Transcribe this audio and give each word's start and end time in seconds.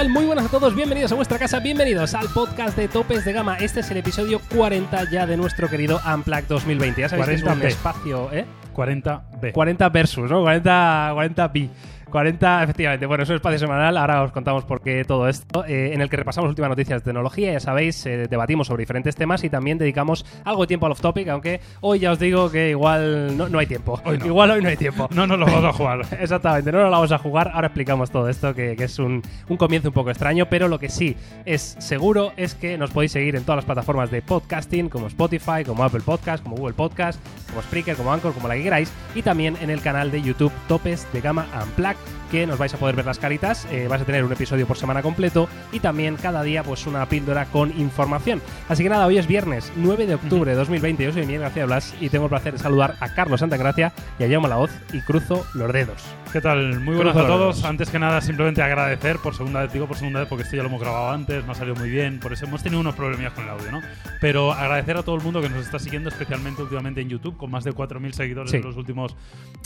tal? 0.00 0.08
Muy 0.08 0.24
buenas 0.24 0.46
a 0.46 0.48
todos, 0.48 0.74
bienvenidos 0.74 1.12
a 1.12 1.14
vuestra 1.14 1.38
casa, 1.38 1.60
bienvenidos 1.60 2.14
al 2.14 2.26
podcast 2.28 2.74
de 2.74 2.88
Topes 2.88 3.22
de 3.26 3.34
Gama. 3.34 3.58
Este 3.58 3.80
es 3.80 3.90
el 3.90 3.98
episodio 3.98 4.40
40 4.56 5.10
ya 5.10 5.26
de 5.26 5.36
nuestro 5.36 5.68
querido 5.68 6.00
Unplugged 6.14 6.46
2020. 6.48 7.02
Ya 7.02 7.08
sabéis 7.10 7.26
que 7.26 7.34
es 7.34 7.42
un 7.42 7.48
40B. 7.48 7.66
espacio, 7.66 8.32
¿eh? 8.32 8.46
40B. 8.74 9.52
40 9.52 9.88
versus, 9.90 10.30
¿no? 10.30 10.40
40, 10.40 11.10
40 11.12 11.52
pi. 11.52 11.70
40, 12.10 12.62
efectivamente. 12.64 13.06
Bueno, 13.06 13.22
es 13.22 13.28
un 13.30 13.36
espacio 13.36 13.58
semanal. 13.58 13.96
Ahora 13.96 14.22
os 14.22 14.32
contamos 14.32 14.64
por 14.64 14.80
qué 14.82 15.04
todo 15.04 15.28
esto. 15.28 15.64
eh, 15.66 15.90
en 15.94 16.00
el 16.00 16.08
que 16.10 16.16
repasamos 16.16 16.48
últimas 16.48 16.70
noticias 16.70 17.00
de 17.00 17.04
tecnología. 17.04 17.52
Ya 17.52 17.60
sabéis, 17.60 18.04
eh, 18.06 18.26
debatimos 18.28 18.66
sobre 18.66 18.82
diferentes 18.82 19.16
temas 19.16 19.42
y 19.44 19.50
también 19.50 19.78
dedicamos 19.78 20.24
algo 20.44 20.62
de 20.62 20.66
tiempo 20.68 20.86
al 20.86 20.92
off-topic. 20.92 21.28
Aunque 21.28 21.60
hoy 21.80 22.00
ya 22.00 22.12
os 22.12 22.18
digo 22.18 22.50
que 22.50 22.70
igual 22.70 23.36
no, 23.36 23.48
no 23.48 23.58
hay 23.58 23.66
tiempo. 23.66 24.00
Hoy 24.04 24.18
no. 24.18 24.26
Igual 24.26 24.50
hoy 24.50 24.62
no 24.62 24.68
hay 24.68 24.76
tiempo. 24.76 25.08
No 25.12 25.26
nos 25.26 25.38
lo 25.38 25.46
vamos 25.46 25.64
a 25.64 25.72
jugar. 25.72 26.00
Exactamente, 26.20 26.72
no 26.72 26.78
nos 26.78 26.90
la 26.90 26.96
vamos 26.96 27.12
a 27.12 27.18
jugar. 27.18 27.50
Ahora 27.54 27.68
explicamos 27.68 28.10
todo 28.10 28.28
esto, 28.28 28.54
que, 28.54 28.76
que 28.76 28.84
es 28.84 28.98
un, 28.98 29.22
un 29.48 29.56
comienzo 29.56 29.88
un 29.88 29.94
poco 29.94 30.10
extraño, 30.10 30.46
pero 30.46 30.68
lo 30.68 30.78
que 30.78 30.88
sí 30.88 31.16
es 31.44 31.76
seguro 31.78 32.32
es 32.36 32.54
que 32.54 32.76
nos 32.78 32.90
podéis 32.90 33.12
seguir 33.12 33.36
en 33.36 33.44
todas 33.44 33.56
las 33.58 33.64
plataformas 33.64 34.10
de 34.10 34.22
podcasting, 34.22 34.88
como 34.88 35.06
Spotify, 35.06 35.64
como 35.66 35.84
Apple 35.84 36.00
Podcast, 36.04 36.42
como 36.42 36.56
Google 36.56 36.74
Podcast, 36.74 37.20
como 37.48 37.62
Spreaker, 37.62 37.96
como 37.96 38.12
Anchor, 38.12 38.32
como 38.34 38.48
la 38.48 38.54
que 38.54 38.62
queráis, 38.62 38.92
y 39.14 39.22
también 39.22 39.56
en 39.60 39.70
el 39.70 39.80
canal 39.80 40.10
de 40.10 40.22
YouTube 40.22 40.52
Topes 40.68 41.06
de 41.12 41.20
Gama 41.20 41.46
Unplugged, 41.62 41.96
que 42.30 42.46
nos 42.46 42.58
vais 42.58 42.72
a 42.72 42.78
poder 42.78 42.94
ver 42.96 43.06
las 43.06 43.18
caritas. 43.18 43.66
eh, 43.70 43.88
vais 43.88 44.00
a 44.02 44.04
tener 44.04 44.24
un 44.24 44.32
episodio 44.32 44.66
por 44.66 44.76
semana 44.76 45.02
completo 45.02 45.48
y 45.72 45.80
también 45.80 46.16
cada 46.16 46.42
día 46.42 46.62
pues 46.62 46.86
una 46.86 47.06
píldora 47.06 47.46
con 47.46 47.78
información. 47.78 48.40
Así 48.68 48.82
que 48.82 48.88
nada, 48.88 49.06
hoy 49.06 49.18
es 49.18 49.26
viernes 49.26 49.72
9 49.76 50.06
de 50.06 50.14
octubre 50.14 50.50
de 50.50 50.56
2020. 50.56 51.04
Yo 51.04 51.12
soy 51.12 51.26
Miguel 51.26 51.42
García 51.42 51.66
Blas 51.66 51.94
y 52.00 52.08
tengo 52.08 52.26
el 52.26 52.30
placer 52.30 52.52
de 52.52 52.58
saludar 52.58 52.96
a 53.00 53.14
Carlos 53.14 53.40
Santagracia 53.40 53.92
y 54.18 54.24
a 54.24 54.28
Jaume 54.28 54.48
Laoz 54.48 54.70
y 54.92 55.00
cruzo 55.00 55.46
los 55.54 55.72
dedos. 55.72 56.02
¿Qué 56.32 56.40
tal? 56.40 56.78
Muy 56.78 56.94
buenas 56.94 57.16
a 57.16 57.26
todos. 57.26 57.64
Antes 57.64 57.90
que 57.90 57.98
nada, 57.98 58.20
simplemente 58.20 58.62
agradecer 58.62 59.18
por 59.18 59.34
segunda 59.34 59.62
vez, 59.62 59.72
digo 59.72 59.88
por 59.88 59.96
segunda 59.96 60.20
vez 60.20 60.28
porque 60.28 60.44
esto 60.44 60.54
ya 60.54 60.62
lo 60.62 60.68
hemos 60.68 60.80
grabado 60.80 61.10
antes, 61.10 61.44
no 61.44 61.50
ha 61.50 61.54
salido 61.56 61.74
muy 61.74 61.90
bien, 61.90 62.20
por 62.20 62.32
eso 62.32 62.44
hemos 62.44 62.62
tenido 62.62 62.80
unos 62.80 62.94
problemillas 62.94 63.32
con 63.32 63.42
el 63.44 63.50
audio, 63.50 63.72
¿no? 63.72 63.80
Pero 64.20 64.52
agradecer 64.52 64.96
a 64.96 65.02
todo 65.02 65.16
el 65.16 65.22
mundo 65.22 65.42
que 65.42 65.48
nos 65.48 65.64
está 65.64 65.80
siguiendo, 65.80 66.08
especialmente 66.08 66.62
últimamente 66.62 67.00
en 67.00 67.08
YouTube, 67.08 67.36
con 67.36 67.50
más 67.50 67.64
de 67.64 67.72
4.000 67.72 68.12
seguidores 68.12 68.52
Sí. 68.52 68.58
en, 68.58 68.62
los 68.62 68.76
últimos, 68.76 69.16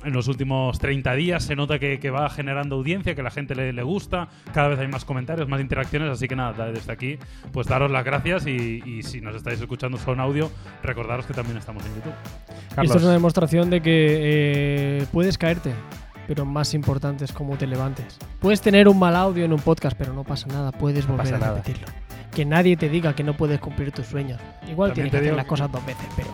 en 0.05 0.15
los 0.15 0.27
últimos 0.27 0.79
30 0.79 1.15
días. 1.15 1.45
Se 1.45 1.55
nota 1.55 1.79
que, 1.79 2.01
que 2.01 2.09
va 2.09 2.31
generando 2.31 2.77
audiencia, 2.77 3.15
que 3.15 3.23
la 3.23 3.31
gente 3.31 3.55
le, 3.55 3.75
le 3.75 3.83
gusta, 3.83 4.29
cada 4.55 4.69
vez 4.69 4.79
hay 4.79 4.89
más 4.89 5.05
comentarios, 5.05 5.47
más 5.47 5.61
interacciones, 5.61 6.11
así 6.11 6.29
que 6.29 6.37
nada, 6.37 6.71
desde 6.71 6.91
aquí, 6.91 7.19
pues 7.53 7.67
daros 7.67 7.91
las 7.91 8.05
gracias 8.07 8.47
y, 8.47 8.83
y 8.87 9.03
si 9.03 9.21
nos 9.21 9.37
estáis 9.37 9.61
escuchando 9.61 9.99
solo 9.99 10.15
en 10.15 10.21
audio, 10.21 10.51
recordaros 10.83 11.27
que 11.27 11.35
también 11.35 11.59
estamos 11.59 11.85
en 11.85 11.95
YouTube. 11.97 12.15
Carlos. 12.71 12.85
esto 12.87 12.99
es 12.99 13.05
una 13.05 13.13
demostración 13.13 13.69
de 13.69 13.83
que 13.83 14.19
eh, 15.03 15.07
puedes 15.13 15.37
caerte, 15.37 15.73
pero 16.27 16.45
más 16.45 16.75
importante 16.75 17.25
es 17.25 17.33
cómo 17.33 17.57
te 17.57 17.67
levantes. 17.67 18.19
Puedes 18.41 18.61
tener 18.61 18.89
un 18.89 18.99
mal 18.99 19.17
audio 19.17 19.45
en 19.45 19.53
un 19.53 19.61
podcast, 19.61 19.97
pero 19.97 20.13
no 20.13 20.25
pasa 20.25 20.47
nada, 20.49 20.73
puedes 20.73 21.07
volver 21.07 21.35
a 21.35 21.39
nada. 21.39 21.55
repetirlo. 21.55 21.87
Que 22.35 22.45
nadie 22.45 22.77
te 22.77 22.89
diga 22.89 23.15
que 23.15 23.23
no 23.23 23.37
puedes 23.37 23.61
cumplir 23.61 23.93
tus 23.93 24.07
sueños. 24.07 24.41
Igual 24.69 24.91
También 24.91 25.11
tienes 25.11 25.11
que 25.11 25.29
hacer 25.29 25.37
las 25.37 25.47
cosas 25.47 25.71
dos 25.71 25.87
veces, 25.87 26.07
pero 26.17 26.29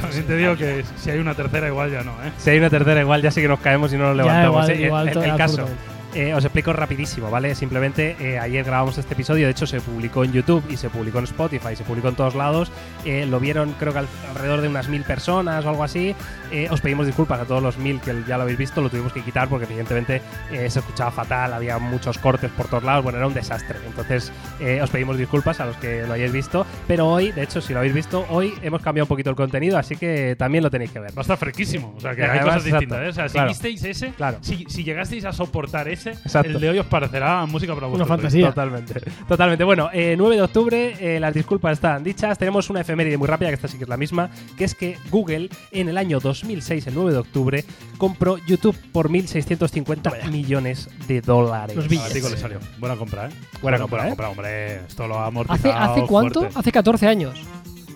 También 0.00 0.26
te 0.26 0.36
digo 0.36 0.56
que 0.56 0.84
si 0.96 1.10
hay 1.10 1.18
una 1.18 1.34
tercera, 1.34 1.68
igual 1.68 1.92
ya 1.92 2.02
no, 2.02 2.12
¿eh? 2.24 2.32
Si 2.38 2.50
hay 2.50 2.58
una 2.58 2.70
tercera, 2.70 3.00
igual 3.00 3.22
ya 3.22 3.30
sí 3.30 3.40
que 3.40 3.48
nos 3.48 3.60
caemos 3.60 3.92
y 3.92 3.96
no 3.96 4.12
nos 4.12 4.16
ya 4.16 4.22
levantamos. 4.24 4.70
igual, 4.70 5.08
¿eh? 5.08 5.12
igual 5.12 5.24
el, 5.24 5.36
caso. 5.36 5.68
Eh, 6.14 6.32
os 6.34 6.44
explico 6.44 6.72
rapidísimo, 6.72 7.30
¿vale? 7.30 7.54
Simplemente 7.54 8.16
eh, 8.20 8.38
ayer 8.38 8.64
grabamos 8.64 8.96
este 8.98 9.14
episodio, 9.14 9.46
de 9.46 9.50
hecho 9.52 9.66
se 9.66 9.80
publicó 9.80 10.24
en 10.24 10.32
YouTube 10.32 10.64
y 10.70 10.76
se 10.76 10.88
publicó 10.90 11.18
en 11.18 11.24
Spotify, 11.24 11.74
se 11.76 11.84
publicó 11.84 12.08
en 12.08 12.14
todos 12.14 12.34
lados. 12.34 12.70
Eh, 13.04 13.26
lo 13.26 13.40
vieron 13.40 13.72
creo 13.78 13.92
que 13.92 13.98
al- 14.00 14.08
alrededor 14.30 14.60
de 14.60 14.68
unas 14.68 14.88
mil 14.88 15.02
personas 15.02 15.64
o 15.64 15.68
algo 15.70 15.84
así. 15.84 16.14
Eh, 16.52 16.68
os 16.70 16.80
pedimos 16.80 17.06
disculpas 17.06 17.40
a 17.40 17.44
todos 17.44 17.62
los 17.62 17.78
mil 17.78 18.00
que 18.00 18.14
ya 18.28 18.36
lo 18.36 18.44
habéis 18.44 18.58
visto, 18.58 18.80
lo 18.80 18.88
tuvimos 18.90 19.12
que 19.12 19.22
quitar 19.22 19.48
porque 19.48 19.64
evidentemente 19.66 20.22
eh, 20.52 20.70
se 20.70 20.78
escuchaba 20.78 21.10
fatal, 21.10 21.52
había 21.52 21.78
muchos 21.78 22.16
cortes 22.18 22.50
por 22.52 22.68
todos 22.68 22.84
lados, 22.84 23.02
bueno, 23.02 23.18
era 23.18 23.26
un 23.26 23.34
desastre. 23.34 23.78
Entonces 23.86 24.32
eh, 24.60 24.80
os 24.80 24.90
pedimos 24.90 25.18
disculpas 25.18 25.58
a 25.60 25.66
los 25.66 25.76
que 25.78 26.06
lo 26.06 26.12
hayáis 26.12 26.32
visto, 26.32 26.64
pero 26.86 27.08
hoy, 27.08 27.32
de 27.32 27.42
hecho, 27.42 27.60
si 27.60 27.72
lo 27.72 27.80
habéis 27.80 27.94
visto, 27.94 28.24
hoy 28.30 28.54
hemos 28.62 28.82
cambiado 28.82 29.04
un 29.04 29.08
poquito 29.08 29.30
el 29.30 29.36
contenido, 29.36 29.78
así 29.78 29.96
que 29.96 30.36
también 30.38 30.62
lo 30.62 30.70
tenéis 30.70 30.92
que 30.92 31.00
ver. 31.00 31.10
Va 31.10 31.20
a 31.20 31.22
estar 31.22 31.36
fresquísimo. 31.38 31.92
O 31.96 32.00
sea, 32.00 32.14
que 32.14 32.22
hay 32.22 32.28
además, 32.38 32.46
cosas 32.56 32.64
distintas. 32.64 33.08
O 33.08 33.12
sea, 33.12 33.28
si 33.28 33.32
Claro. 33.32 33.48
visteis 33.48 33.84
ese, 33.84 34.08
Claro. 34.10 34.38
si, 34.42 34.64
si 34.68 34.84
llegasteis 34.84 35.24
a 35.24 35.32
soportar 35.32 35.88
ese, 35.88 36.03
Exacto. 36.10 36.50
el 36.52 36.60
de 36.60 36.70
hoy 36.70 36.78
os 36.78 36.86
parecerá 36.86 37.44
música 37.46 37.74
para 37.74 37.86
vosotros. 37.86 38.08
fantasía. 38.08 38.48
Totalmente. 38.48 39.00
Totalmente. 39.28 39.64
Bueno, 39.64 39.90
eh, 39.92 40.14
9 40.16 40.36
de 40.36 40.42
octubre, 40.42 40.96
eh, 41.00 41.20
las 41.20 41.34
disculpas 41.34 41.72
están 41.74 42.02
dichas. 42.04 42.38
Tenemos 42.38 42.70
una 42.70 42.80
efeméride 42.80 43.16
muy 43.18 43.28
rápida, 43.28 43.48
que 43.48 43.54
esta 43.54 43.68
sí 43.68 43.76
que 43.78 43.84
es 43.84 43.88
la 43.88 43.96
misma, 43.96 44.30
que 44.56 44.64
es 44.64 44.74
que 44.74 44.96
Google 45.10 45.48
en 45.72 45.88
el 45.88 45.98
año 45.98 46.20
2006, 46.20 46.86
el 46.86 46.94
9 46.94 47.12
de 47.12 47.18
octubre, 47.18 47.64
compró 47.98 48.38
YouTube 48.46 48.76
por 48.92 49.08
1.650 49.10 50.30
millones 50.30 50.88
de 51.08 51.20
dólares. 51.20 51.76
Los 51.76 51.86
A 51.86 51.88
billetes. 51.88 52.12
Tico 52.12 52.28
le 52.28 52.36
salió. 52.36 52.58
Buena 52.78 52.96
compra, 52.96 53.26
¿eh? 53.28 53.30
Buena 53.62 53.78
compra, 53.78 53.98
buena 53.98 54.06
¿eh? 54.06 54.10
compra, 54.10 54.28
hombre. 54.30 54.74
Esto 54.86 55.06
lo 55.06 55.14
ha 55.18 55.22
¿Hace, 55.22 55.28
amortizado 55.28 55.74
¿Hace 55.92 56.02
cuánto? 56.06 56.40
fuerte. 56.40 56.58
Hace 56.58 56.72
14 56.72 57.06
años. 57.08 57.40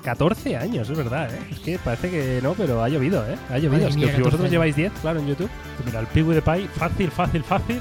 14 0.03 0.57
años, 0.57 0.89
es 0.89 0.97
verdad, 0.97 1.29
¿eh? 1.35 1.39
Es 1.51 1.59
que 1.59 1.79
parece 1.79 2.09
que 2.11 2.41
no, 2.43 2.55
pero 2.55 2.83
ha 2.83 2.89
llovido, 2.89 3.23
¿eh? 3.29 3.37
Ha 3.51 3.59
llovido. 3.59 3.89
Es 3.89 3.97
mía, 3.97 4.07
que 4.07 4.13
si 4.13 4.19
14 4.19 4.21
vosotros 4.23 4.41
años. 4.41 4.51
lleváis 4.53 4.77
10, 4.77 4.93
claro, 5.03 5.19
en 5.21 5.27
YouTube. 5.27 5.51
Pues 5.77 5.87
Mira, 5.87 6.01
el 6.01 6.07
Piggy 6.07 6.35
de 6.35 6.43
Pie, 6.43 6.69
fácil, 6.77 7.11
fácil, 7.11 7.43
fácil. 7.45 7.81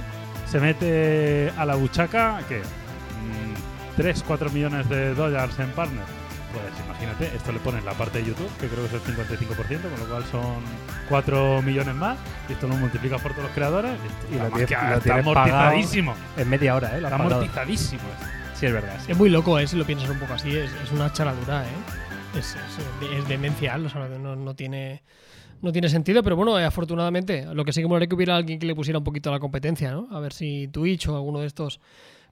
Se 0.49 0.59
mete 0.59 1.51
a 1.57 1.65
la 1.65 1.75
buchaca, 1.75 2.39
¿qué? 2.47 2.61
3, 3.97 4.23
4 4.27 4.49
millones 4.51 4.87
de 4.89 5.13
dólares 5.15 5.55
en 5.59 5.69
partner. 5.71 6.03
Pues 6.53 6.85
imagínate, 6.85 7.35
esto 7.35 7.51
le 7.51 7.59
pones 7.59 7.83
la 7.83 7.91
parte 7.93 8.19
de 8.19 8.25
YouTube, 8.25 8.49
que 8.59 8.67
creo 8.67 8.87
que 8.87 8.95
es 8.95 9.07
el 9.07 9.15
55%, 9.15 9.81
con 9.81 9.99
lo 9.99 10.05
cual 10.07 10.23
son 10.31 10.55
4 11.09 11.61
millones 11.63 11.95
más. 11.95 12.17
Y 12.47 12.53
esto 12.53 12.67
lo 12.67 12.75
multiplicas 12.75 13.19
por 13.21 13.31
todos 13.31 13.45
los 13.45 13.53
creadores. 13.53 13.91
Y, 14.29 14.35
Y 14.35 14.37
está 14.37 14.43
lo 14.45 14.49
más 14.51 14.65
tiene- 14.65 14.81
que- 14.83 14.89
lo 14.89 14.97
está 14.97 15.15
amortizadísimo. 15.15 16.15
En 16.37 16.49
media 16.49 16.75
hora, 16.75 16.95
¿eh? 16.97 17.01
Lo 17.01 17.07
Está 17.09 17.15
amortizadísimo. 17.23 18.01
Sí, 18.55 18.65
es 18.67 18.73
verdad. 18.73 18.97
sí. 19.05 19.11
Es 19.11 19.17
muy 19.17 19.29
loco, 19.29 19.59
¿eh? 19.59 19.67
Si 19.67 19.75
lo 19.75 19.85
piensas 19.85 20.09
un 20.09 20.19
poco 20.19 20.33
así, 20.33 20.55
es, 20.55 20.71
es 20.71 20.91
una 20.91 21.11
charadura, 21.11 21.63
¿eh? 21.63 22.37
Es, 22.39 22.55
es- 22.55 23.11
es 23.19 23.27
demencial, 23.27 23.85
o 23.85 23.89
sea, 23.89 24.07
no, 24.07 24.35
no 24.35 24.55
tiene... 24.55 25.01
No 25.61 25.71
tiene 25.71 25.89
sentido, 25.89 26.21
pero 26.23 26.35
bueno, 26.35 26.59
eh, 26.59 26.63
afortunadamente, 26.63 27.45
lo 27.53 27.65
que 27.65 27.73
sí 27.73 27.81
que 27.81 27.85
me 27.85 27.89
molaría 27.89 28.07
que 28.07 28.15
hubiera 28.15 28.35
alguien 28.35 28.59
que 28.59 28.67
le 28.67 28.75
pusiera 28.75 28.99
un 28.99 29.03
poquito 29.03 29.29
a 29.29 29.33
la 29.33 29.39
competencia, 29.39 29.91
¿no? 29.91 30.07
A 30.11 30.19
ver 30.19 30.33
si 30.33 30.67
Twitch 30.67 31.07
o 31.07 31.15
alguno 31.15 31.39
de 31.39 31.47
estos 31.47 31.79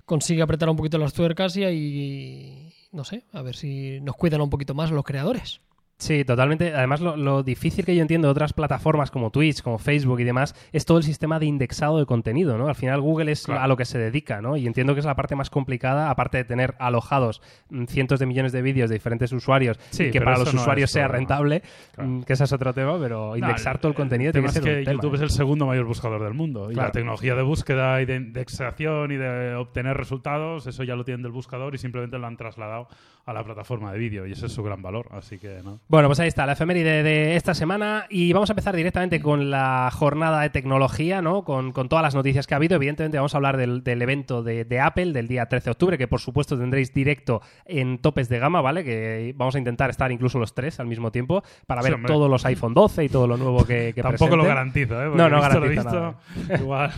consigue 0.05 0.41
apretar 0.41 0.69
un 0.69 0.77
poquito 0.77 0.97
las 0.97 1.13
tuercas 1.13 1.57
y 1.57 2.71
no 2.91 3.03
sé, 3.03 3.25
a 3.33 3.41
ver 3.41 3.55
si 3.55 3.99
nos 4.01 4.15
cuidan 4.15 4.41
un 4.41 4.49
poquito 4.49 4.73
más 4.73 4.89
los 4.89 5.03
creadores. 5.03 5.59
Sí, 5.97 6.25
totalmente. 6.25 6.73
Además, 6.73 6.99
lo, 6.99 7.15
lo 7.15 7.41
difícil 7.41 7.85
que 7.85 7.95
yo 7.95 8.01
entiendo 8.01 8.27
de 8.27 8.31
otras 8.33 8.51
plataformas 8.51 9.11
como 9.11 9.31
Twitch, 9.31 9.61
como 9.61 9.77
Facebook 9.77 10.19
y 10.19 10.25
demás, 10.25 10.53
es 10.73 10.83
todo 10.85 10.97
el 10.97 11.05
sistema 11.05 11.39
de 11.39 11.45
indexado 11.45 11.97
de 11.99 12.05
contenido, 12.05 12.57
¿no? 12.57 12.67
Al 12.67 12.75
final 12.75 12.99
Google 12.99 13.31
es 13.31 13.45
Claro. 13.45 13.61
a 13.61 13.67
lo 13.67 13.77
que 13.77 13.85
se 13.85 13.97
dedica, 13.97 14.41
¿no? 14.41 14.57
Y 14.57 14.67
entiendo 14.67 14.93
que 14.93 14.99
es 14.99 15.05
la 15.05 15.15
parte 15.15 15.35
más 15.35 15.49
complicada, 15.49 16.09
aparte 16.09 16.37
de 16.37 16.43
tener 16.43 16.75
alojados 16.79 17.41
cientos 17.87 18.19
de 18.19 18.25
millones 18.25 18.51
de 18.51 18.61
vídeos 18.61 18.89
de 18.89 18.95
diferentes 18.95 19.31
usuarios 19.31 19.79
Sí, 19.91 20.05
y 20.05 20.11
que 20.11 20.19
para 20.21 20.37
los 20.37 20.53
no 20.53 20.59
usuarios 20.59 20.91
sea 20.91 21.07
rentable, 21.07 21.61
Claro. 21.93 22.09
mm, 22.09 22.23
que 22.23 22.33
ese 22.33 22.43
es 22.43 22.51
otro 22.51 22.73
tema, 22.73 22.99
pero 22.99 23.37
indexar 23.37 23.75
No, 23.75 23.79
todo 23.81 23.89
el 23.91 23.95
contenido 23.95 24.33
tiene 24.33 24.47
tema 24.49 24.53
que 24.53 24.59
ser 24.59 24.67
es 24.67 24.73
que 24.75 24.79
un 24.79 24.85
tema, 24.85 24.93
YouTube 24.95 25.13
¿eh? 25.13 25.15
es 25.17 25.21
el 25.21 25.29
segundo 25.29 25.65
mayor 25.65 25.85
buscador 25.85 26.21
del 26.23 26.33
mundo. 26.33 26.71
Y 26.71 26.73
Claro. 26.73 26.87
la 26.89 26.91
tecnología 26.91 27.35
de 27.35 27.41
búsqueda 27.43 28.01
y 28.01 28.05
de 28.05 28.15
indexación 28.17 29.11
y 29.13 29.15
de 29.15 29.55
obtener 29.55 29.95
resultados, 29.95 30.67
eso 30.67 30.83
ya 30.83 30.95
lo 30.97 31.05
tienen 31.05 31.23
del 31.23 31.31
buscador 31.31 31.73
y 31.73 31.77
simplemente 31.77 32.17
lo 32.19 32.27
han 32.27 32.35
trasladado 32.35 32.89
a 33.25 33.33
la 33.33 33.43
plataforma 33.43 33.91
de 33.91 33.97
vídeo. 33.97 34.27
Y 34.27 34.33
ese 34.33 34.47
es 34.47 34.51
su 34.51 34.61
gran 34.61 34.81
valor. 34.81 35.07
Así 35.11 35.39
que, 35.39 35.61
¿no? 35.63 35.79
Bueno, 35.87 36.07
pues 36.07 36.19
ahí 36.19 36.27
está, 36.27 36.47
la 36.47 36.53
efeméride 36.53 37.03
de 37.03 37.35
esta 37.35 37.53
semana 37.53 38.07
y 38.09 38.33
vamos 38.33 38.49
a 38.49 38.53
empezar 38.53 38.75
directamente 38.75 39.21
con 39.21 39.51
la 39.51 39.91
jornada 39.93 40.41
de 40.41 40.49
tecnología, 40.49 41.21
¿no? 41.21 41.43
Con, 41.43 41.73
con 41.73 41.89
todas 41.89 42.01
las 42.01 42.15
noticias 42.15 42.47
que 42.47 42.55
ha 42.55 42.57
habido. 42.57 42.75
Evidentemente 42.75 43.17
vamos 43.17 43.35
a 43.35 43.37
hablar 43.37 43.55
del, 43.55 43.83
del 43.83 44.01
evento 44.01 44.41
de, 44.41 44.65
de 44.65 44.79
Apple 44.79 45.13
del 45.13 45.27
día 45.27 45.45
13 45.45 45.65
de 45.65 45.71
octubre, 45.71 45.97
que 45.99 46.07
por 46.07 46.19
supuesto 46.19 46.57
tendréis 46.57 46.91
directo 46.91 47.41
en 47.65 47.99
topes 47.99 48.29
de 48.29 48.39
gama, 48.39 48.61
¿vale? 48.61 48.83
Que 48.83 49.35
vamos 49.37 49.53
a 49.53 49.59
intentar 49.59 49.91
estar 49.91 50.11
incluso 50.11 50.39
los 50.39 50.55
tres 50.55 50.79
al 50.79 50.87
mismo 50.87 51.11
tiempo 51.11 51.43
para 51.67 51.83
ver 51.83 52.01
todos 52.07 52.31
los 52.31 52.43
iPhone 52.45 52.73
12 52.73 53.03
y 53.03 53.09
todo 53.09 53.27
lo 53.27 53.37
nuevo 53.37 53.63
que, 53.63 53.93
que 53.93 54.01
Tampoco 54.01 54.35
lo 54.35 54.43
garantizo, 54.43 54.99
¿eh? 54.99 55.05
Porque 55.09 55.17
No, 55.21 55.29
no 55.29 55.37
visto 55.37 55.59
lo 55.59 55.67
garantiza 55.67 56.17
visto, 56.35 56.53
Igual, 56.63 56.91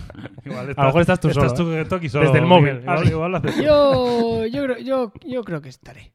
igual 0.45 0.73
A 0.77 0.81
lo 0.81 0.87
mejor 0.87 1.01
estás 1.01 1.19
tú 1.19 1.27
estás 1.27 1.51
solo, 1.51 1.71
tú, 1.71 1.73
¿eh? 1.73 1.83
Toki, 1.83 2.07
solo, 2.07 2.27
Desde 2.27 2.39
el 2.39 2.45
móvil. 2.45 2.75
Miguel. 2.75 2.83
Igual, 2.83 2.97
Así. 2.99 3.09
igual 3.09 3.31
lo 3.31 3.37
haces 3.37 3.55
tú. 3.55 3.61
Yo, 3.61 4.45
yo, 4.45 4.63
creo, 4.63 4.77
yo, 4.77 5.11
yo 5.25 5.43
creo 5.43 5.61
que 5.61 5.69
estaré. 5.69 6.13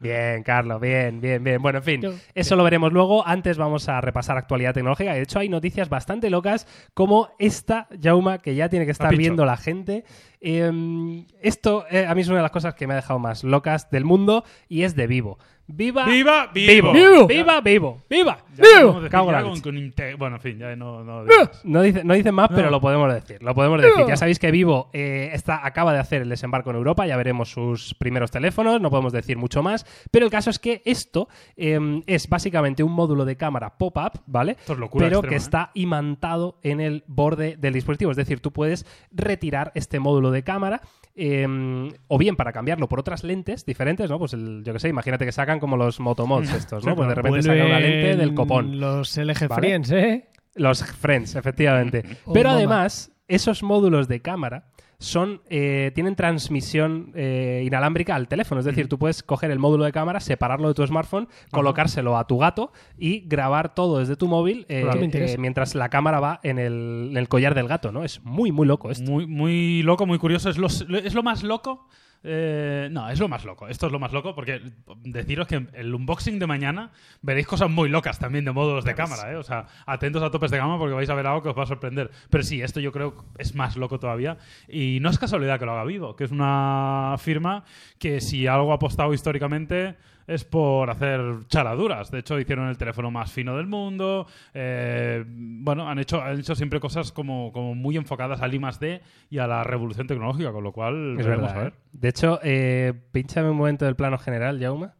Bien, 0.00 0.44
Carlos, 0.44 0.80
bien, 0.80 1.20
bien, 1.20 1.42
bien. 1.42 1.60
Bueno, 1.60 1.78
en 1.78 1.84
fin, 1.84 2.00
Yo- 2.02 2.12
eso 2.34 2.54
lo 2.54 2.62
veremos 2.62 2.92
luego. 2.92 3.26
Antes 3.26 3.58
vamos 3.58 3.88
a 3.88 4.00
repasar 4.00 4.38
actualidad 4.38 4.72
tecnológica. 4.72 5.12
De 5.12 5.22
hecho, 5.22 5.40
hay 5.40 5.48
noticias 5.48 5.88
bastante 5.88 6.30
locas 6.30 6.68
como 6.94 7.30
esta, 7.40 7.88
Jauma, 8.00 8.38
que 8.38 8.54
ya 8.54 8.68
tiene 8.68 8.84
que 8.84 8.92
estar 8.92 9.16
viendo 9.16 9.44
la 9.44 9.56
gente. 9.56 10.04
Eh, 10.40 11.24
esto 11.42 11.84
eh, 11.90 12.06
a 12.06 12.14
mí 12.14 12.20
es 12.20 12.28
una 12.28 12.36
de 12.36 12.42
las 12.42 12.52
cosas 12.52 12.74
que 12.74 12.86
me 12.86 12.92
ha 12.92 12.96
dejado 12.96 13.18
más 13.18 13.42
locas 13.42 13.90
del 13.90 14.04
mundo 14.04 14.44
y 14.68 14.82
es 14.84 14.94
de 14.94 15.08
Vivo. 15.08 15.38
¡Viva! 15.70 16.06
¡Viva! 16.06 16.50
¡Vivo! 16.52 16.92
¡Vivo! 16.92 17.26
¡Viva! 17.26 17.60
¡Vivo! 17.60 18.02
¡Viva! 18.08 18.38
¡Vivo! 18.56 19.02
Cago 19.10 19.28
en 19.30 19.32
la 19.32 19.42
leche. 19.42 20.14
Bueno, 20.14 20.36
en 20.36 20.42
fin, 20.42 20.58
ya 20.58 20.74
no, 20.74 21.04
no. 21.04 21.24
No, 21.64 21.82
dice, 21.82 22.02
no 22.04 22.14
dicen 22.14 22.34
más, 22.34 22.50
No. 22.50 22.56
pero 22.56 22.70
lo 22.70 22.80
podemos 22.80 23.12
decir. 23.12 23.42
Lo 23.42 23.54
podemos 23.54 23.82
decir. 23.82 24.06
Ya 24.08 24.16
sabéis 24.16 24.38
que 24.38 24.50
Vivo 24.50 24.88
eh, 24.94 25.28
está, 25.34 25.64
acaba 25.66 25.92
de 25.92 25.98
hacer 25.98 26.22
el 26.22 26.30
desembarco 26.30 26.70
en 26.70 26.76
Europa, 26.76 27.06
ya 27.06 27.18
veremos 27.18 27.50
sus 27.50 27.94
primeros 27.94 28.30
teléfonos, 28.30 28.80
no 28.80 28.88
podemos 28.88 29.12
decir 29.12 29.36
mucho 29.36 29.62
más. 29.62 29.84
Pero 30.10 30.24
el 30.24 30.30
caso 30.30 30.48
es 30.48 30.58
que 30.58 30.80
esto 30.86 31.28
eh, 31.56 32.02
es 32.06 32.30
básicamente 32.30 32.82
un 32.82 32.92
módulo 32.92 33.26
de 33.26 33.36
cámara 33.36 33.76
pop-up, 33.76 34.22
¿vale? 34.26 34.52
Esto 34.52 34.72
es 34.72 34.78
locura 34.78 35.04
pero 35.06 35.18
extrema, 35.18 35.28
que 35.28 35.34
¿eh? 35.34 35.38
está 35.38 35.70
imantado 35.74 36.58
en 36.62 36.80
el 36.80 37.04
borde 37.06 37.56
del 37.58 37.74
dispositivo. 37.74 38.10
Es 38.10 38.16
decir, 38.16 38.40
tú 38.40 38.52
puedes 38.52 38.86
retirar 39.12 39.70
este 39.74 40.00
módulo 40.00 40.30
de 40.30 40.42
cámara 40.42 40.80
em, 41.18 41.90
o 42.06 42.16
bien 42.16 42.36
para 42.36 42.52
cambiarlo 42.52 42.88
por 42.88 43.00
otras 43.00 43.24
lentes 43.24 43.66
diferentes, 43.66 44.08
¿no? 44.08 44.18
Pues 44.18 44.32
el, 44.34 44.62
yo 44.64 44.72
que 44.72 44.78
sé, 44.78 44.88
imagínate 44.88 45.24
que 45.24 45.32
sacan 45.32 45.58
como 45.58 45.76
los 45.76 45.98
motomods 45.98 46.52
estos, 46.52 46.86
¿no? 46.86 46.94
Pues 46.94 47.08
de 47.08 47.14
repente 47.16 47.42
sacan 47.42 47.66
una 47.66 47.80
lente 47.80 48.16
del 48.16 48.34
copón. 48.34 48.78
Los 48.78 49.16
LG 49.16 49.48
¿Vale? 49.48 49.60
Friends, 49.60 49.90
¿eh? 49.90 50.28
Los 50.54 50.84
Friends, 50.84 51.34
efectivamente. 51.34 52.04
Oh, 52.24 52.32
Pero 52.32 52.50
mama. 52.50 52.58
además, 52.58 53.10
esos 53.26 53.62
módulos 53.62 54.06
de 54.06 54.22
cámara 54.22 54.68
son 55.00 55.42
eh, 55.48 55.92
tienen 55.94 56.16
transmisión 56.16 57.12
eh, 57.14 57.62
inalámbrica 57.64 58.16
al 58.16 58.26
teléfono. 58.26 58.60
Es 58.60 58.64
decir, 58.64 58.88
tú 58.88 58.98
puedes 58.98 59.22
coger 59.22 59.50
el 59.50 59.58
módulo 59.58 59.84
de 59.84 59.92
cámara, 59.92 60.18
separarlo 60.18 60.68
de 60.68 60.74
tu 60.74 60.84
smartphone, 60.86 61.28
colocárselo 61.52 62.18
a 62.18 62.26
tu 62.26 62.38
gato 62.38 62.72
y 62.98 63.20
grabar 63.20 63.74
todo 63.74 64.00
desde 64.00 64.16
tu 64.16 64.26
móvil 64.26 64.66
eh, 64.68 64.88
eh, 65.12 65.36
mientras 65.38 65.74
la 65.76 65.88
cámara 65.88 66.18
va 66.18 66.40
en 66.42 66.58
el, 66.58 67.08
en 67.10 67.16
el 67.16 67.28
collar 67.28 67.54
del 67.54 67.68
gato, 67.68 67.92
¿no? 67.92 68.04
Es 68.04 68.24
muy, 68.24 68.50
muy 68.50 68.66
loco 68.66 68.90
esto. 68.90 69.08
Muy, 69.08 69.26
muy 69.26 69.82
loco, 69.82 70.04
muy 70.04 70.18
curioso. 70.18 70.50
Es 70.50 70.58
lo, 70.58 70.66
es 70.66 71.14
lo 71.14 71.22
más 71.22 71.44
loco. 71.44 71.86
Eh, 72.24 72.88
no, 72.90 73.08
es 73.08 73.20
lo 73.20 73.28
más 73.28 73.44
loco. 73.44 73.68
Esto 73.68 73.86
es 73.86 73.92
lo 73.92 73.98
más 73.98 74.12
loco 74.12 74.34
porque 74.34 74.60
deciros 75.04 75.46
que 75.46 75.66
el 75.72 75.94
unboxing 75.94 76.38
de 76.38 76.46
mañana 76.46 76.90
veréis 77.22 77.46
cosas 77.46 77.70
muy 77.70 77.88
locas 77.88 78.18
también 78.18 78.44
de 78.44 78.52
módulos 78.52 78.84
de 78.84 78.94
cámara. 78.94 79.32
¿eh? 79.32 79.36
O 79.36 79.42
sea, 79.42 79.66
atentos 79.86 80.22
a 80.22 80.30
topes 80.30 80.50
de 80.50 80.58
gama 80.58 80.78
porque 80.78 80.94
vais 80.94 81.08
a 81.10 81.14
ver 81.14 81.26
algo 81.26 81.42
que 81.42 81.50
os 81.50 81.58
va 81.58 81.62
a 81.62 81.66
sorprender. 81.66 82.10
Pero 82.30 82.42
sí, 82.42 82.60
esto 82.60 82.80
yo 82.80 82.92
creo 82.92 83.14
que 83.14 83.22
es 83.38 83.54
más 83.54 83.76
loco 83.76 83.98
todavía. 83.98 84.38
Y 84.68 84.98
no 85.00 85.10
es 85.10 85.18
casualidad 85.18 85.58
que 85.58 85.66
lo 85.66 85.72
haga 85.72 85.84
Vivo, 85.84 86.16
que 86.16 86.24
es 86.24 86.30
una 86.30 87.14
firma 87.18 87.64
que 87.98 88.20
si 88.20 88.46
algo 88.46 88.72
ha 88.72 88.76
apostado 88.76 89.14
históricamente 89.14 89.96
es 90.28 90.44
por 90.44 90.88
hacer 90.90 91.20
charaduras. 91.48 92.12
De 92.12 92.20
hecho, 92.20 92.38
hicieron 92.38 92.68
el 92.68 92.78
teléfono 92.78 93.10
más 93.10 93.32
fino 93.32 93.56
del 93.56 93.66
mundo. 93.66 94.26
eh, 94.54 95.24
bueno, 95.26 95.88
han 95.88 95.98
hecho, 95.98 96.22
han 96.22 96.38
hecho 96.38 96.54
siempre 96.54 96.78
cosas 96.78 97.10
como, 97.10 97.50
como 97.52 97.74
muy 97.74 97.96
enfocadas 97.96 98.40
al 98.40 98.54
I 98.54 98.60
D 98.78 99.00
y 99.30 99.38
a 99.38 99.46
la 99.48 99.64
revolución 99.64 100.06
tecnológica, 100.06 100.52
con 100.52 100.62
lo 100.62 100.72
cual 100.72 101.16
Es 101.18 101.26
veremos 101.26 101.46
verdad. 101.48 101.56
a 101.60 101.64
ver. 101.64 101.72
¿eh? 101.72 101.76
De 101.92 102.08
hecho, 102.08 102.38
eh, 102.44 102.92
pínchame 103.10 103.50
un 103.50 103.56
momento 103.56 103.84
del 103.86 103.96
plano 103.96 104.18
general, 104.18 104.60
Jaume. 104.60 104.90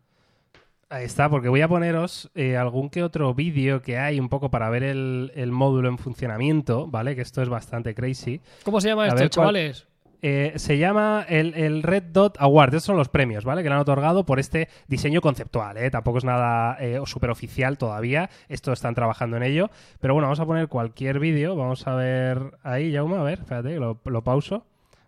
Ahí 0.90 1.04
está, 1.04 1.28
porque 1.28 1.50
voy 1.50 1.60
a 1.60 1.68
poneros 1.68 2.30
eh, 2.34 2.56
algún 2.56 2.88
que 2.88 3.02
otro 3.02 3.34
vídeo 3.34 3.82
que 3.82 3.98
hay 3.98 4.18
un 4.18 4.30
poco 4.30 4.50
para 4.50 4.70
ver 4.70 4.82
el, 4.84 5.32
el 5.34 5.52
módulo 5.52 5.90
en 5.90 5.98
funcionamiento, 5.98 6.86
¿vale? 6.86 7.14
Que 7.14 7.20
esto 7.20 7.42
es 7.42 7.50
bastante 7.50 7.94
crazy. 7.94 8.40
¿Cómo 8.64 8.80
se 8.80 8.88
llama 8.88 9.02
A 9.04 9.08
esto, 9.08 9.16
ver, 9.18 9.28
¿cuál- 9.28 9.30
chavales? 9.30 9.87
Eh, 10.20 10.54
se 10.56 10.78
llama 10.78 11.24
el, 11.28 11.54
el 11.54 11.82
Red 11.84 12.04
Dot 12.12 12.36
Award. 12.40 12.70
Estos 12.74 12.84
son 12.84 12.96
los 12.96 13.08
premios, 13.08 13.44
¿vale? 13.44 13.62
Que 13.62 13.68
le 13.68 13.74
han 13.76 13.80
otorgado 13.80 14.26
por 14.26 14.40
este 14.40 14.68
diseño 14.88 15.20
conceptual, 15.20 15.76
¿eh? 15.76 15.90
Tampoco 15.90 16.18
es 16.18 16.24
nada 16.24 16.76
eh, 16.80 17.00
súper 17.06 17.30
oficial 17.30 17.78
todavía. 17.78 18.28
Esto 18.48 18.72
están 18.72 18.94
trabajando 18.96 19.36
en 19.36 19.44
ello. 19.44 19.70
Pero 20.00 20.14
bueno, 20.14 20.26
vamos 20.26 20.40
a 20.40 20.46
poner 20.46 20.66
cualquier 20.68 21.20
vídeo. 21.20 21.54
Vamos 21.54 21.86
a 21.86 21.94
ver 21.94 22.58
ahí, 22.64 22.92
Jaume. 22.92 23.16
A 23.16 23.22
ver, 23.22 23.38
espérate, 23.40 23.68
que 23.68 23.78
lo, 23.78 24.00
lo 24.04 24.22
pauso. 24.24 24.64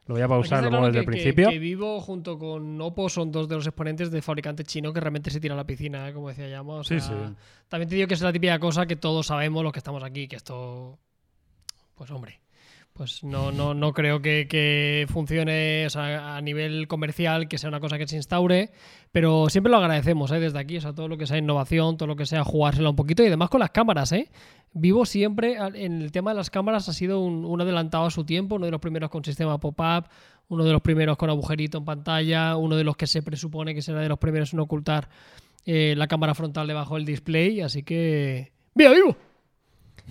Lo 0.07 0.15
voy 0.15 0.23
a 0.23 0.29
pausar, 0.29 0.65
desde 0.65 0.81
que- 0.81 0.87
el 0.87 0.93
que- 0.93 1.03
principio. 1.05 1.51
Que 1.51 1.59
Vivo 1.61 2.01
junto 2.01 2.37
con 2.39 2.81
Oppo 2.81 3.09
son 3.09 3.31
dos 3.31 3.49
de 3.49 3.55
los 3.55 3.67
exponentes 3.67 4.11
de 4.11 4.23
fabricante 4.23 4.65
chino 4.65 4.93
que 4.93 4.99
realmente 5.01 5.31
se 5.31 5.39
tira 5.41 5.55
a 5.55 5.57
la 5.57 5.65
piscina, 5.65 6.09
¿eh? 6.09 6.13
como 6.13 6.29
decía 6.29 6.49
Yama. 6.49 6.75
O 6.75 6.85
Sí, 6.85 6.99
sea, 7.01 7.09
sí. 7.29 7.35
También 7.69 7.89
te 7.89 7.95
digo 7.95 8.09
que 8.09 8.15
es 8.15 8.21
la 8.21 8.33
típica 8.33 8.59
cosa 8.59 8.87
que 8.87 8.97
todos 8.97 9.27
sabemos 9.29 9.63
los 9.63 9.73
que 9.73 9.79
estamos 9.79 10.03
aquí, 10.03 10.27
que 10.27 10.35
esto, 10.35 10.99
pues 11.95 12.11
hombre, 12.11 12.41
pues 13.01 13.25
no, 13.25 13.51
no, 13.51 13.73
no 13.73 13.95
creo 13.95 14.21
que, 14.21 15.07
funcione 15.09 15.87
a 15.95 16.39
nivel 16.43 16.87
comercial, 16.87 17.49
que 17.49 17.57
sea 17.57 17.71
una 17.71 17.81
cosa 17.81 17.97
que 17.97 18.07
se 18.07 18.17
instaure, 18.17 18.73
pero 19.11 19.49
siempre 19.49 19.71
lo 19.71 19.79
agradecemos 19.79 20.31
¿eh? 20.33 20.39
desde 20.39 20.59
aquí, 20.59 20.77
o 20.77 20.83
sea, 20.83 20.93
todo 20.93 21.09
lo 21.09 21.17
que 21.17 21.27
sea 21.27 21.39
innovación, 21.39 21.97
todo 21.97 22.09
lo 22.09 22.17
que 22.17 22.27
sea 22.27 22.45
jugársela 22.45 22.91
un 22.91 22.97
poquito 22.97 23.23
y 23.23 23.29
además 23.29 23.49
con 23.49 23.61
las 23.61 23.71
cámaras, 23.71 24.13
¿eh? 24.13 24.31
Vivo 24.75 25.07
siempre 25.07 25.57
en 25.57 26.03
el 26.03 26.13
tema 26.13 26.33
de 26.33 26.37
las 26.37 26.51
cámaras 26.51 26.91
ha 26.91 26.93
sido 26.93 27.21
un, 27.21 27.47
un 27.47 27.61
adelantado 27.63 28.05
a 28.05 28.11
su 28.11 28.27
tiempo, 28.27 28.57
uno 28.57 28.67
de 28.67 28.73
los 28.73 28.83
primeros 28.83 29.09
con 29.09 29.25
sistema 29.25 29.59
pop-up, 29.59 30.11
uno 30.51 30.63
de 30.65 30.73
los 30.73 30.83
primeros 30.83 31.17
con 31.17 31.31
agujerito 31.31 31.79
en 31.79 31.87
pantalla, 31.87 32.55
uno 32.59 32.77
de 32.77 32.85
los 32.85 32.99
que 32.99 33.07
se 33.07 33.23
presupone 33.23 33.75
que 33.75 33.81
será 33.81 34.01
de 34.01 34.11
los 34.11 34.19
primeros 34.19 34.53
en 34.53 34.61
ocultar 34.61 35.09
eh, 35.65 35.95
la 35.97 36.07
cámara 36.07 36.35
frontal 36.35 36.67
debajo 36.67 36.97
del 36.97 37.07
display, 37.07 37.63
así 37.63 37.83
que... 37.83 38.53
¡Viva 38.75 38.91
Vivo! 38.91 39.30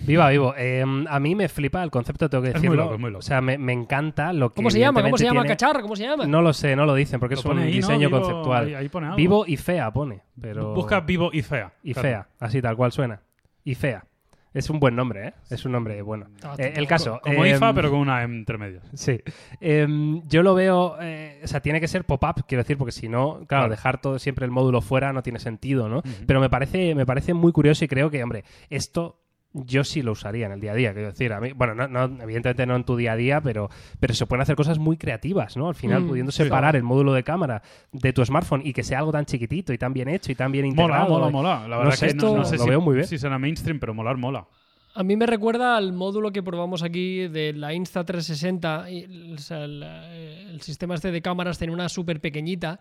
Viva 0.06 0.30
vivo. 0.30 0.54
Eh, 0.58 0.84
a 1.08 1.20
mí 1.20 1.36
me 1.36 1.48
flipa 1.50 1.84
el 1.84 1.92
concepto, 1.92 2.30
tengo 2.30 2.44
que 2.44 2.50
Es 2.50 2.56
muy 2.56 2.62
decirlo. 2.64 2.84
loco, 2.84 2.94
es 2.96 3.00
muy 3.00 3.10
loco. 3.12 3.20
O 3.20 3.22
sea, 3.24 3.42
me, 3.42 3.58
me 3.58 3.74
encanta 3.74 4.34
lo 4.34 4.50
que. 4.50 4.56
¿Cómo 4.56 4.70
se 4.72 4.80
llama? 4.80 5.02
¿Cómo 5.04 5.18
se 5.18 5.26
llama, 5.26 5.46
cacharro? 5.46 5.82
¿Cómo 5.82 5.96
se 5.96 6.04
llama? 6.04 6.26
No 6.26 6.42
lo 6.42 6.54
sé, 6.54 6.76
no 6.76 6.86
lo 6.86 6.96
dicen 6.96 7.20
porque 7.20 7.36
Lo 7.36 7.42
es 7.42 7.46
un 7.46 7.66
diseño 7.66 8.10
Vivo- 8.10 8.22
conceptual. 8.22 8.66
ahí- 8.68 8.74
ahí 8.76 8.90
pone 8.90 9.08
algo. 9.08 9.18
Vivo 9.18 9.44
y 9.48 9.58
fea 9.58 9.92
pone. 9.92 10.22
Pero... 10.40 10.74
Busca 10.74 11.02
vivo 11.02 11.30
y 11.34 11.42
fea. 11.42 11.74
Y 11.84 11.94
Claro. 11.94 12.08
fea, 12.10 12.28
así 12.40 12.62
tal 12.62 12.76
cual 12.76 12.92
suena. 12.92 13.22
Y 13.64 13.76
fea. 13.76 14.06
Es 14.52 14.68
un 14.72 14.80
buen 14.80 14.96
nombre, 14.96 15.28
¿eh? 15.28 15.34
Es 15.52 15.64
un 15.66 15.74
nombre 15.74 16.02
bueno. 16.02 16.26
Está 16.36 16.56
Eh, 16.58 16.74
el 16.76 16.88
caso. 16.88 17.20
Como 17.24 17.46
em, 17.46 17.54
IFA, 17.56 17.72
pero 17.72 17.92
con 17.92 18.00
una 18.00 18.24
M 18.24 18.36
entre 18.36 18.58
medias. 18.58 18.84
Sí. 18.96 19.20
Em, 19.62 20.28
yo 20.28 20.42
lo 20.42 20.56
veo. 20.56 20.98
eh, 21.02 21.40
o 21.44 21.48
sea, 21.48 21.60
tiene 21.62 21.80
que 21.80 21.88
ser 21.88 22.04
pop-up, 22.04 22.46
quiero 22.48 22.64
decir, 22.64 22.76
porque 22.76 22.92
si 22.92 23.08
no, 23.10 23.34
claro, 23.36 23.46
Claro. 23.48 23.70
dejar 23.70 24.02
todo 24.02 24.18
siempre 24.18 24.46
el 24.46 24.52
módulo 24.52 24.82
fuera 24.82 25.14
no 25.14 25.22
tiene 25.22 25.38
sentido, 25.40 25.88
¿no? 25.88 26.02
Pero 26.26 26.40
me 26.40 26.50
parece, 26.50 26.96
me 26.96 27.06
parece 27.06 27.36
muy 27.36 27.52
curioso 27.52 27.86
y 27.86 27.88
creo 27.88 28.10
que, 28.10 28.24
hombre, 28.24 28.44
esto. 28.72 29.20
Yo 29.54 29.84
sí 29.84 30.04
lo 30.04 30.12
usaría 30.12 30.46
en 30.46 30.52
el 30.52 30.60
día 30.62 30.74
a 30.74 30.76
día, 30.76 30.94
quiero 30.94 31.08
decir, 31.10 31.34
a 31.34 31.40
mí, 31.40 31.54
bueno, 31.54 31.74
no, 31.74 31.88
no, 31.88 32.22
evidentemente 32.22 32.68
no 32.68 32.76
en 32.76 32.84
tu 32.84 32.96
día 32.96 33.14
a 33.14 33.16
día, 33.16 33.42
pero, 33.42 33.70
pero 34.00 34.14
se 34.14 34.28
pueden 34.28 34.44
hacer 34.44 34.56
cosas 34.56 34.78
muy 34.78 34.96
creativas, 34.96 35.58
¿no? 35.58 35.68
Al 35.70 35.74
final, 35.76 36.04
Mm, 36.04 36.08
pudiendo 36.08 36.32
sí. 36.32 36.44
separar 36.44 36.76
el 36.76 36.84
módulo 36.84 37.14
de 37.14 37.24
cámara 37.24 37.64
de 37.92 38.14
tu 38.14 38.24
smartphone 38.24 38.62
y 38.64 38.74
que 38.74 38.84
sea 38.84 39.00
algo 39.00 39.12
tan 39.12 39.26
chiquitito 39.26 39.74
y 39.74 39.80
tan 39.80 39.92
bien 39.92 40.08
hecho 40.08 40.32
y 40.32 40.36
tan 40.36 40.52
bien 40.52 40.66
Mola, 40.68 40.82
integrado. 40.84 41.10
mola, 41.10 41.28
eh, 41.28 41.32
mola. 41.32 41.68
La 41.68 41.76
no 41.76 41.78
verdad 41.80 41.92
sé, 41.96 42.06
que 42.06 42.12
esto 42.12 42.26
no, 42.32 42.38
no 42.38 42.46
sé 42.46 42.58
lo 42.58 42.64
si, 42.64 42.70
veo 42.70 42.82
muy 42.82 42.96
bien. 42.96 43.08
si 43.08 43.18
será 43.18 43.40
mainstream, 43.40 43.80
pero 43.80 43.96
molar 43.96 44.18
mola. 44.18 44.46
A 44.94 45.04
mí 45.04 45.16
me 45.16 45.26
recuerda 45.26 45.78
al 45.78 45.94
módulo 45.94 46.32
que 46.32 46.44
probamos 46.44 46.84
aquí 46.84 47.28
de 47.28 47.54
la 47.54 47.74
Insta360. 47.74 48.92
y, 48.92 49.34
o 49.34 49.38
sea, 49.38 49.64
el, 49.64 49.82
eh, 49.84 50.48
el 50.52 50.62
sistema 50.62 50.94
este 50.96 51.12
de 51.12 51.22
cámaras 51.22 51.58
tenía 51.58 51.74
una 51.74 51.90
súper 51.90 52.20
pequeñita 52.22 52.80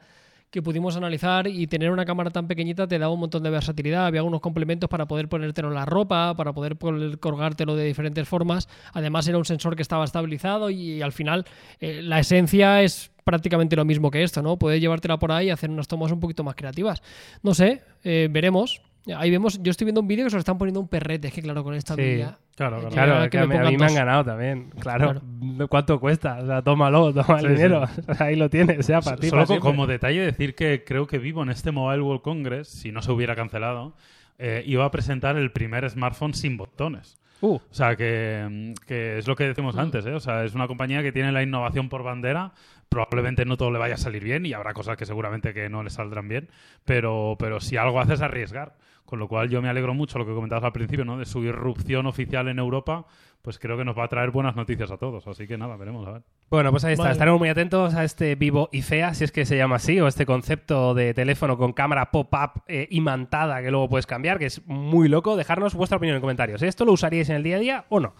que 0.51 0.63
pudimos 0.63 0.97
analizar 0.97 1.47
y 1.47 1.67
tener 1.67 1.91
una 1.91 2.05
cámara 2.05 2.31
tan 2.31 2.49
pequeñita 2.49 2.87
te 2.87 2.99
daba 2.99 3.13
un 3.13 3.21
montón 3.21 3.43
de 3.43 3.51
versatilidad. 3.51 4.07
Había 4.07 4.21
algunos 4.21 4.41
complementos 4.41 4.89
para 4.89 5.07
poder 5.07 5.29
ponértelo 5.29 5.69
en 5.69 5.75
la 5.75 5.85
ropa, 5.85 6.35
para 6.35 6.53
poder 6.53 6.79
colgártelo 7.19 7.77
de 7.77 7.85
diferentes 7.85 8.27
formas. 8.27 8.69
Además 8.93 9.29
era 9.29 9.39
un 9.39 9.45
sensor 9.45 9.77
que 9.77 9.83
estaba 9.83 10.05
estabilizado 10.05 10.71
y, 10.71 11.03
al 11.03 11.13
final 11.13 11.45
eh, 11.81 12.01
la 12.03 12.19
esencia 12.21 12.83
es 12.83 13.11
prácticamente 13.25 13.77
lo 13.77 13.85
mismo 13.85 14.11
que 14.11 14.23
esto, 14.23 14.41
¿no? 14.43 14.59
Puedes 14.59 14.81
llevártela 14.81 15.19
por 15.19 15.33
ahí 15.33 15.49
y 15.49 15.51
hacer 15.51 15.69
unas 15.69 15.87
tomas 15.87 16.11
un 16.13 16.21
poquito 16.21 16.45
más 16.45 16.55
creativas. 16.55 17.03
No 17.43 17.53
sé, 17.53 17.83
eh, 18.03 18.29
veremos. 18.31 18.81
Ahí 19.17 19.31
vemos, 19.31 19.63
yo 19.63 19.71
estoy 19.71 19.85
viendo 19.87 20.01
un 20.01 20.09
vídeo 20.09 20.25
que 20.25 20.31
se 20.31 20.37
lo 20.37 20.41
están 20.41 20.59
poniendo 20.59 20.81
un 20.81 20.89
perrete, 20.89 21.29
es 21.29 21.35
que 21.35 21.43
claro, 21.43 21.63
con 21.65 21.75
esta 21.75 21.95
Sí. 21.95 22.01
milla- 22.03 22.39
Claro, 22.57 22.79
claro. 22.81 22.93
Claro, 22.95 23.13
Ya 23.15 23.19
es 23.19 23.25
que 23.25 23.31
que 23.31 23.39
a 23.39 23.47
mí, 23.47 23.57
a 23.57 23.71
mí 23.71 23.77
me 23.77 23.87
han 23.87 23.95
ganado 23.95 24.25
también. 24.25 24.71
Claro. 24.81 25.13
Claro. 25.13 25.23
¿Cuánto 25.69 26.01
cuesta? 26.01 26.39
O 26.43 26.47
sea, 26.47 26.63
tómalo, 26.63 27.13
toma 27.15 27.39
Sí, 27.39 27.47
el 27.47 27.55
dinero. 27.55 27.87
sí. 27.95 28.03
Ahí 28.19 28.35
lo 28.37 28.51
tienes, 28.51 28.85
sea 28.85 29.01
para 29.01 29.17
ti. 29.17 29.29
Solo 29.29 29.47
para 29.47 29.61
como 29.61 29.87
detalle 29.87 30.21
decir 30.21 30.55
que 30.55 30.83
creo 30.85 31.07
que 31.07 31.19
Vivo 31.19 31.43
en 31.43 31.51
este 31.51 31.71
Mobile 31.71 32.03
World 32.03 32.23
Congress, 32.23 32.69
si 32.69 32.91
no 32.93 33.01
se 33.03 33.13
hubiera 33.13 33.37
cancelado, 33.37 33.95
eh, 34.39 34.63
iba 34.67 34.85
a 34.85 34.91
presentar 34.91 35.37
el 35.37 35.53
primer 35.53 35.89
smartphone 35.89 36.35
sin 36.35 36.57
botones. 36.57 37.19
Uh, 37.41 37.55
O 37.55 37.63
sea, 37.71 37.95
que, 37.95 38.75
que 38.89 39.19
es 39.19 39.29
lo 39.29 39.37
que 39.37 39.45
decimos 39.45 39.77
antes, 39.77 40.05
¿eh? 40.07 40.13
O 40.15 40.19
sea, 40.19 40.43
es 40.45 40.55
una 40.57 40.67
compañía 40.67 41.03
que 41.05 41.13
tiene 41.13 41.31
la 41.31 41.41
innovación 41.45 41.89
por 41.89 42.03
bandera. 42.03 42.51
Probablemente 42.89 43.45
no 43.45 43.57
todo 43.57 43.71
le 43.71 43.79
vaya 43.79 43.95
a 43.95 43.99
salir 43.99 44.25
bien 44.25 44.45
y 44.45 44.53
habrá 44.55 44.75
cosas 44.75 44.97
que 44.97 45.07
seguramente 45.07 45.55
que 45.55 45.69
no 45.69 45.85
le 45.85 45.91
saldrán 45.91 46.27
bien, 46.27 46.49
pero, 46.85 47.37
pero 47.39 47.61
si 47.61 47.77
algo 47.77 48.01
hace 48.01 48.15
es 48.15 48.23
arriesgar. 48.23 48.75
Con 49.09 49.19
lo 49.19 49.27
cual 49.27 49.49
yo 49.49 49.63
me 49.63 49.71
alegro 49.71 49.95
mucho 49.95 50.19
lo 50.19 50.27
que 50.27 50.35
comentabas 50.35 50.65
al 50.65 50.73
principio, 50.73 51.03
¿no? 51.03 51.17
De 51.17 51.25
su 51.25 51.43
irrupción 51.43 52.05
oficial 52.05 52.47
en 52.49 52.59
Europa, 52.59 53.07
pues 53.41 53.59
creo 53.59 53.79
que 53.79 53.85
nos 53.87 53.97
va 53.97 54.05
a 54.05 54.09
traer 54.09 54.31
buenas 54.31 54.55
noticias 54.55 54.91
a 54.91 54.99
todos. 54.99 55.27
Así 55.27 55.47
que 55.47 55.57
nada, 55.57 55.79
veremos, 55.79 56.07
a 56.07 56.13
ver. 56.13 56.23
Bueno, 56.51 56.71
pues 56.73 56.85
ahí 56.85 56.93
está. 56.93 57.05
Vale. 57.05 57.13
Estaremos 57.13 57.41
muy 57.41 57.49
atentos 57.49 57.95
a 57.95 58.05
este 58.05 58.35
Vivo 58.35 58.69
y 58.71 58.83
Fea, 58.83 59.15
si 59.15 59.25
es 59.25 59.33
que 59.33 59.47
se 59.47 59.57
llama 59.57 59.77
así, 59.77 59.99
o 59.99 60.09
este 60.09 60.27
concepto 60.27 60.93
de 60.93 61.15
teléfono 61.15 61.57
con 61.57 61.73
cámara 61.73 62.11
pop-up 62.11 62.65
eh, 62.67 62.87
imantada 62.91 63.63
que 63.63 63.71
luego 63.71 63.89
puedes 63.89 64.07
cambiar, 64.07 64.39
que 64.39 64.45
es 64.45 64.67
muy 64.67 65.09
loco. 65.09 65.37
Dejarnos 65.37 65.73
vuestra 65.75 65.97
opinión 65.97 66.17
en 66.17 66.21
comentarios. 66.21 66.61
¿Esto 66.61 66.85
lo 66.85 66.93
usaríais 66.93 67.31
en 67.31 67.37
el 67.37 67.43
día 67.43 67.57
a 67.57 67.61
día 67.61 67.85
o 67.89 68.01
no? 68.01 68.13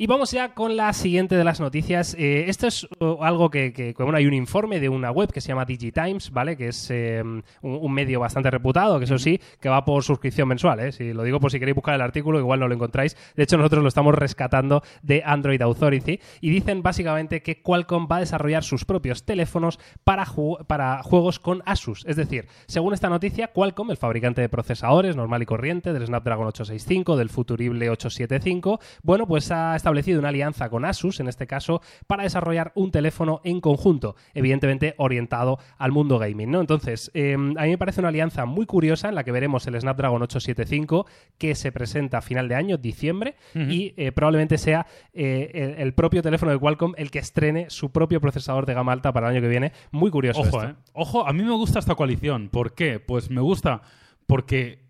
Y 0.00 0.06
vamos 0.06 0.30
ya 0.30 0.54
con 0.54 0.76
la 0.76 0.92
siguiente 0.92 1.36
de 1.36 1.42
las 1.42 1.58
noticias. 1.58 2.14
Eh, 2.16 2.44
esto 2.46 2.68
es 2.68 2.86
uh, 3.00 3.16
algo 3.20 3.50
que, 3.50 3.72
que- 3.72 3.94
que, 3.94 4.02
bueno, 4.04 4.16
hay 4.16 4.26
un 4.26 4.34
informe 4.34 4.78
de 4.78 4.88
una 4.88 5.10
web 5.10 5.32
que 5.32 5.40
se 5.40 5.48
llama 5.48 5.64
DigiTimes, 5.64 6.30
¿vale? 6.30 6.56
Que 6.56 6.68
es 6.68 6.88
eh, 6.92 7.20
un, 7.20 7.42
un 7.62 7.92
medio 7.92 8.20
bastante 8.20 8.48
reputado, 8.48 8.98
que 9.00 9.06
eso 9.06 9.18
sí, 9.18 9.40
que 9.60 9.68
va 9.68 9.84
por 9.84 10.04
suscripción 10.04 10.46
mensual, 10.46 10.78
¿eh? 10.78 10.92
Si 10.92 11.12
lo 11.12 11.24
digo 11.24 11.40
por 11.40 11.50
si 11.50 11.58
queréis 11.58 11.74
buscar 11.74 11.96
el 11.96 12.00
artículo, 12.00 12.38
igual 12.38 12.60
no 12.60 12.68
lo 12.68 12.74
encontráis. 12.74 13.16
De 13.34 13.42
hecho, 13.42 13.56
nosotros 13.56 13.82
lo 13.82 13.88
estamos 13.88 14.14
rescatando 14.14 14.84
de 15.02 15.22
Android 15.26 15.60
Authority 15.60 16.20
y 16.40 16.50
dicen 16.50 16.80
básicamente 16.84 17.42
que 17.42 17.60
Qualcomm 17.60 18.06
va 18.10 18.18
a 18.18 18.20
desarrollar 18.20 18.62
sus 18.62 18.84
propios 18.84 19.24
teléfonos 19.24 19.80
para, 20.04 20.24
ju- 20.24 20.64
para 20.66 21.02
juegos 21.02 21.40
con 21.40 21.62
Asus. 21.66 22.04
Es 22.06 22.14
decir, 22.14 22.46
según 22.68 22.94
esta 22.94 23.08
noticia, 23.08 23.48
Qualcomm, 23.48 23.90
el 23.90 23.96
fabricante 23.96 24.42
de 24.42 24.48
procesadores 24.48 25.16
normal 25.16 25.42
y 25.42 25.46
corriente 25.46 25.92
del 25.92 26.06
Snapdragon 26.06 26.46
865, 26.46 27.16
del 27.16 27.30
futurible 27.30 27.90
875, 27.90 28.78
bueno, 29.02 29.26
pues 29.26 29.50
ha 29.50 29.74
estado 29.74 29.87
establecido 29.88 30.18
una 30.18 30.28
alianza 30.28 30.68
con 30.68 30.84
Asus, 30.84 31.20
en 31.20 31.28
este 31.28 31.46
caso, 31.46 31.80
para 32.06 32.22
desarrollar 32.24 32.72
un 32.74 32.90
teléfono 32.90 33.40
en 33.44 33.60
conjunto, 33.60 34.16
evidentemente 34.34 34.94
orientado 34.98 35.58
al 35.78 35.92
mundo 35.92 36.18
gaming, 36.18 36.50
¿no? 36.50 36.60
Entonces, 36.60 37.10
eh, 37.14 37.34
a 37.34 37.38
mí 37.64 37.70
me 37.70 37.78
parece 37.78 38.00
una 38.00 38.10
alianza 38.10 38.44
muy 38.44 38.66
curiosa 38.66 39.08
en 39.08 39.14
la 39.14 39.24
que 39.24 39.32
veremos 39.32 39.66
el 39.66 39.80
Snapdragon 39.80 40.20
875 40.22 41.06
que 41.38 41.54
se 41.54 41.72
presenta 41.72 42.18
a 42.18 42.20
final 42.20 42.48
de 42.48 42.54
año, 42.54 42.76
diciembre, 42.76 43.36
y 43.54 43.94
eh, 43.96 44.12
probablemente 44.12 44.58
sea 44.58 44.86
eh, 45.14 45.50
el, 45.54 45.82
el 45.86 45.94
propio 45.94 46.22
teléfono 46.22 46.52
de 46.52 46.58
Qualcomm 46.58 46.92
el 46.96 47.10
que 47.10 47.18
estrene 47.18 47.70
su 47.70 47.90
propio 47.90 48.20
procesador 48.20 48.66
de 48.66 48.74
gama 48.74 48.92
alta 48.92 49.12
para 49.12 49.28
el 49.28 49.36
año 49.36 49.42
que 49.42 49.48
viene. 49.48 49.72
Muy 49.90 50.10
curioso. 50.10 50.40
Ojo, 50.40 50.62
esto. 50.62 50.64
eh. 50.64 50.74
Ojo, 50.92 51.26
a 51.26 51.32
mí 51.32 51.42
me 51.42 51.52
gusta 51.52 51.78
esta 51.78 51.94
coalición. 51.94 52.48
¿Por 52.50 52.74
qué? 52.74 53.00
Pues 53.00 53.30
me 53.30 53.40
gusta 53.40 53.80
porque 54.26 54.87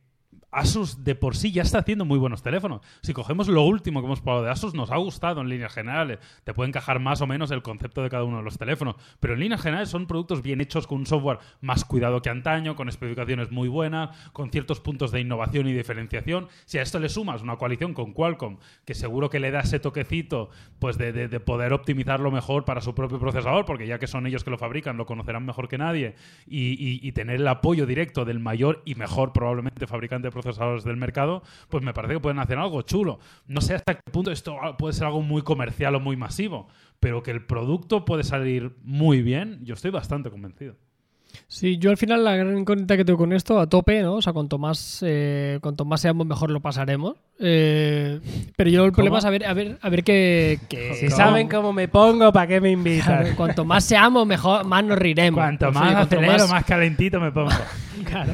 Asus 0.51 1.05
de 1.05 1.15
por 1.15 1.37
sí 1.37 1.53
ya 1.53 1.63
está 1.63 1.81
haciendo 1.81 2.05
muy 2.05 2.19
buenos 2.19 2.43
teléfonos. 2.43 2.81
Si 3.03 3.13
cogemos 3.13 3.49
lo 3.49 3.63
último 3.63 4.01
que 4.01 4.07
hemos 4.07 4.23
probado 4.23 4.45
de 4.45 4.51
Asus, 4.51 4.73
nos 4.75 4.91
ha 4.91 4.97
gustado 4.97 5.41
en 5.43 5.49
líneas 5.49 5.75
generales. 5.75 6.19
Te 6.45 6.55
puede 6.55 6.69
encajar 6.69 7.01
más 7.01 7.21
o 7.21 7.27
menos 7.27 7.51
el 7.51 7.63
concepto 7.63 8.03
de 8.03 8.09
cada 8.09 8.25
uno 8.25 8.39
de 8.39 8.43
los 8.45 8.57
teléfonos. 8.57 8.97
Pero 9.21 9.35
en 9.35 9.41
líneas 9.41 9.61
generales 9.61 9.91
son 9.91 10.07
productos 10.07 10.41
bien 10.43 10.61
hechos 10.61 10.87
con 10.87 10.99
un 10.99 11.07
software 11.07 11.39
más 11.61 11.85
cuidado 11.85 12.23
que 12.23 12.31
antaño, 12.31 12.77
con 12.77 12.89
especificaciones 12.89 13.51
muy 13.51 13.69
buenas, 13.69 14.17
con 14.33 14.51
ciertos 14.51 14.81
puntos 14.81 15.13
de 15.13 15.21
innovación 15.21 15.69
y 15.69 15.75
diferenciación. 15.75 16.49
Si 16.65 16.79
a 16.79 16.83
esto 16.83 16.99
le 16.99 17.09
sumas 17.11 17.43
una 17.43 17.57
coalición 17.57 17.93
con 17.93 18.15
Qualcomm, 18.15 18.57
que 18.87 18.95
seguro 18.95 19.29
que 19.29 19.41
le 19.41 19.51
da 19.51 19.61
ese 19.61 19.81
toquecito 19.81 20.49
pues 20.79 20.97
de, 20.97 21.13
de- 21.13 21.29
de 21.29 21.41
poder 21.41 21.73
optimizarlo 21.75 22.31
mejor 22.31 22.65
para 22.65 22.81
su 22.81 22.95
propio 22.95 23.19
procesador, 23.19 23.67
porque 23.67 23.87
ya 23.87 23.99
que 23.99 24.07
son 24.07 24.27
ellos 24.27 24.45
que 24.45 24.51
lo 24.51 24.57
fabrican, 24.59 24.97
lo 24.97 25.05
conocerán 25.05 25.45
mejor 25.45 25.69
que 25.69 25.77
nadie, 25.77 26.15
y, 26.47 27.13
tener 27.13 27.37
el 27.37 27.49
apoyo 27.49 27.85
directo 27.85 28.25
del 28.25 28.39
mayor 28.39 28.83
y 28.85 28.95
mejor 28.95 29.33
probablemente 29.33 29.87
fabricante 29.87 30.29
de 30.29 30.33
procesadores 30.43 30.85
del 30.85 30.97
mercado, 30.97 31.43
pues 31.69 31.83
me 31.83 31.93
parece 31.93 32.15
que 32.15 32.21
pueden 32.21 32.39
hacer 32.39 32.59
algo 32.59 32.83
chulo. 32.83 33.19
No 33.47 33.61
sé 33.61 33.75
hasta 33.75 33.95
qué 33.95 34.11
punto 34.11 34.31
esto 34.31 34.57
puede 34.79 34.95
ser 34.95 35.07
algo 35.07 35.23
muy 35.23 35.43
comercial 35.43 35.95
o 35.95 36.01
muy 36.01 36.17
masivo, 36.17 36.69
pero 37.01 37.23
que 37.23 37.31
el 37.31 37.45
producto 37.45 38.05
puede 38.05 38.25
salir 38.25 38.77
muy 38.83 39.23
bien, 39.23 39.61
yo 39.65 39.75
estoy 39.75 39.91
bastante 39.91 40.31
convencido. 40.31 40.77
Sí, 41.51 41.79
yo 41.79 41.91
al 41.91 41.97
final 41.97 42.25
la 42.25 42.37
gran 42.37 42.59
incógnita 42.59 42.97
que 42.97 43.05
tengo 43.05 43.19
con 43.19 43.33
esto, 43.33 43.59
a 43.59 43.67
tope, 43.67 44.03
¿no? 44.03 44.17
O 44.17 44.23
sea, 44.23 44.35
cuanto 44.35 44.59
más, 44.59 45.03
eh, 45.07 45.59
cuanto 45.63 45.85
más 45.87 46.03
seamos, 46.03 46.27
mejor 46.27 46.51
lo 46.51 46.61
pasaremos. 46.61 47.17
Eh, 47.41 48.21
pero 48.55 48.69
yo 48.69 48.85
el 48.85 48.93
problema 48.93 49.19
es 49.19 49.25
a 49.25 49.31
ver, 49.31 49.47
a 49.47 49.55
ver, 49.55 49.79
a 49.81 49.89
ver 49.89 50.05
qué... 50.05 50.59
Si 51.01 51.09
saben 51.09 51.49
cómo 51.49 51.73
me 51.73 51.89
pongo, 51.89 52.33
¿para 52.33 52.47
qué 52.47 52.61
me 52.61 52.71
invitan? 52.71 53.23
Claro, 53.23 53.37
cuanto 53.37 53.65
más 53.65 53.85
seamos, 53.85 54.27
mejor, 54.27 54.65
más 54.67 54.85
nos 54.85 54.99
riremos. 54.99 55.39
Cuanto 55.39 55.73
más 55.73 55.95
cuanto 55.95 56.17
acelero, 56.17 56.49
más... 56.49 56.65
calentito 56.65 57.21
me 57.21 57.33
pongo. 57.33 57.51
Claro. 58.05 58.33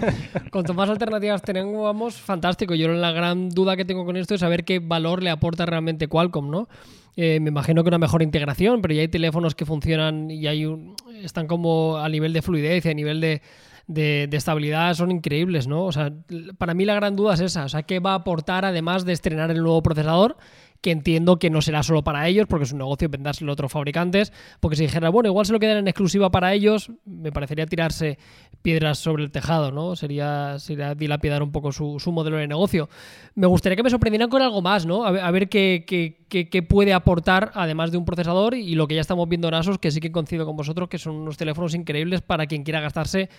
Cuanto 0.52 0.74
más 0.74 0.90
alternativas 0.90 1.40
tengamos, 1.42 2.16
fantástico. 2.16 2.74
Yo 2.74 2.88
la 2.88 3.12
gran 3.12 3.48
duda 3.48 3.76
que 3.76 3.84
tengo 3.86 4.04
con 4.04 4.16
esto 4.16 4.34
es 4.34 4.40
saber 4.40 4.64
qué 4.64 4.78
valor 4.78 5.22
le 5.22 5.30
aporta 5.30 5.64
realmente 5.66 6.06
Qualcomm, 6.06 6.50
¿no? 6.50 6.68
Eh, 7.16 7.38
me 7.40 7.48
imagino 7.50 7.82
que 7.84 7.88
una 7.88 7.98
mejor 7.98 8.22
integración, 8.22 8.82
pero 8.82 8.94
ya 8.94 9.02
hay 9.02 9.08
teléfonos 9.08 9.54
que 9.54 9.64
funcionan 9.64 10.30
y 10.30 10.46
hay 10.46 10.66
un- 10.66 10.94
están 11.22 11.46
como 11.46 11.96
a 11.98 12.08
nivel 12.08 12.32
de 12.32 12.42
fluidez 12.42 12.84
y 12.86 12.88
a 12.90 12.94
nivel 12.94 13.20
de, 13.20 13.40
de- 13.86 14.26
de 14.28 14.36
estabilidad 14.36 14.94
son 14.94 15.10
increíbles, 15.12 15.68
¿no? 15.68 15.84
O 15.84 15.92
sea, 15.92 16.12
para 16.58 16.74
mí 16.74 16.84
la 16.84 16.94
gran 16.94 17.14
duda 17.16 17.34
es 17.34 17.40
esa. 17.40 17.64
O 17.64 17.68
sea, 17.68 17.82
¿qué 17.84 18.00
va 18.00 18.12
a 18.12 18.16
aportar 18.16 18.64
además 18.64 19.04
de 19.04 19.12
estrenar 19.12 19.50
el 19.50 19.58
nuevo 19.62 19.82
procesador? 19.82 20.36
Que 20.84 20.90
entiendo 20.90 21.38
que 21.38 21.48
no 21.48 21.62
será 21.62 21.82
solo 21.82 22.04
para 22.04 22.28
ellos, 22.28 22.46
porque 22.46 22.64
es 22.64 22.72
un 22.72 22.76
negocio 22.78 23.08
vendárselo 23.08 23.50
a 23.52 23.54
otros 23.54 23.72
fabricantes. 23.72 24.34
Porque 24.60 24.76
si 24.76 24.82
dijera, 24.82 25.08
bueno, 25.08 25.30
igual 25.30 25.46
se 25.46 25.54
lo 25.54 25.58
quedan 25.58 25.78
en 25.78 25.88
exclusiva 25.88 26.30
para 26.30 26.52
ellos, 26.52 26.90
me 27.06 27.32
parecería 27.32 27.64
tirarse 27.64 28.18
piedras 28.60 28.98
sobre 28.98 29.24
el 29.24 29.30
tejado, 29.30 29.72
¿no? 29.72 29.96
Sería, 29.96 30.58
sería 30.58 30.94
dilapidar 30.94 31.42
un 31.42 31.52
poco 31.52 31.72
su, 31.72 31.98
su 31.98 32.12
modelo 32.12 32.36
de 32.36 32.46
negocio. 32.46 32.90
Me 33.34 33.46
gustaría 33.46 33.76
que 33.76 33.82
me 33.82 33.88
sorprendieran 33.88 34.28
con 34.28 34.42
algo 34.42 34.60
más, 34.60 34.84
¿no? 34.84 35.06
A 35.06 35.10
ver, 35.10 35.22
a 35.22 35.30
ver 35.30 35.48
qué, 35.48 35.84
qué- 35.86 36.18
qué- 36.28 36.62
puede 36.62 36.92
aportar, 36.92 37.50
además 37.54 37.90
de 37.90 37.96
un 37.96 38.04
procesador, 38.04 38.54
y 38.54 38.74
lo 38.74 38.86
que 38.86 38.94
ya 38.96 39.00
estamos 39.00 39.26
viendo 39.26 39.48
en 39.48 39.54
Asus, 39.54 39.78
que 39.78 39.90
sí 39.90 40.00
que 40.00 40.12
coincido 40.12 40.44
con 40.44 40.54
vosotros, 40.56 40.90
que 40.90 40.98
son 40.98 41.14
unos 41.14 41.38
teléfonos 41.38 41.74
increíbles 41.74 42.20
para 42.20 42.46
quien 42.46 42.62
quiera 42.62 42.80
gastarse 42.80 43.30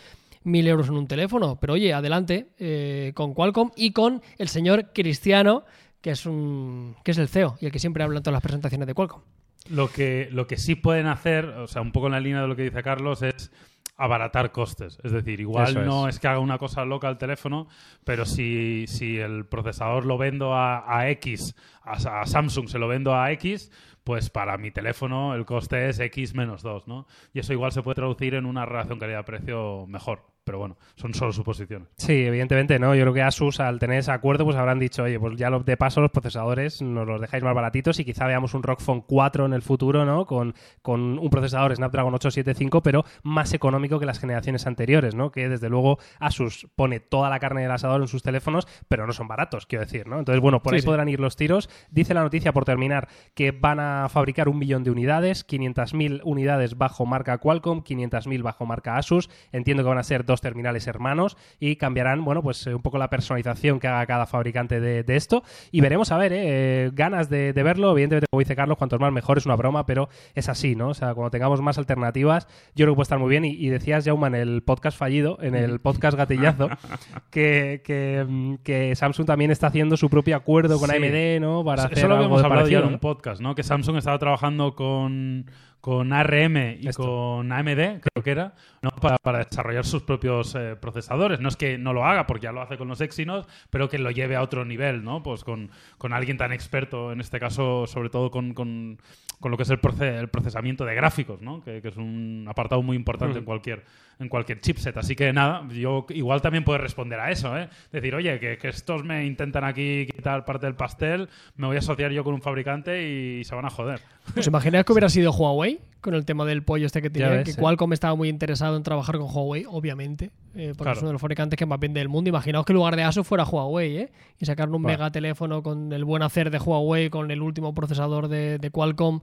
mil 0.43 0.67
euros 0.67 0.87
en 0.87 0.95
un 0.95 1.05
teléfono. 1.07 1.59
Pero 1.61 1.73
oye, 1.73 1.93
adelante 1.93 2.47
eh, 2.57 3.11
con 3.13 3.33
Qualcomm 3.35 3.69
y 3.75 3.91
con 3.91 4.21
el 4.39 4.47
señor 4.47 4.93
Cristiano, 4.93 5.63
que 6.05 6.12
es, 6.12 6.27
un, 6.27 6.95
que 7.03 7.09
es 7.09 7.17
el 7.17 7.27
CEO 7.27 7.57
y 7.59 7.65
el 7.65 7.71
que 7.71 7.79
siempre 7.79 8.03
habla 8.03 8.17
en 8.17 8.21
todas 8.21 8.35
las 8.35 8.43
presentaciones 8.43 8.85
de 8.85 8.93
Qualcomm. 8.93 9.24
Lo 9.71 9.88
que, 9.88 10.29
lo 10.31 10.45
que 10.45 10.55
sí 10.55 10.75
pueden 10.75 11.07
hacer, 11.07 11.45
o 11.45 11.65
sea, 11.65 11.81
un 11.81 11.91
poco 11.91 12.05
en 12.05 12.12
la 12.12 12.19
línea 12.19 12.43
de 12.43 12.47
lo 12.47 12.55
que 12.55 12.62
dice 12.62 12.83
Carlos, 12.83 13.24
es 13.24 13.51
abaratar 13.97 14.51
costes. 14.51 15.00
Es 15.03 15.12
decir, 15.12 15.39
igual 15.39 15.69
Eso 15.69 15.81
no 15.81 16.07
es 16.07 16.19
que 16.19 16.27
haga 16.27 16.38
una 16.38 16.59
cosa 16.59 16.85
loca 16.85 17.07
al 17.07 17.17
teléfono, 17.17 17.67
pero 18.03 18.24
si, 18.25 18.85
si 18.85 19.17
el 19.17 19.47
procesador 19.47 20.05
lo 20.05 20.19
vendo 20.19 20.53
a, 20.53 20.83
a 20.95 21.09
X, 21.09 21.55
a, 21.81 21.93
a 22.21 22.27
Samsung 22.27 22.69
se 22.69 22.77
lo 22.77 22.88
vendo 22.88 23.15
a 23.15 23.31
X, 23.31 23.71
pues 24.03 24.29
para 24.29 24.59
mi 24.59 24.69
teléfono 24.69 25.33
el 25.33 25.43
coste 25.43 25.89
es 25.89 26.00
X 26.00 26.35
menos 26.35 26.62
2, 26.62 26.88
¿no? 26.88 27.07
Y 27.33 27.39
eso 27.39 27.51
igual 27.51 27.71
se 27.71 27.81
puede 27.81 27.95
traducir 27.95 28.35
en 28.35 28.45
una 28.45 28.63
relación 28.67 29.00
calidad-precio 29.00 29.88
mejor. 29.88 30.35
Pero 30.45 30.59
bueno, 30.59 30.77
son 30.95 31.13
solo 31.15 31.33
suposiciones. 31.33 31.89
Sí, 31.97 32.13
evidentemente, 32.25 32.77
¿no? 32.79 32.93
Yo 32.93 33.01
creo 33.01 33.13
que 33.13 33.23
Asus, 33.23 33.59
al 33.59 33.79
tener 33.79 33.97
ese 33.99 34.11
acuerdo, 34.11 34.45
pues 34.45 34.55
habrán 34.55 34.77
dicho, 34.79 35.01
oye, 35.03 35.19
pues 35.19 35.35
ya 35.37 35.49
de 35.49 35.75
paso 35.77 36.01
los 36.01 36.11
procesadores 36.11 36.81
nos 36.83 37.07
los 37.07 37.19
dejáis 37.19 37.43
más 37.43 37.55
baratitos 37.55 37.99
y 37.99 38.05
quizá 38.05 38.27
veamos 38.27 38.53
un 38.53 38.61
ROG 38.61 38.79
Phone 38.79 39.01
4 39.01 39.47
en 39.47 39.53
el 39.53 39.63
futuro, 39.63 40.05
¿no? 40.05 40.25
Con, 40.27 40.53
con 40.83 41.17
un 41.17 41.29
procesador 41.31 41.75
Snapdragon 41.75 42.13
875, 42.13 42.83
pero 42.83 43.03
más 43.23 43.53
económico 43.53 43.99
que 43.99 44.05
las 44.05 44.19
generaciones 44.19 44.67
anteriores, 44.67 45.15
¿no? 45.15 45.31
Que 45.31 45.49
desde 45.49 45.67
luego 45.67 45.97
Asus 46.19 46.67
pone 46.75 46.99
toda 46.99 47.31
la 47.31 47.39
carne 47.39 47.63
del 47.63 47.71
asador 47.71 48.01
en 48.01 48.07
sus 48.07 48.21
teléfonos, 48.21 48.67
pero 48.87 49.07
no 49.07 49.13
son 49.13 49.27
baratos, 49.27 49.65
quiero 49.65 49.83
decir, 49.85 50.05
¿no? 50.07 50.19
Entonces, 50.19 50.41
bueno, 50.41 50.61
por 50.61 50.73
Sí, 50.73 50.75
ahí 50.75 50.81
sí. 50.81 50.85
podrán 50.85 51.09
ir 51.09 51.19
los 51.19 51.35
tiros. 51.35 51.71
Dice 51.89 52.13
la 52.13 52.21
noticia, 52.21 52.53
por 52.53 52.65
terminar, 52.65 53.07
que 53.33 53.49
van 53.51 53.79
a 53.79 54.09
fabricar 54.09 54.47
un 54.47 54.59
millón 54.59 54.83
de 54.83 54.91
unidades, 54.91 55.43
500.000 55.47 56.21
unidades 56.23 56.77
bajo 56.77 57.07
marca 57.07 57.39
Qualcomm, 57.39 57.81
500.000 57.83 58.43
bajo 58.43 58.67
marca 58.67 58.97
Asus. 58.97 59.27
Entiendo 59.51 59.81
que 59.81 59.89
van 59.89 59.97
a 59.97 60.03
ser 60.03 60.23
dos 60.23 60.35
terminales 60.42 60.88
hermanos 60.88 61.38
y 61.60 61.75
cambiarán, 61.75 62.24
bueno, 62.25 62.42
pues 62.42 62.65
eh, 62.68 62.74
un 62.75 62.82
poco 62.82 62.98
la 62.98 63.10
personalización 63.10 63.80
que 63.80 63.88
haga 63.88 64.06
cada 64.06 64.25
fabricante 64.25 64.80
de, 64.80 65.04
de 65.04 65.15
esto. 65.15 65.44
Y 65.72 65.82
veremos, 65.82 66.12
a 66.12 66.18
ver, 66.18 66.34
eh, 66.34 66.46
eh, 66.48 66.92
ganas 66.94 67.30
de, 67.30 67.54
de 67.54 67.63
verlo. 67.63 67.92
Evidentemente, 67.92 68.27
como 68.30 68.39
dice 68.39 68.56
Carlos, 68.56 68.77
cuantos 68.77 69.00
más 69.00 69.12
mejor 69.12 69.38
es 69.38 69.46
una 69.46 69.56
broma, 69.56 69.86
pero 69.86 70.10
es 70.34 70.48
así, 70.48 70.75
¿no? 70.75 70.89
O 70.89 70.94
sea, 70.94 71.13
cuando 71.13 71.32
tengamos 71.32 71.62
más 71.62 71.77
alternativas, 71.77 72.48
yo 72.75 72.86
creo 72.86 72.94
que 72.94 72.96
puede 72.96 73.04
estar 73.04 73.20
muy 73.20 73.30
bien. 73.30 73.46
Y, 73.46 73.51
y 73.51 73.70
decías, 73.70 74.06
Jaume, 74.06 74.27
en 74.27 74.36
el 74.36 74.63
podcast 74.63 74.98
fallido, 74.98 75.38
en 75.42 75.56
el 75.56 75.80
podcast 75.80 76.18
gatillazo, 76.18 76.70
que, 77.30 77.82
que, 77.84 78.25
mm, 78.27 78.56
que 78.63 78.96
Samsung 78.96 79.25
también 79.25 79.51
está 79.51 79.68
haciendo 79.68 79.98
su 79.98 80.10
propio 80.10 80.36
acuerdo 80.36 80.80
con 80.80 80.89
Sí. 80.89 80.96
AMD, 80.96 81.42
¿no? 81.42 81.63
Para 81.63 81.84
hacer 81.84 81.98
Eso 81.98 82.08
lo 82.08 82.15
habíamos 82.15 82.39
de 82.42 82.48
hablado 82.48 82.68
ya 82.68 82.80
en 82.80 82.86
un 82.86 83.00
podcast, 83.00 83.42
¿no? 83.42 83.54
Que 83.56 83.63
Samsung 83.63 83.98
estaba 83.98 84.18
trabajando 84.20 84.75
con, 84.75 85.46
con 85.86 86.12
ARM 86.13 86.58
y 86.82 86.88
Esto. 86.88 87.04
con 87.04 87.51
AMD, 87.51 88.01
creo 88.01 88.24
que 88.24 88.32
era, 88.32 88.56
¿no? 88.82 88.89
para, 88.89 89.18
para 89.20 89.46
desarrollar 89.46 89.86
sus 89.86 90.01
propios 90.01 90.56
eh, 90.56 90.75
procesadores. 90.82 91.39
No 91.39 91.48
es 91.48 91.56
que 91.56 91.77
no 91.77 91.94
lo 91.94 92.04
haga, 92.06 92.25
porque 92.25 92.46
ya 92.46 92.51
lo 92.51 92.62
hace 92.62 92.75
con 92.75 92.88
los 92.88 93.01
Exynos, 93.01 93.46
pero 93.70 93.88
que 93.88 94.00
lo 94.00 94.10
lleve 94.10 94.36
a 94.36 94.42
otro 94.42 94.65
nivel, 94.65 95.04
¿no? 95.04 95.22
Pues 95.22 95.44
con, 95.44 95.70
con 96.00 96.12
alguien 96.12 96.38
tan 96.38 96.51
experto, 96.51 97.12
en 97.12 97.22
este 97.22 97.39
caso, 97.39 97.86
sobre 97.86 98.10
todo 98.10 98.32
con, 98.32 98.56
con- 98.56 98.98
con 99.39 99.51
lo 99.51 99.58
que 99.58 99.63
es 99.63 99.70
el, 99.70 99.80
el 100.01 100.30
procesamiento 100.30 100.86
de 100.86 100.96
gráficos, 100.96 101.42
¿no? 101.42 101.62
Que, 101.62 101.82
que 101.84 101.89
es 101.89 101.98
un 101.98 102.48
apartado 102.50 102.82
muy 102.82 102.96
importante 102.98 103.36
Mm. 103.36 103.39
en 103.39 103.46
cualquier 103.46 103.84
en 104.19 104.29
cualquier 104.29 104.62
chipset. 104.62 104.95
Así 104.98 105.15
que 105.15 105.31
nada, 105.34 105.67
yo 105.69 106.05
igual 106.10 106.41
también 106.41 106.63
puedo 106.63 106.77
responder 106.77 107.19
a 107.19 107.31
eso, 107.31 107.57
¿eh? 107.57 107.69
Decir, 107.91 108.15
oye, 108.15 108.39
que, 108.39 108.57
que 108.57 108.69
estos 108.69 109.03
me 109.03 109.25
intentan 109.25 109.63
aquí 109.63 110.07
quitar 110.13 110.45
parte 110.45 110.65
del 110.65 110.75
pastel, 110.75 111.27
me 111.55 111.67
voy 111.67 111.75
a 111.75 111.79
asociar 111.79 112.12
yo 112.12 112.24
con 112.24 112.34
un 112.34 112.41
fabricante 112.41 113.07
y 113.10 113.43
se 113.43 113.53
van 113.55 113.65
a 113.65 113.69
joder. 113.69 114.00
¿Os 114.38 114.48
imagináis 114.48 114.86
que 114.86 114.91
hubiera 114.93 115.10
sido 115.10 115.31
Huawei 115.31 115.79
con 116.01 116.13
el 116.13 116.25
tema 116.25 116.45
del 116.45 116.63
pollo 116.63 116.86
este 116.86 117.01
que 117.01 117.10
tenía? 117.10 117.29
ves, 117.29 117.43
que 117.45 117.51
sí. 117.53 117.60
Qualcomm 117.62 117.93
estaba 117.93 118.15
muy 118.15 118.29
interesado 118.29 118.77
en 118.77 118.84
trabajar 118.84 119.17
con 119.17 119.27
Huawei, 119.29 119.65
obviamente, 119.67 120.31
eh, 120.55 120.69
porque 120.69 120.84
Claro. 120.84 120.98
es 120.98 121.01
uno 121.01 121.10
de 121.10 121.13
los 121.13 121.22
fabricantes 121.22 121.57
que 121.57 121.65
más 121.65 121.79
vende 121.79 122.00
del 122.00 122.10
mundo. 122.10 122.29
Imaginaos 122.29 122.65
que 122.65 122.72
en 122.74 122.77
lugar 122.77 122.95
de 122.95 123.03
Asus 123.03 123.27
fuera 123.27 123.43
Huawei, 123.43 123.98
¿eh? 123.98 124.12
Y 124.39 124.45
sacar 124.45 124.67
un 124.69 124.81
Bueno. 124.81 124.88
mega 124.88 125.12
teléfono 125.12 125.62
con 125.62 125.91
el 125.93 126.03
buen 126.05 126.24
hacer 126.24 126.50
de 126.51 126.57
Huawei, 126.60 127.10
con 127.10 127.29
el 127.31 127.41
último 127.41 127.74
procesador 127.74 128.27
de, 128.27 128.57
de 128.60 128.72
Qualcomm. 128.72 129.22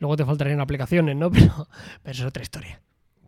Luego 0.00 0.16
te 0.16 0.24
faltarían 0.24 0.60
aplicaciones, 0.60 1.16
¿no? 1.16 1.30
Pero, 1.32 1.66
pero 2.02 2.12
eso 2.12 2.22
es 2.24 2.28
otra 2.28 2.42
historia. 2.42 2.80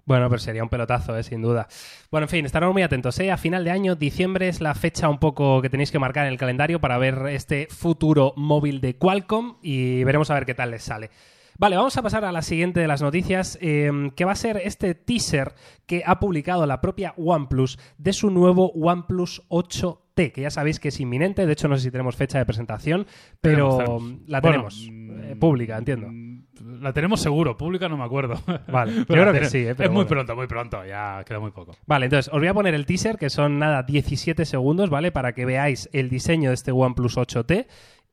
Bueno, 0.06 0.28
pero 0.28 0.38
sería 0.38 0.62
un 0.62 0.68
pelotazo, 0.68 1.16
¿eh? 1.18 1.24
sin 1.24 1.42
duda. 1.42 1.66
Bueno, 2.12 2.26
en 2.26 2.28
fin, 2.28 2.46
estaremos 2.46 2.72
muy 2.72 2.82
atentos. 2.82 3.18
¿eh? 3.18 3.32
A 3.32 3.36
final 3.36 3.64
de 3.64 3.72
año, 3.72 3.96
diciembre 3.96 4.48
es 4.48 4.60
la 4.60 4.74
fecha 4.74 5.08
un 5.08 5.18
poco 5.18 5.60
que 5.60 5.68
tenéis 5.68 5.90
que 5.90 5.98
marcar 5.98 6.26
en 6.26 6.32
el 6.32 6.38
calendario 6.38 6.80
para 6.80 6.96
ver 6.96 7.26
este 7.28 7.66
futuro 7.68 8.32
móvil 8.36 8.80
de 8.80 8.96
Qualcomm 8.96 9.56
y 9.62 10.04
veremos 10.04 10.30
a 10.30 10.34
ver 10.34 10.46
qué 10.46 10.54
tal 10.54 10.70
les 10.70 10.84
sale. 10.84 11.10
Vale, 11.58 11.74
vamos 11.76 11.96
a 11.96 12.02
pasar 12.02 12.24
a 12.24 12.32
la 12.32 12.42
siguiente 12.42 12.80
de 12.80 12.86
las 12.86 13.00
noticias, 13.02 13.58
eh, 13.62 13.90
que 14.14 14.24
va 14.26 14.32
a 14.32 14.36
ser 14.36 14.58
este 14.62 14.94
teaser 14.94 15.54
que 15.86 16.02
ha 16.06 16.20
publicado 16.20 16.66
la 16.66 16.80
propia 16.82 17.14
OnePlus 17.16 17.78
de 17.96 18.12
su 18.12 18.30
nuevo 18.30 18.72
OnePlus 18.72 19.42
8T, 19.48 20.32
que 20.32 20.42
ya 20.42 20.50
sabéis 20.50 20.78
que 20.78 20.88
es 20.88 21.00
inminente, 21.00 21.46
de 21.46 21.52
hecho 21.54 21.66
no 21.66 21.76
sé 21.78 21.84
si 21.84 21.90
tenemos 21.90 22.14
fecha 22.14 22.38
de 22.38 22.44
presentación, 22.44 23.06
pero 23.40 23.78
Tenemos, 23.78 24.02
tenemos. 24.02 24.28
la 24.28 24.40
tenemos. 24.42 24.88
mm, 24.92 25.20
eh, 25.32 25.36
pública, 25.36 25.78
entiendo. 25.78 26.08
La 26.80 26.92
tenemos 26.92 27.20
seguro, 27.20 27.56
pública 27.56 27.88
no 27.88 27.96
me 27.96 28.04
acuerdo. 28.04 28.34
Vale, 28.68 28.92
yo 28.94 29.04
Pero 29.06 29.22
creo 29.22 29.32
que 29.40 29.46
sí, 29.46 29.58
eh, 29.58 29.70
es 29.70 29.76
pero 29.76 29.90
muy 29.90 29.96
bueno. 30.04 30.08
pronto, 30.08 30.36
muy 30.36 30.46
pronto, 30.46 30.84
ya 30.86 31.22
queda 31.26 31.38
muy 31.40 31.50
poco. 31.50 31.76
Vale, 31.86 32.06
entonces 32.06 32.32
os 32.32 32.38
voy 32.38 32.48
a 32.48 32.54
poner 32.54 32.74
el 32.74 32.86
teaser, 32.86 33.18
que 33.18 33.30
son 33.30 33.58
nada 33.58 33.82
17 33.82 34.44
segundos, 34.44 34.90
¿vale? 34.90 35.12
Para 35.12 35.32
que 35.32 35.44
veáis 35.44 35.88
el 35.92 36.08
diseño 36.08 36.50
de 36.50 36.54
este 36.54 36.72
OnePlus 36.72 37.16
8T. 37.16 37.66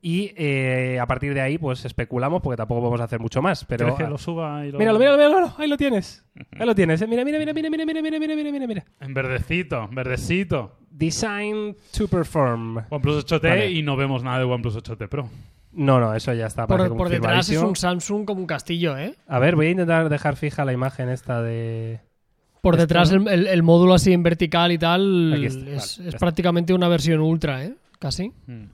Y 0.06 0.32
eh, 0.36 0.98
a 1.00 1.06
partir 1.06 1.32
de 1.32 1.40
ahí, 1.40 1.56
pues 1.56 1.86
especulamos, 1.86 2.42
porque 2.42 2.58
tampoco 2.58 2.94
a 3.00 3.04
hacer 3.04 3.20
mucho 3.20 3.40
más. 3.40 3.64
Pero, 3.64 3.86
¿Quieres 3.86 4.04
que 4.04 4.10
lo 4.10 4.18
suba 4.18 4.66
y 4.66 4.70
lo... 4.70 4.78
Míralo, 4.78 4.98
míralo, 4.98 5.16
míralo, 5.16 5.54
ahí 5.56 5.66
lo 5.66 5.78
tienes. 5.78 6.22
Ahí 6.58 6.66
lo 6.66 6.74
tienes. 6.74 7.00
eh. 7.00 7.06
Mira, 7.06 7.24
mira, 7.24 7.38
mira, 7.38 7.54
mira, 7.54 7.70
mira, 7.70 7.86
mira, 7.86 8.02
mira, 8.02 8.18
mira, 8.20 8.34
mira, 8.36 8.52
mira, 8.52 8.66
mira. 8.66 8.84
En 9.00 9.14
verdecito, 9.14 9.84
en 9.88 9.94
verdecito. 9.94 10.76
Design 10.90 11.74
to 11.96 12.06
perform. 12.06 12.82
OnePlus 12.90 13.24
8T 13.26 13.48
Vale. 13.48 13.70
y 13.70 13.82
no 13.82 13.96
vemos 13.96 14.22
nada 14.22 14.38
de 14.40 14.44
OnePlus 14.44 14.76
8T 14.76 15.08
Pro. 15.08 15.26
No, 15.74 16.00
no, 16.00 16.14
eso 16.14 16.32
ya 16.32 16.46
está. 16.46 16.66
Por, 16.66 16.96
por 16.96 17.08
detrás 17.08 17.48
es 17.50 17.58
un 17.58 17.76
Samsung 17.76 18.24
como 18.24 18.40
un 18.40 18.46
castillo, 18.46 18.96
¿eh? 18.96 19.14
A 19.26 19.38
ver, 19.38 19.56
voy 19.56 19.66
a 19.66 19.70
intentar 19.70 20.08
dejar 20.08 20.36
fija 20.36 20.64
la 20.64 20.72
imagen 20.72 21.08
esta 21.08 21.42
de... 21.42 22.00
Por 22.60 22.74
Esto- 22.74 22.82
detrás 22.82 23.10
el, 23.10 23.28
el- 23.28 23.46
el 23.46 23.62
módulo 23.62 23.94
así 23.94 24.12
en 24.12 24.22
vertical 24.22 24.72
y 24.72 24.78
tal 24.78 25.34
está, 25.44 25.58
es, 25.70 25.98
vale, 25.98 26.08
es 26.10 26.14
prácticamente 26.16 26.72
una 26.72 26.88
versión 26.88 27.20
ultra, 27.20 27.64
¿eh? 27.64 27.74
Casi. 27.98 28.32
Mm. 28.46 28.64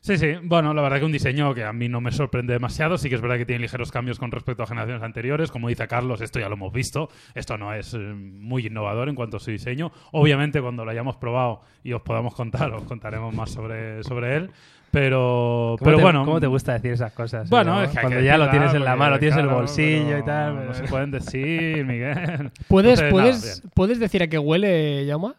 Sí, 0.00 0.16
sí. 0.16 0.28
Bueno, 0.44 0.72
la 0.74 0.80
verdad 0.80 1.00
que 1.00 1.04
un 1.04 1.12
diseño 1.12 1.52
que 1.54 1.64
a 1.64 1.72
mí 1.72 1.88
no 1.88 2.00
me 2.00 2.12
sorprende 2.12 2.52
demasiado. 2.52 2.96
Sí 2.98 3.08
que 3.08 3.16
es 3.16 3.20
verdad 3.20 3.36
que 3.36 3.44
tiene 3.44 3.60
ligeros 3.62 3.90
cambios 3.90 4.18
con 4.18 4.30
respecto 4.30 4.62
a 4.62 4.66
generaciones 4.66 5.02
anteriores. 5.02 5.50
Como 5.50 5.68
dice 5.68 5.86
Carlos, 5.88 6.20
esto 6.20 6.38
ya 6.38 6.48
lo 6.48 6.54
hemos 6.54 6.72
visto. 6.72 7.08
Esto 7.34 7.58
no 7.58 7.74
es 7.74 7.94
eh, 7.94 7.98
muy 7.98 8.66
innovador 8.66 9.08
en 9.08 9.16
cuanto 9.16 9.36
a 9.38 9.40
su 9.40 9.50
diseño. 9.50 9.90
Obviamente, 10.12 10.62
cuando 10.62 10.84
lo 10.84 10.90
hayamos 10.92 11.16
probado 11.16 11.60
y 11.82 11.92
os 11.92 12.02
podamos 12.02 12.34
contar, 12.34 12.72
os 12.72 12.84
contaremos 12.84 13.34
más 13.34 13.50
sobre, 13.50 14.02
sobre 14.04 14.36
él. 14.36 14.50
Pero, 14.90 15.76
¿Cómo 15.78 15.84
pero 15.84 15.96
te, 15.98 16.02
bueno. 16.02 16.24
¿Cómo 16.24 16.40
te 16.40 16.46
gusta 16.46 16.72
decir 16.72 16.92
esas 16.92 17.12
cosas? 17.12 17.50
Bueno, 17.50 17.74
¿no? 17.74 17.82
es 17.82 17.90
que 17.90 18.00
Cuando 18.00 18.18
que 18.18 18.24
ya 18.24 18.38
lo 18.38 18.48
tienes 18.50 18.72
en 18.72 18.84
la 18.84 18.96
mano, 18.96 19.12
lo 19.12 19.18
tienes 19.18 19.36
en 19.38 19.44
el 19.44 19.50
bolsillo 19.50 20.16
y 20.18 20.24
tal. 20.24 20.66
No 20.66 20.74
se 20.74 20.84
pueden 20.84 21.10
decir, 21.10 21.84
Miguel. 21.84 22.50
¿Puedes, 22.68 23.00
Entonces, 23.00 23.10
puedes. 23.10 23.62
¿Puedes 23.74 23.98
decir 24.00 24.22
a 24.22 24.28
qué 24.28 24.38
huele, 24.38 25.04
Yauma? 25.06 25.34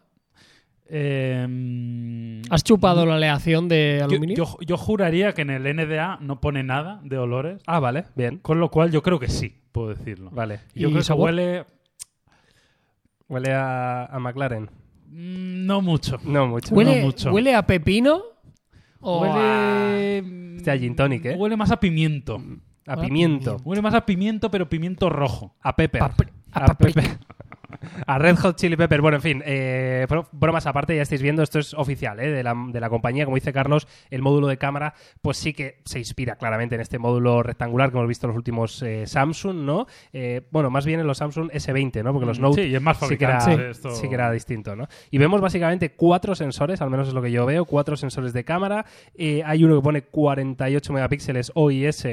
Eh, 0.92 2.42
¿Has 2.50 2.64
chupado 2.64 3.06
la 3.06 3.14
aleación 3.14 3.68
de 3.68 4.00
aluminio? 4.02 4.36
yo- 4.36 4.56
yo 4.60 4.76
juraría 4.76 5.32
que 5.34 5.42
en 5.42 5.50
el 5.50 5.62
NDA 5.76 6.18
no 6.20 6.40
pone 6.40 6.62
nada 6.62 7.00
de 7.04 7.16
olores. 7.18 7.62
Ah, 7.66 7.78
vale, 7.80 8.04
bien. 8.16 8.38
Con 8.38 8.58
lo 8.60 8.70
cual 8.70 8.90
yo 8.90 9.02
creo 9.02 9.18
que 9.20 9.28
sí, 9.28 9.56
puedo 9.72 9.88
decirlo. 9.90 10.30
Vale. 10.32 10.60
Yo 10.74 10.88
¿Y 10.88 10.92
creo 10.92 11.02
sabor? 11.04 11.30
que 11.30 11.34
huele 11.36 11.64
Huele 13.28 13.52
a, 13.52 14.06
a 14.06 14.18
McLaren. 14.18 14.64
mm, 15.08 15.66
no 15.66 15.80
mucho. 15.80 16.18
No 16.24 16.46
mucho. 16.48 16.74
¿Huele, 16.74 16.96
no 17.00 17.06
mucho. 17.06 17.30
¿Huele 17.32 17.54
a 17.54 17.64
pepino? 17.66 18.22
¿O 19.00 19.24
a- 19.24 19.28
Huele. 19.28 20.56
Hostia, 20.56 20.78
gin 20.78 20.94
tonic, 20.96 21.24
¿eh? 21.26 21.36
Huele 21.36 21.56
más 21.56 21.70
a 21.70 21.80
pimiento. 21.80 22.42
A 22.86 22.96
pimiento. 23.00 23.56
Huele 23.64 23.82
más 23.82 23.94
a 23.94 24.04
pimiento, 24.04 24.50
pero 24.50 24.68
pimiento 24.68 25.08
rojo. 25.10 25.54
A 25.60 25.74
pepper. 25.76 26.02
Papri- 26.02 26.28
a 26.52 26.74
pepper. 26.74 27.18
A 28.06 28.18
Red 28.18 28.36
Hot 28.38 28.56
Chili 28.56 28.76
Pepper. 28.76 29.00
Bueno, 29.00 29.16
en 29.16 29.22
fin, 29.22 29.42
eh, 29.46 30.06
bro- 30.08 30.28
bromas 30.32 30.66
aparte, 30.66 30.94
ya 30.96 31.02
estáis 31.02 31.22
viendo, 31.22 31.42
esto 31.42 31.58
es 31.58 31.74
oficial 31.74 32.18
¿eh? 32.20 32.30
de, 32.30 32.42
la, 32.42 32.54
de 32.68 32.80
la 32.80 32.88
compañía. 32.90 33.24
Como 33.24 33.36
dice 33.36 33.52
Carlos, 33.52 33.86
el 34.10 34.22
módulo 34.22 34.46
de 34.46 34.58
cámara, 34.58 34.94
pues 35.22 35.36
sí 35.36 35.52
que 35.52 35.78
se 35.84 35.98
inspira 35.98 36.36
claramente 36.36 36.74
en 36.74 36.80
este 36.80 36.98
módulo 36.98 37.42
rectangular 37.42 37.90
que 37.90 37.96
hemos 37.96 38.08
visto 38.08 38.26
en 38.26 38.30
los 38.30 38.36
últimos 38.36 38.82
eh, 38.82 39.06
Samsung, 39.06 39.56
¿no? 39.64 39.86
Bueno, 40.50 40.70
más 40.70 40.84
bien 40.86 41.00
en 41.00 41.06
los 41.06 41.18
Samsung 41.18 41.50
S20, 41.50 42.02
¿no? 42.04 42.12
Porque 42.12 42.26
los 42.26 42.38
Note 42.38 42.60
Mm, 42.60 42.64
Sí, 42.64 42.70
y 42.70 42.74
es 42.74 42.82
más 42.82 42.98
sí 42.98 43.16
que, 43.16 43.24
era, 43.24 43.38
esto- 43.70 43.90
sí 43.94 44.08
que 44.08 44.14
era 44.14 44.30
distinto, 44.32 44.74
¿no? 44.76 44.86
Y 45.10 45.18
vemos 45.18 45.40
básicamente 45.40 45.90
cuatro 45.92 46.34
sensores, 46.34 46.80
al 46.82 46.90
menos 46.90 47.08
es 47.08 47.14
lo 47.14 47.22
que 47.22 47.30
yo 47.30 47.46
veo, 47.46 47.64
cuatro 47.64 47.96
sensores 47.96 48.32
de 48.32 48.44
cámara. 48.44 48.84
Hay 49.44 49.64
uno 49.64 49.76
que 49.76 49.82
pone 49.82 50.02
48 50.02 50.92
megapíxeles 50.92 51.52
OIS 51.54 52.08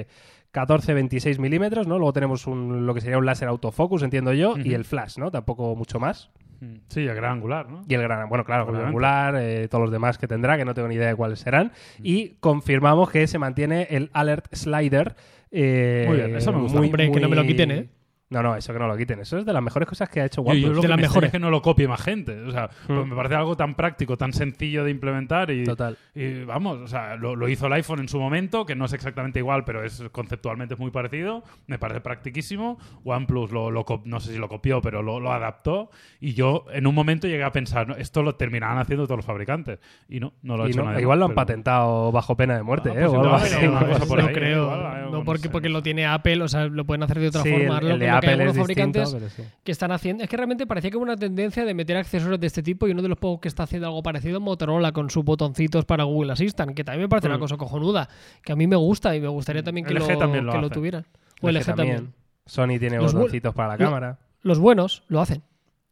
14-26 0.53 1.39
milímetros, 1.39 1.87
¿no? 1.87 1.97
Luego 1.97 2.13
tenemos 2.13 2.47
un, 2.47 2.85
lo 2.85 2.93
que 2.93 3.01
sería 3.01 3.17
un 3.17 3.25
láser 3.25 3.47
autofocus, 3.47 4.03
entiendo 4.03 4.33
yo, 4.33 4.55
y 4.57 4.73
el 4.73 4.85
flash, 4.85 5.17
¿no? 5.17 5.31
Tampoco 5.31 5.75
mucho 5.75 5.99
más. 5.99 6.29
Mm, 6.59 6.75
Sí, 6.87 7.01
el 7.01 7.15
gran 7.15 7.33
angular, 7.33 7.69
¿no? 7.69 7.81
Y 7.87 7.93
el 7.93 8.01
gran, 8.01 8.27
bueno, 8.29 8.43
claro, 8.43 8.63
el 8.63 8.69
Obviamente. 8.69 8.87
angular, 8.87 9.35
eh, 9.37 9.67
todos 9.67 9.83
los 9.83 9.91
demás 9.91 10.17
que 10.17 10.27
tendrá, 10.27 10.57
que 10.57 10.65
no 10.65 10.73
tengo 10.73 10.87
ni 10.87 10.95
idea 10.95 11.07
de 11.09 11.15
cuáles 11.15 11.39
serán. 11.39 11.71
Y 12.01 12.29
confirmamos 12.39 13.09
que 13.11 13.27
se 13.27 13.37
mantiene 13.37 13.87
el 13.91 14.09
alert 14.13 14.47
slider. 14.53 15.15
eh, 15.51 16.05
Muy 16.07 16.17
bien, 16.17 16.35
eso 16.35 16.51
me 16.51 16.59
gusta. 16.61 16.79
Hombre, 16.79 17.11
que 17.11 17.19
no 17.19 17.29
me 17.29 17.35
lo 17.35 17.43
quiten, 17.43 17.71
¿eh? 17.71 17.89
No, 18.29 18.43
no, 18.43 18.57
eso 18.57 18.73
que 18.73 18.79
no 18.79 18.87
lo 18.89 18.97
quiten. 18.97 19.21
Eso 19.21 19.37
es 19.37 19.45
de 19.45 19.53
las 19.53 19.63
mejores 19.63 19.87
cosas 19.87 20.09
que 20.09 20.19
ha 20.19 20.25
hecho 20.25 20.43
Yo, 20.43 20.49
OnePlus. 20.51 20.61
yo 20.63 20.69
lo 20.73 20.75
De 20.75 20.81
que 20.81 20.87
las 20.89 20.97
me 20.97 21.01
mejores. 21.03 21.27
es 21.29 21.31
que 21.31 21.39
no 21.39 21.49
lo 21.49 21.61
copie 21.61 21.87
más 21.87 22.01
gente. 22.01 22.41
O 22.41 22.51
sea, 22.51 22.69
pues 22.85 23.05
Mm. 23.05 23.09
me 23.09 23.15
parece 23.15 23.35
algo 23.35 23.55
tan 23.55 23.73
práctico, 23.75 24.17
tan 24.17 24.33
sencillo 24.33 24.83
de 24.83 24.91
implementar 24.91 25.49
y, 25.49 25.63
Total. 25.63 25.97
y 26.13 26.43
vamos, 26.43 26.77
o 26.79 26.87
sea, 26.87 27.15
lo, 27.15 27.37
lo 27.37 27.47
hizo 27.47 27.67
el 27.67 27.73
iPhone 27.73 27.99
en 28.01 28.09
su 28.09 28.19
momento, 28.19 28.65
que 28.65 28.75
no 28.75 28.83
es 28.83 28.91
exactamente 28.91 29.39
igual, 29.39 29.63
pero 29.63 29.81
es 29.81 30.03
conceptualmente 30.11 30.73
es 30.73 30.79
muy 30.79 30.91
parecido. 30.91 31.43
Me 31.67 31.79
parece 31.79 32.01
practiquísimo. 32.01 32.77
OnePlus 33.05 33.51
lo, 33.51 33.71
lo 33.71 33.85
cop- 33.85 34.03
no 34.03 34.19
sé 34.19 34.33
si 34.33 34.37
lo 34.39 34.49
copió, 34.49 34.81
pero 34.81 35.01
lo, 35.01 35.21
lo 35.21 35.31
adaptó. 35.31 35.89
Y 36.19 36.33
yo 36.33 36.65
en 36.73 36.85
un 36.85 36.93
momento 36.95 37.27
llegué 37.27 37.45
a 37.45 37.51
pensar, 37.53 37.87
¿no? 37.87 37.95
esto 37.95 38.23
lo 38.23 38.35
terminarán 38.35 38.77
haciendo 38.77 39.05
todos 39.05 39.19
los 39.19 39.25
fabricantes. 39.25 39.79
Y 40.09 40.19
no, 40.19 40.33
no 40.41 40.57
lo 40.57 40.63
ha 40.65 40.67
hecho 40.67 40.79
no- 40.83 40.89
nadie 40.89 41.01
igual 41.03 41.19
lo 41.19 41.25
han 41.25 41.29
pero- 41.31 41.35
patentado 41.45 42.11
bajo 42.11 42.35
pena 42.35 42.57
de 42.57 42.63
muerte, 42.63 42.89
Ah, 42.89 42.93
¿eh? 42.93 42.95
pues 43.05 43.07
O 43.07 43.15
algo 43.15 43.25
igual 43.27 43.41
así. 43.41 43.55
hay 43.55 43.67
una 43.67 43.85
cosa 43.87 44.05
por 44.05 44.19
no 44.21 44.27
ahí, 44.27 44.33
creo. 44.33 44.63
igual 44.63 44.85
algo, 44.85 45.11
no 45.11 45.17
no 45.19 45.23
porque, 45.23 45.43
sé. 45.43 45.49
porque 45.49 45.69
lo 45.69 45.81
tiene 45.81 46.05
Apple, 46.05 46.41
o 46.43 46.47
sea, 46.49 46.65
lo 46.67 46.83
pueden 46.85 47.03
hacer 47.03 47.19
de 47.19 47.27
otra 47.29 47.41
Sí, 47.43 47.51
forma. 47.51 47.79
el, 47.79 47.91
el 47.91 47.99
de 47.99 48.09
que 48.21 48.27
hay 48.27 48.33
algunos 48.33 48.57
es 48.57 48.67
distinto, 48.67 48.99
fabricantes 48.99 49.13
pero 49.13 49.29
sí. 49.47 49.53
que 49.63 49.71
están 49.71 49.91
haciendo. 49.91 50.23
Es 50.23 50.29
que 50.29 50.37
realmente 50.37 50.65
parecía 50.67 50.91
como 50.91 51.03
una 51.03 51.15
tendencia 51.15 51.65
de 51.65 51.73
meter 51.73 51.97
accesorios 51.97 52.39
de 52.39 52.47
este 52.47 52.63
tipo 52.63 52.87
y 52.87 52.91
uno 52.91 53.01
de 53.01 53.09
los 53.09 53.17
pocos 53.17 53.41
que 53.41 53.47
está 53.47 53.63
haciendo 53.63 53.87
algo 53.87 54.03
parecido 54.03 54.37
es 54.37 54.43
Motorola 54.43 54.91
con 54.91 55.09
sus 55.09 55.23
botoncitos 55.23 55.85
para 55.85 56.03
Google 56.03 56.33
Assistant, 56.33 56.73
que 56.75 56.83
también 56.83 57.03
me 57.03 57.09
parece 57.09 57.27
una 57.27 57.37
Mm. 57.37 57.41
cosa 57.41 57.57
cojonuda, 57.57 58.09
que 58.43 58.51
a 58.51 58.55
mí 58.55 58.67
me 58.67 58.75
gusta 58.75 59.15
y 59.15 59.21
me 59.21 59.27
gustaría 59.27 59.63
también 59.63 59.85
que, 59.85 59.93
LG 59.93 60.13
lo, 60.13 60.17
también 60.17 60.45
lo 60.45 60.51
que 60.53 60.57
lo 60.59 60.69
tuvieran. 60.69 61.05
O 61.41 61.49
LG, 61.49 61.65
también. 61.75 62.13
Sony 62.45 62.79
tiene 62.79 62.97
Los 62.97 63.13
botoncitos 63.13 63.53
para 63.53 63.69
la 63.69 63.77
cámara. 63.77 64.19
Los 64.41 64.59
buenos 64.59 65.03
lo 65.07 65.19
hacen. 65.21 65.43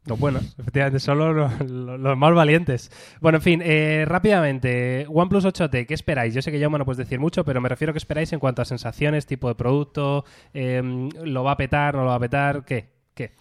Los 0.05 0.19
buenos, 0.19 0.55
efectivamente, 0.59 0.99
solo 0.99 1.33
los, 1.33 2.17
más 2.17 2.33
valientes. 2.35 2.91
Bueno, 3.21 3.39
en 3.39 3.41
fin, 3.41 3.61
eh, 3.63 4.05
rápidamente, 4.07 5.07
OnePlus 5.09 5.45
8T, 5.45 5.87
¿qué 5.87 5.93
esperáis? 5.95 6.33
Yo 6.35 6.43
sé 6.43 6.51
que 6.51 6.59
ya 6.59 6.69
no 6.69 6.85
puedes 6.85 6.99
decir 6.99 7.19
mucho, 7.19 7.43
pero 7.43 7.59
me 7.59 7.69
refiero 7.69 7.89
a 7.89 7.93
qué 7.93 7.97
esperáis 7.97 8.31
en 8.31 8.39
cuanto 8.39 8.61
a 8.61 8.65
sensaciones, 8.65 9.25
tipo 9.25 9.47
de 9.47 9.55
producto, 9.55 10.23
eh, 10.53 11.09
¿lo 11.23 11.43
va 11.43 11.51
a 11.51 11.57
petar, 11.57 11.95
no 11.95 12.01
lo 12.01 12.09
va 12.09 12.15
a 12.15 12.19
petar? 12.19 12.63
¿Qué? 12.65 12.89
¿Qué? 13.15 13.31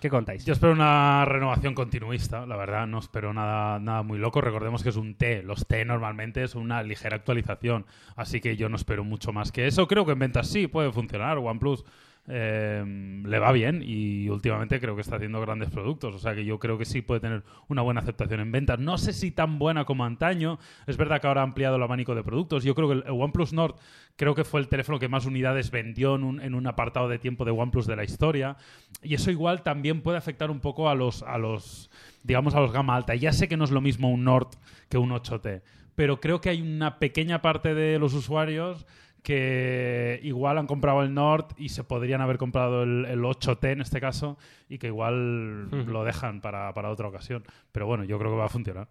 ¿Qué 0.00 0.10
contáis? 0.10 0.44
Yo 0.44 0.52
espero 0.52 0.72
una 0.72 1.24
renovación 1.24 1.74
continuista, 1.74 2.44
la 2.44 2.56
verdad, 2.56 2.86
no 2.86 2.98
espero 2.98 3.32
nada, 3.32 3.78
nada 3.78 4.02
muy 4.02 4.18
loco. 4.18 4.42
Recordemos 4.42 4.82
que 4.82 4.90
es 4.90 4.96
un 4.96 5.14
T, 5.14 5.42
los 5.42 5.66
T 5.66 5.82
normalmente 5.86 6.42
es 6.42 6.54
una 6.54 6.82
ligera 6.82 7.16
actualización, 7.16 7.86
así 8.14 8.40
que 8.42 8.56
yo 8.56 8.68
no 8.68 8.76
espero 8.76 9.02
mucho 9.02 9.32
más 9.32 9.50
que 9.50 9.66
eso. 9.66 9.88
Creo 9.88 10.04
que 10.04 10.12
en 10.12 10.18
ventas 10.18 10.48
sí 10.48 10.66
puede 10.66 10.92
funcionar, 10.92 11.38
OnePlus 11.38 11.84
eh, 12.26 12.82
le 13.24 13.38
va 13.38 13.52
bien 13.52 13.82
y 13.84 14.30
últimamente 14.30 14.80
creo 14.80 14.94
que 14.94 15.02
está 15.02 15.16
haciendo 15.16 15.40
grandes 15.42 15.68
productos, 15.68 16.14
o 16.14 16.18
sea 16.18 16.34
que 16.34 16.44
yo 16.46 16.58
creo 16.58 16.78
que 16.78 16.86
sí 16.86 17.02
puede 17.02 17.20
tener 17.20 17.42
una 17.68 17.82
buena 17.82 18.00
aceptación 18.00 18.40
en 18.40 18.50
ventas. 18.50 18.78
No 18.78 18.96
sé 18.96 19.12
si 19.12 19.30
tan 19.30 19.58
buena 19.58 19.84
como 19.84 20.04
antaño, 20.04 20.58
es 20.86 20.96
verdad 20.96 21.20
que 21.20 21.26
ahora 21.26 21.42
ha 21.42 21.44
ampliado 21.44 21.76
el 21.76 21.82
abanico 21.82 22.14
de 22.14 22.22
productos. 22.22 22.64
Yo 22.64 22.74
creo 22.74 22.88
que 22.88 22.94
el 22.94 23.04
OnePlus 23.08 23.52
Nord 23.52 23.74
creo 24.16 24.34
que 24.34 24.44
fue 24.44 24.60
el 24.60 24.68
teléfono 24.68 24.98
que 24.98 25.08
más 25.08 25.26
unidades 25.26 25.70
vendió 25.70 26.14
en 26.14 26.24
un, 26.24 26.40
en 26.40 26.54
un 26.54 26.66
apartado 26.66 27.08
de 27.08 27.18
tiempo 27.18 27.44
de 27.44 27.50
OnePlus 27.50 27.86
de 27.86 27.96
la 27.96 28.04
historia. 28.04 28.56
Y 29.02 29.14
eso 29.14 29.30
igual 29.30 29.62
también 29.62 30.00
puede 30.00 30.16
afectar 30.16 30.50
un 30.50 30.60
poco 30.60 30.88
a 30.88 30.94
los, 30.94 31.22
a 31.22 31.36
los, 31.36 31.90
digamos, 32.22 32.54
a 32.54 32.60
los 32.60 32.72
gama 32.72 32.96
alta. 32.96 33.14
Ya 33.14 33.32
sé 33.32 33.48
que 33.48 33.56
no 33.56 33.64
es 33.64 33.70
lo 33.70 33.80
mismo 33.82 34.10
un 34.10 34.24
Nord 34.24 34.48
que 34.88 34.96
un 34.96 35.10
8T, 35.10 35.62
pero 35.94 36.20
creo 36.20 36.40
que 36.40 36.50
hay 36.50 36.62
una 36.62 36.98
pequeña 36.98 37.42
parte 37.42 37.74
de 37.74 37.98
los 37.98 38.14
usuarios 38.14 38.86
que 39.24 40.20
igual 40.22 40.58
han 40.58 40.66
comprado 40.66 41.02
el 41.02 41.14
Nord 41.14 41.46
y 41.56 41.70
se 41.70 41.82
podrían 41.82 42.20
haber 42.20 42.36
comprado 42.36 42.82
el, 42.82 43.06
el 43.06 43.20
8T 43.20 43.72
en 43.72 43.80
este 43.80 43.98
caso 43.98 44.36
y 44.68 44.76
que 44.76 44.88
igual 44.88 45.70
lo 45.70 46.04
dejan 46.04 46.42
para, 46.42 46.72
para 46.74 46.90
otra 46.90 47.08
ocasión. 47.08 47.42
Pero 47.72 47.86
bueno, 47.86 48.04
yo 48.04 48.18
creo 48.18 48.30
que 48.30 48.36
va 48.36 48.44
a 48.44 48.50
funcionar. 48.50 48.88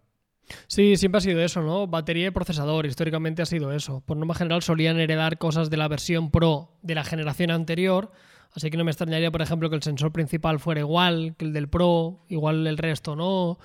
Sí, 0.68 0.98
siempre 0.98 1.20
ha 1.20 1.22
sido 1.22 1.40
eso, 1.40 1.62
¿no? 1.62 1.86
Batería 1.86 2.28
y 2.28 2.32
procesador, 2.32 2.88
históricamente 2.88 3.44
ha 3.44 3.46
sido 3.46 3.72
eso. 3.72 4.02
Por 4.02 4.18
norma 4.18 4.34
general 4.34 4.64
solían 4.64 5.00
heredar 5.00 5.38
cosas 5.38 5.70
de 5.70 5.78
la 5.78 5.88
versión 5.88 6.32
Pro 6.32 6.72
de 6.82 6.96
la 6.96 7.04
generación 7.04 7.52
anterior, 7.52 8.12
así 8.54 8.72
que 8.72 8.78
no 8.78 8.84
me 8.84 8.92
extrañaría, 8.92 9.32
por 9.32 9.44
ejemplo, 9.44 9.70
que 9.70 9.76
el 9.76 9.84
sensor 9.84 10.12
principal 10.12 10.60
fuera 10.60 10.82
igual 10.82 11.36
que 11.38 11.46
el 11.46 11.54
del 11.54 11.70
Pro, 11.70 12.26
igual 12.28 12.66
el 12.66 12.78
resto 12.80 13.16
no. 13.16 13.60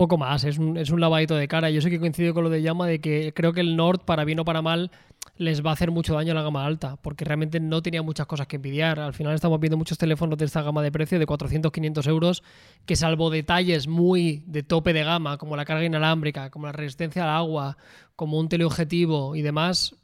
Poco 0.00 0.16
más, 0.16 0.44
es 0.44 0.56
un, 0.56 0.78
es 0.78 0.88
un 0.88 0.98
lavadito 0.98 1.36
de 1.36 1.46
cara. 1.46 1.68
Yo 1.68 1.82
sé 1.82 1.90
que 1.90 2.00
coincido 2.00 2.32
con 2.32 2.42
lo 2.42 2.48
de 2.48 2.62
Llama 2.62 2.86
de 2.86 3.02
que 3.02 3.34
creo 3.34 3.52
que 3.52 3.60
el 3.60 3.76
Nord, 3.76 4.00
para 4.06 4.24
bien 4.24 4.40
o 4.40 4.46
para 4.46 4.62
mal, 4.62 4.90
les 5.36 5.62
va 5.62 5.68
a 5.68 5.72
hacer 5.74 5.90
mucho 5.90 6.14
daño 6.14 6.32
a 6.32 6.34
la 6.34 6.42
gama 6.42 6.64
alta, 6.64 6.96
porque 7.02 7.26
realmente 7.26 7.60
no 7.60 7.82
tenía 7.82 8.00
muchas 8.00 8.26
cosas 8.26 8.46
que 8.46 8.56
envidiar. 8.56 8.98
Al 8.98 9.12
final 9.12 9.34
estamos 9.34 9.60
viendo 9.60 9.76
muchos 9.76 9.98
teléfonos 9.98 10.38
de 10.38 10.46
esta 10.46 10.62
gama 10.62 10.80
de 10.80 10.90
precio 10.90 11.18
de 11.18 11.26
400, 11.26 11.70
500 11.70 12.06
euros, 12.06 12.42
que 12.86 12.96
salvo 12.96 13.28
detalles 13.28 13.88
muy 13.88 14.42
de 14.46 14.62
tope 14.62 14.94
de 14.94 15.04
gama, 15.04 15.36
como 15.36 15.54
la 15.54 15.66
carga 15.66 15.84
inalámbrica, 15.84 16.48
como 16.48 16.64
la 16.64 16.72
resistencia 16.72 17.24
al 17.24 17.36
agua, 17.36 17.76
como 18.16 18.38
un 18.38 18.48
teleobjetivo 18.48 19.36
y 19.36 19.42
demás, 19.42 19.96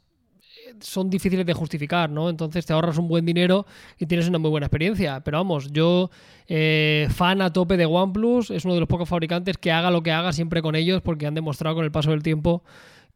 son 0.79 1.09
difíciles 1.09 1.45
de 1.45 1.53
justificar, 1.53 2.09
¿no? 2.09 2.29
Entonces 2.29 2.65
te 2.65 2.73
ahorras 2.73 2.97
un 2.97 3.07
buen 3.07 3.25
dinero 3.25 3.65
y 3.97 4.05
tienes 4.05 4.27
una 4.27 4.39
muy 4.39 4.49
buena 4.49 4.67
experiencia. 4.67 5.21
Pero 5.21 5.37
vamos, 5.37 5.71
yo, 5.71 6.09
eh, 6.47 7.07
fan 7.09 7.41
a 7.41 7.51
tope 7.51 7.77
de 7.77 7.85
OnePlus, 7.85 8.51
es 8.51 8.65
uno 8.65 8.73
de 8.73 8.79
los 8.79 8.89
pocos 8.89 9.09
fabricantes 9.09 9.57
que 9.57 9.71
haga 9.71 9.91
lo 9.91 10.03
que 10.03 10.11
haga 10.11 10.31
siempre 10.33 10.61
con 10.61 10.75
ellos, 10.75 11.01
porque 11.01 11.27
han 11.27 11.35
demostrado 11.35 11.75
con 11.75 11.85
el 11.85 11.91
paso 11.91 12.11
del 12.11 12.23
tiempo 12.23 12.63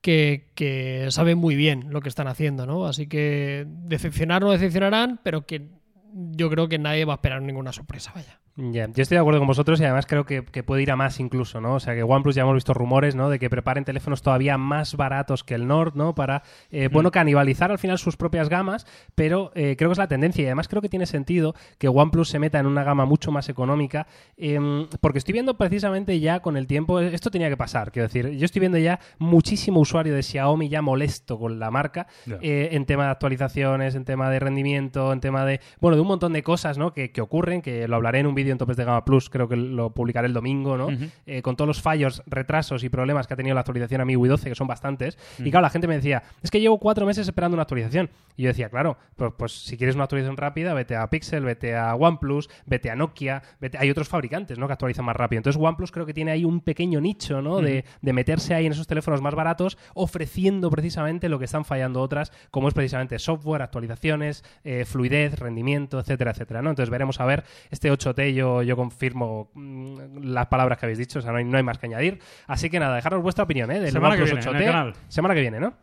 que, 0.02 0.50
que 0.56 1.08
saben 1.10 1.38
muy 1.38 1.56
bien 1.56 1.88
lo 1.90 2.02
que 2.02 2.10
están 2.10 2.28
haciendo, 2.28 2.66
¿no? 2.66 2.86
Así 2.86 3.08
que 3.08 3.66
decepcionar 3.68 4.42
no 4.42 4.52
decepcionarán, 4.52 5.20
pero 5.24 5.46
que 5.46 5.70
yo 6.14 6.50
creo 6.50 6.68
que 6.68 6.80
nadie 6.80 7.06
va 7.06 7.14
a 7.14 7.16
esperar 7.16 7.42
ninguna 7.42 7.72
sorpresa, 7.72 8.12
vaya. 8.14 8.41
Ya, 8.58 8.88
Yo 8.94 9.02
estoy 9.02 9.16
de 9.16 9.20
acuerdo 9.20 9.40
con 9.40 9.48
vosotros 9.48 9.80
y 9.80 9.86
además 9.86 10.06
creo 10.06 10.26
que, 10.26 10.44
que 10.44 10.62
puede 10.62 10.82
ir 10.84 10.92
a 10.92 10.98
más 10.98 11.22
incluso, 11.22 11.62
¿no? 11.62 11.76
O 11.76 11.80
sea, 11.80 11.96
que 11.96 12.04
OnePlus 12.04 12.36
ya 12.36 12.42
hemos 12.42 12.56
visto 12.56 12.74
rumores, 12.74 13.16
¿no? 13.16 13.30
De 13.30 13.40
que 13.40 13.50
preparen 13.50 13.86
teléfonos 13.86 14.22
todavía 14.22 14.58
más 14.58 14.96
baratos 14.98 15.46
que 15.46 15.56
el 15.56 15.68
Nord, 15.68 15.96
¿no? 15.96 16.14
Para, 16.16 16.44
eh, 16.70 16.90
bueno, 16.92 17.12
canibalizar 17.12 17.72
al 17.72 17.80
final 17.80 17.98
sus 17.98 18.18
propias 18.18 18.50
gamas, 18.50 18.86
pero 19.16 19.52
eh, 19.56 19.76
creo 19.78 19.90
que 19.90 19.94
es 19.94 19.98
la 19.98 20.10
tendencia 20.10 20.42
y 20.44 20.46
además 20.48 20.68
creo 20.68 20.82
que 20.82 20.90
tiene 20.90 21.06
sentido 21.06 21.56
que 21.78 21.88
OnePlus 21.88 22.28
se 22.30 22.40
meta 22.40 22.60
en 22.60 22.66
una 22.66 22.84
gama 22.84 23.06
mucho 23.06 23.32
más 23.32 23.48
económica, 23.48 24.06
em, 24.36 24.88
porque 25.00 25.20
estoy 25.20 25.32
viendo 25.32 25.58
precisamente 25.58 26.20
ya 26.20 26.42
con 26.42 26.58
el 26.58 26.68
tiempo, 26.68 27.00
esto 27.00 27.32
tenía 27.32 27.48
que 27.50 27.58
pasar, 27.58 27.92
quiero 27.94 28.10
decir, 28.10 28.32
yo 28.32 28.46
estoy 28.46 28.60
viendo 28.60 28.78
ya 28.78 29.00
muchísimo 29.18 29.80
usuario 29.80 30.14
de 30.14 30.24
Xiaomi 30.24 30.68
ya 30.68 30.82
molesto 30.82 31.40
con 31.40 31.58
la 31.58 31.72
marca 31.72 32.08
Ya. 32.26 32.38
eh, 32.42 32.70
en 32.74 32.86
tema 32.86 33.06
de 33.06 33.12
actualizaciones, 33.12 33.96
en 33.96 34.04
tema 34.04 34.30
de 34.30 34.40
rendimiento, 34.40 35.14
en 35.14 35.22
tema 35.22 35.46
de, 35.46 35.62
bueno, 35.80 35.96
de 35.96 36.02
un 36.02 36.08
montón 36.10 36.34
de 36.34 36.44
cosas, 36.44 36.78
¿no? 36.78 36.94
Que, 36.94 37.12
que 37.12 37.22
ocurren, 37.22 37.62
que 37.62 37.88
lo 37.88 37.96
hablaré 37.96 38.20
en 38.20 38.28
un 38.28 38.36
vídeo 38.42 38.52
en 38.52 38.58
Topes 38.58 38.78
de 38.78 38.86
Gama 38.86 39.06
Plus, 39.06 39.30
creo 39.30 39.48
que 39.48 39.56
lo 39.56 39.94
publicaré 39.94 40.28
el 40.28 40.34
domingo, 40.34 40.78
¿no? 40.78 40.90
Eh, 41.26 41.42
con 41.42 41.56
todos 41.56 41.68
los 41.68 41.82
fallos, 41.82 42.22
retrasos 42.26 42.84
y 42.84 42.90
problemas 42.90 43.28
que 43.28 43.34
ha 43.34 43.38
tenido 43.38 43.54
la 43.54 43.62
actualización 43.62 44.02
a 44.02 44.06
MIUI 44.06 44.30
12, 44.30 44.50
que 44.50 44.56
son 44.56 44.68
bastantes. 44.68 45.18
Y 45.40 45.50
claro, 45.52 45.62
la 45.62 45.70
gente 45.70 45.88
me 45.88 45.96
decía, 45.96 46.24
es 46.42 46.52
que 46.52 46.60
llevo 46.60 46.80
cuatro 46.80 47.06
meses 47.06 47.28
esperando 47.28 47.56
una 47.56 47.64
actualización. 47.64 48.10
Y 48.36 48.44
yo 48.44 48.50
decía, 48.50 48.70
claro, 48.70 48.98
pues, 49.16 49.34
pues 49.38 49.52
si 49.66 49.78
quieres 49.78 49.96
una 49.96 50.06
actualización 50.06 50.38
rápida, 50.38 50.74
vete 50.74 50.96
a 50.96 51.10
Pixel, 51.10 51.44
vete 51.44 51.76
a 51.76 51.96
OnePlus, 51.96 52.50
vete 52.66 52.90
a 52.90 52.96
Nokia, 52.96 53.42
vete... 53.60 53.78
hay 53.78 53.90
otros 53.90 54.08
fabricantes, 54.08 54.58
¿no? 54.58 54.68
Que 54.68 54.74
actualizan 54.74 55.06
más 55.06 55.16
rápido. 55.16 55.40
Entonces 55.40 55.62
OnePlus 55.62 55.92
creo 55.92 56.06
que 56.06 56.14
tiene 56.14 56.32
ahí 56.32 56.46
un 56.46 56.62
pequeño 56.62 57.02
nicho, 57.02 57.42
¿no? 57.42 57.62
de, 57.62 57.86
de 58.02 58.14
meterse 58.14 58.54
ahí 58.54 58.66
en 58.66 58.72
esos 58.72 58.88
teléfonos 58.88 59.22
más 59.22 59.36
baratos, 59.36 59.78
ofreciendo 59.94 60.70
precisamente 60.70 61.30
lo 61.30 61.40
que 61.40 61.46
están 61.46 61.66
fallando 61.66 62.02
otras, 62.02 62.32
como 62.52 62.68
es 62.68 62.74
precisamente 62.74 63.20
software, 63.20 63.62
actualizaciones, 63.62 64.44
eh, 64.64 64.86
fluidez, 64.86 65.40
rendimiento, 65.40 66.00
etcétera, 66.00 66.32
etcétera, 66.32 66.62
¿no? 66.62 66.70
Entonces 66.70 66.90
veremos 66.90 67.20
a 67.20 67.26
ver 67.26 67.44
este 67.70 67.92
8T, 67.92 68.31
yo, 68.34 68.62
yo 68.64 68.76
confirmo 68.76 69.50
mm, 69.54 70.24
las 70.24 70.48
palabras 70.48 70.78
que 70.78 70.86
habéis 70.86 71.00
dicho, 71.00 71.20
o 71.20 71.22
sea, 71.22 71.32
no 71.32 71.38
hay, 71.38 71.44
no 71.46 71.58
hay 71.58 71.64
más 71.64 71.78
que 71.78 71.86
añadir. 71.88 72.20
Así 72.48 72.70
que 72.70 72.80
nada, 72.80 72.96
dejaros 72.96 73.22
vuestra 73.22 73.44
opinión, 73.44 73.72
¿eh? 73.72 73.80
Del 73.80 73.92
Semana 73.92 74.16
que 74.16 74.24
viene, 74.24 74.40
en 74.42 74.48
el 74.48 74.54
8T. 74.56 74.66
canal. 74.66 74.94
Semana 75.08 75.34
que 75.36 75.42
viene, 75.42 75.60
¿no? 75.60 75.74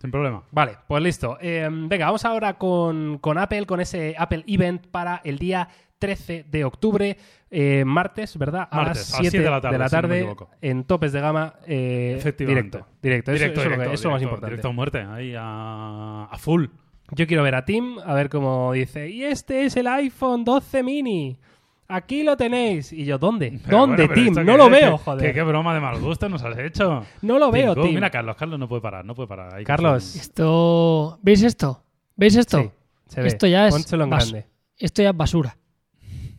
Sin 0.00 0.10
problema. 0.10 0.42
Vale, 0.50 0.76
pues 0.86 1.02
listo. 1.02 1.38
Eh, 1.40 1.68
venga, 1.70 2.06
vamos 2.06 2.24
ahora 2.24 2.54
con, 2.58 3.18
con 3.18 3.38
Apple, 3.38 3.64
con 3.66 3.80
ese 3.80 4.14
Apple 4.18 4.44
Event 4.46 4.86
para 4.88 5.22
el 5.24 5.38
día 5.38 5.68
13 5.98 6.44
de 6.50 6.64
octubre, 6.66 7.16
eh, 7.50 7.82
martes, 7.86 8.36
¿verdad? 8.36 8.68
A 8.70 8.76
Martes, 8.76 8.96
las 9.10 9.14
a 9.14 9.22
las 9.22 9.30
7 9.30 9.30
siete 9.30 9.44
de 9.44 9.50
la 9.78 9.88
tarde, 9.88 10.20
si 10.20 10.26
no 10.26 10.48
en 10.60 10.84
topes 10.84 11.12
de 11.12 11.20
gama 11.22 11.54
eh, 11.66 12.14
Efectivamente. 12.18 12.78
directo. 12.78 12.92
Directo, 13.00 13.32
eso, 13.32 13.38
Directo, 13.44 13.60
eso 13.60 13.62
es 13.62 13.64
lo 13.64 13.70
que- 13.70 13.76
directo, 13.76 13.94
eso 13.94 14.00
es 14.00 14.04
lo 14.04 14.10
más 14.10 14.22
importante. 14.22 14.50
Directo 14.50 14.68
a 14.68 14.72
muerte, 14.72 14.98
ahí 15.08 15.34
a, 15.34 16.24
a 16.30 16.36
full. 16.38 16.66
Yo 17.12 17.26
quiero 17.26 17.42
ver 17.44 17.54
a 17.54 17.64
Tim, 17.64 17.98
a 18.04 18.12
ver 18.14 18.28
cómo 18.28 18.72
dice, 18.72 19.08
y 19.08 19.24
este 19.24 19.64
es 19.64 19.76
el 19.76 19.86
iPhone 19.86 20.44
12 20.44 20.82
mini. 20.82 21.38
Aquí 21.88 22.22
lo 22.24 22.36
tenéis. 22.36 22.92
Y 22.92 23.04
yo, 23.04 23.18
¿dónde? 23.18 23.60
Pero 23.64 23.78
¿Dónde, 23.78 24.06
bueno, 24.06 24.14
Tim? 24.14 24.34
No 24.34 24.52
qué 24.52 24.58
lo 24.58 24.70
veo, 24.70 24.96
¿Qué- 24.98 25.04
joder. 25.04 25.22
¿Qué, 25.28 25.34
qué 25.34 25.42
broma 25.42 25.72
de 25.74 25.80
mal 25.80 26.00
gusto 26.00 26.28
nos 26.28 26.42
has 26.42 26.58
hecho. 26.58 27.04
No 27.22 27.38
lo 27.38 27.50
veo, 27.52 27.74
Tim. 27.74 27.94
Mira, 27.94 28.10
Carlos, 28.10 28.36
Carlos 28.36 28.58
no 28.58 28.68
puede 28.68 28.82
parar, 28.82 29.04
no 29.04 29.14
puede 29.14 29.28
parar. 29.28 29.54
Hay 29.54 29.64
Carlos. 29.64 30.16
Esto. 30.16 31.18
¿Veis 31.22 31.42
esto? 31.42 31.82
¿Veis 32.16 32.34
esto? 32.36 32.60
Sí, 32.60 32.70
se 33.08 33.20
ve. 33.22 33.28
Esto 33.28 33.46
ya 33.46 33.68
es 33.68 33.74
Pónselo 33.74 34.04
en 34.04 34.10
bas- 34.10 34.30
grande. 34.30 34.46
Esto 34.78 35.02
ya 35.02 35.10
es 35.10 35.16
basura. 35.16 35.56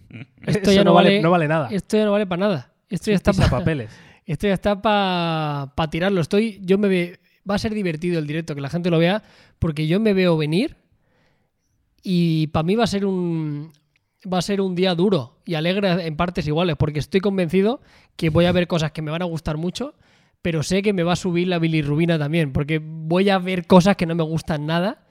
Esto 0.45 0.71
ya 0.71 0.83
no, 0.83 0.93
vale, 0.93 1.21
no 1.21 1.31
vale 1.31 1.47
nada. 1.47 1.69
Esto 1.71 1.97
ya 1.97 2.05
no 2.05 2.11
vale 2.11 2.25
para 2.27 2.39
nada. 2.39 2.73
Esto 2.89 3.11
ya 3.11 3.15
está 3.15 3.31
Pisa 3.31 3.49
pa- 3.49 3.59
papeles. 3.59 3.89
Esto 4.25 4.47
ya 4.47 4.53
está 4.53 4.81
para 4.81 5.71
tirarlo. 5.89 6.19
Estoy, 6.19 6.59
yo 6.61 6.77
me 6.77 6.87
ve- 6.89 7.19
va 7.49 7.55
a 7.55 7.59
ser 7.59 7.73
divertido 7.73 8.19
el 8.19 8.27
directo 8.27 8.53
que 8.55 8.59
la 8.61 8.69
gente 8.69 8.89
lo 8.89 8.99
vea 8.99 9.23
porque 9.59 9.87
yo 9.87 9.99
me 10.01 10.13
veo 10.13 10.35
venir 10.35 10.75
y 12.03 12.47
para 12.47 12.63
mí 12.63 12.75
va 12.75 12.83
a 12.83 12.87
ser 12.87 13.05
un 13.05 13.71
va 14.31 14.39
a 14.39 14.41
ser 14.41 14.61
un 14.61 14.75
día 14.75 14.95
duro 14.95 15.37
y 15.45 15.53
alegre 15.55 16.05
en 16.07 16.15
partes 16.15 16.47
iguales 16.47 16.75
porque 16.77 16.99
estoy 16.99 17.19
convencido 17.21 17.81
que 18.15 18.29
voy 18.29 18.45
a 18.45 18.51
ver 18.51 18.67
cosas 18.67 18.91
que 18.91 19.01
me 19.01 19.11
van 19.11 19.21
a 19.21 19.25
gustar 19.25 19.57
mucho, 19.57 19.93
pero 20.41 20.63
sé 20.63 20.81
que 20.81 20.93
me 20.93 21.03
va 21.03 21.13
a 21.13 21.17
subir 21.17 21.47
la 21.47 21.59
bilirrubina 21.59 22.17
también 22.17 22.51
porque 22.53 22.79
voy 22.83 23.29
a 23.29 23.37
ver 23.39 23.65
cosas 23.67 23.95
que 23.95 24.05
no 24.05 24.15
me 24.15 24.23
gustan 24.23 24.65
nada. 24.65 25.03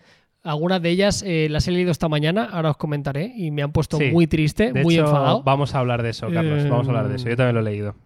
Algunas 0.42 0.81
de 0.81 0.90
ellas 0.90 1.25
eh, 1.27 1.49
las 1.51 1.66
he 1.66 1.73
leído 1.73 1.90
esta 1.90 2.09
mañana, 2.09 2.45
ahora 2.53 2.71
os 2.71 2.77
comentaré, 2.77 3.33
y 3.37 3.51
me 3.51 3.62
han 3.64 3.73
puesto 3.73 3.99
Sí. 3.99 4.11
muy 4.12 4.29
triste, 4.29 4.73
De 4.73 4.85
muy 4.85 4.95
hecho, 4.95 5.05
enfadado. 5.07 5.42
vamos 5.42 5.75
a 5.75 5.81
hablar 5.81 6.05
de 6.05 6.11
eso, 6.11 6.29
Carlos. 6.31 6.62
Eh, 6.64 6.69
Vamos 6.69 6.87
a 6.87 6.90
hablar 6.90 7.09
de 7.09 7.16
eso. 7.16 7.29
Yo 7.29 7.37
también 7.37 7.55
lo 7.57 7.61
he 7.62 7.64
leído. 7.64 7.97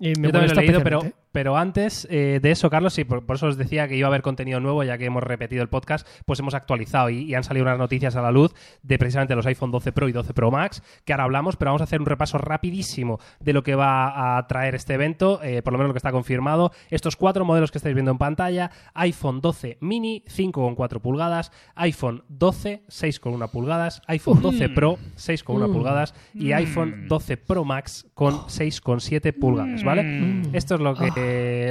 Y 0.00 0.14
me 0.18 0.28
Yo 0.28 0.32
también 0.32 0.54
lo 0.54 0.60
he 0.62 0.64
leído, 0.64 0.82
pero. 0.82 1.02
Pero 1.32 1.56
antes 1.56 2.06
eh, 2.10 2.40
de 2.42 2.50
eso, 2.50 2.70
Carlos, 2.70 2.94
sí, 2.94 3.04
por, 3.04 3.24
por 3.26 3.36
eso 3.36 3.46
os 3.46 3.56
decía 3.56 3.86
que 3.88 3.96
iba 3.96 4.06
a 4.06 4.10
haber 4.10 4.22
contenido 4.22 4.60
nuevo, 4.60 4.82
ya 4.84 4.98
que 4.98 5.04
hemos 5.06 5.22
repetido 5.22 5.62
el 5.62 5.68
podcast, 5.68 6.06
pues 6.26 6.38
hemos 6.40 6.54
actualizado 6.54 7.10
y, 7.10 7.22
y 7.22 7.34
han 7.34 7.44
salido 7.44 7.64
unas 7.64 7.78
noticias 7.78 8.16
a 8.16 8.22
la 8.22 8.30
luz 8.30 8.54
de 8.82 8.98
precisamente 8.98 9.34
los 9.34 9.46
iPhone 9.46 9.70
12 9.70 9.92
Pro 9.92 10.08
y 10.08 10.12
12 10.12 10.32
Pro 10.34 10.50
Max, 10.50 10.82
que 11.04 11.12
ahora 11.12 11.24
hablamos, 11.24 11.56
pero 11.56 11.70
vamos 11.70 11.80
a 11.82 11.84
hacer 11.84 12.00
un 12.00 12.06
repaso 12.06 12.38
rapidísimo 12.38 13.18
de 13.40 13.52
lo 13.52 13.62
que 13.62 13.74
va 13.74 14.36
a 14.38 14.46
traer 14.46 14.74
este 14.74 14.94
evento, 14.94 15.40
eh, 15.42 15.62
por 15.62 15.72
lo 15.72 15.78
menos 15.78 15.88
lo 15.90 15.94
que 15.94 15.98
está 15.98 16.12
confirmado. 16.12 16.72
Estos 16.90 17.16
cuatro 17.16 17.44
modelos 17.44 17.70
que 17.70 17.78
estáis 17.78 17.94
viendo 17.94 18.10
en 18.10 18.18
pantalla, 18.18 18.70
iPhone 18.94 19.40
12 19.40 19.78
mini, 19.80 20.24
5,4 20.28 21.00
pulgadas, 21.00 21.52
iPhone 21.74 22.24
12, 22.28 22.82
6,1 22.88 23.50
pulgadas, 23.50 24.02
iPhone 24.06 24.40
12 24.42 24.68
Pro, 24.70 24.98
6,1 25.16 25.68
Mm. 25.68 25.72
pulgadas 25.72 26.14
y 26.34 26.52
iPhone 26.52 27.06
12 27.08 27.36
Pro 27.36 27.64
Max 27.64 28.06
con 28.14 28.34
6,7 28.48 29.32
pulgadas, 29.32 29.84
¿vale? 29.84 30.02
Mm. 30.02 30.42
Esto 30.54 30.74
es 30.76 30.80
lo 30.80 30.94
que, 30.94 31.10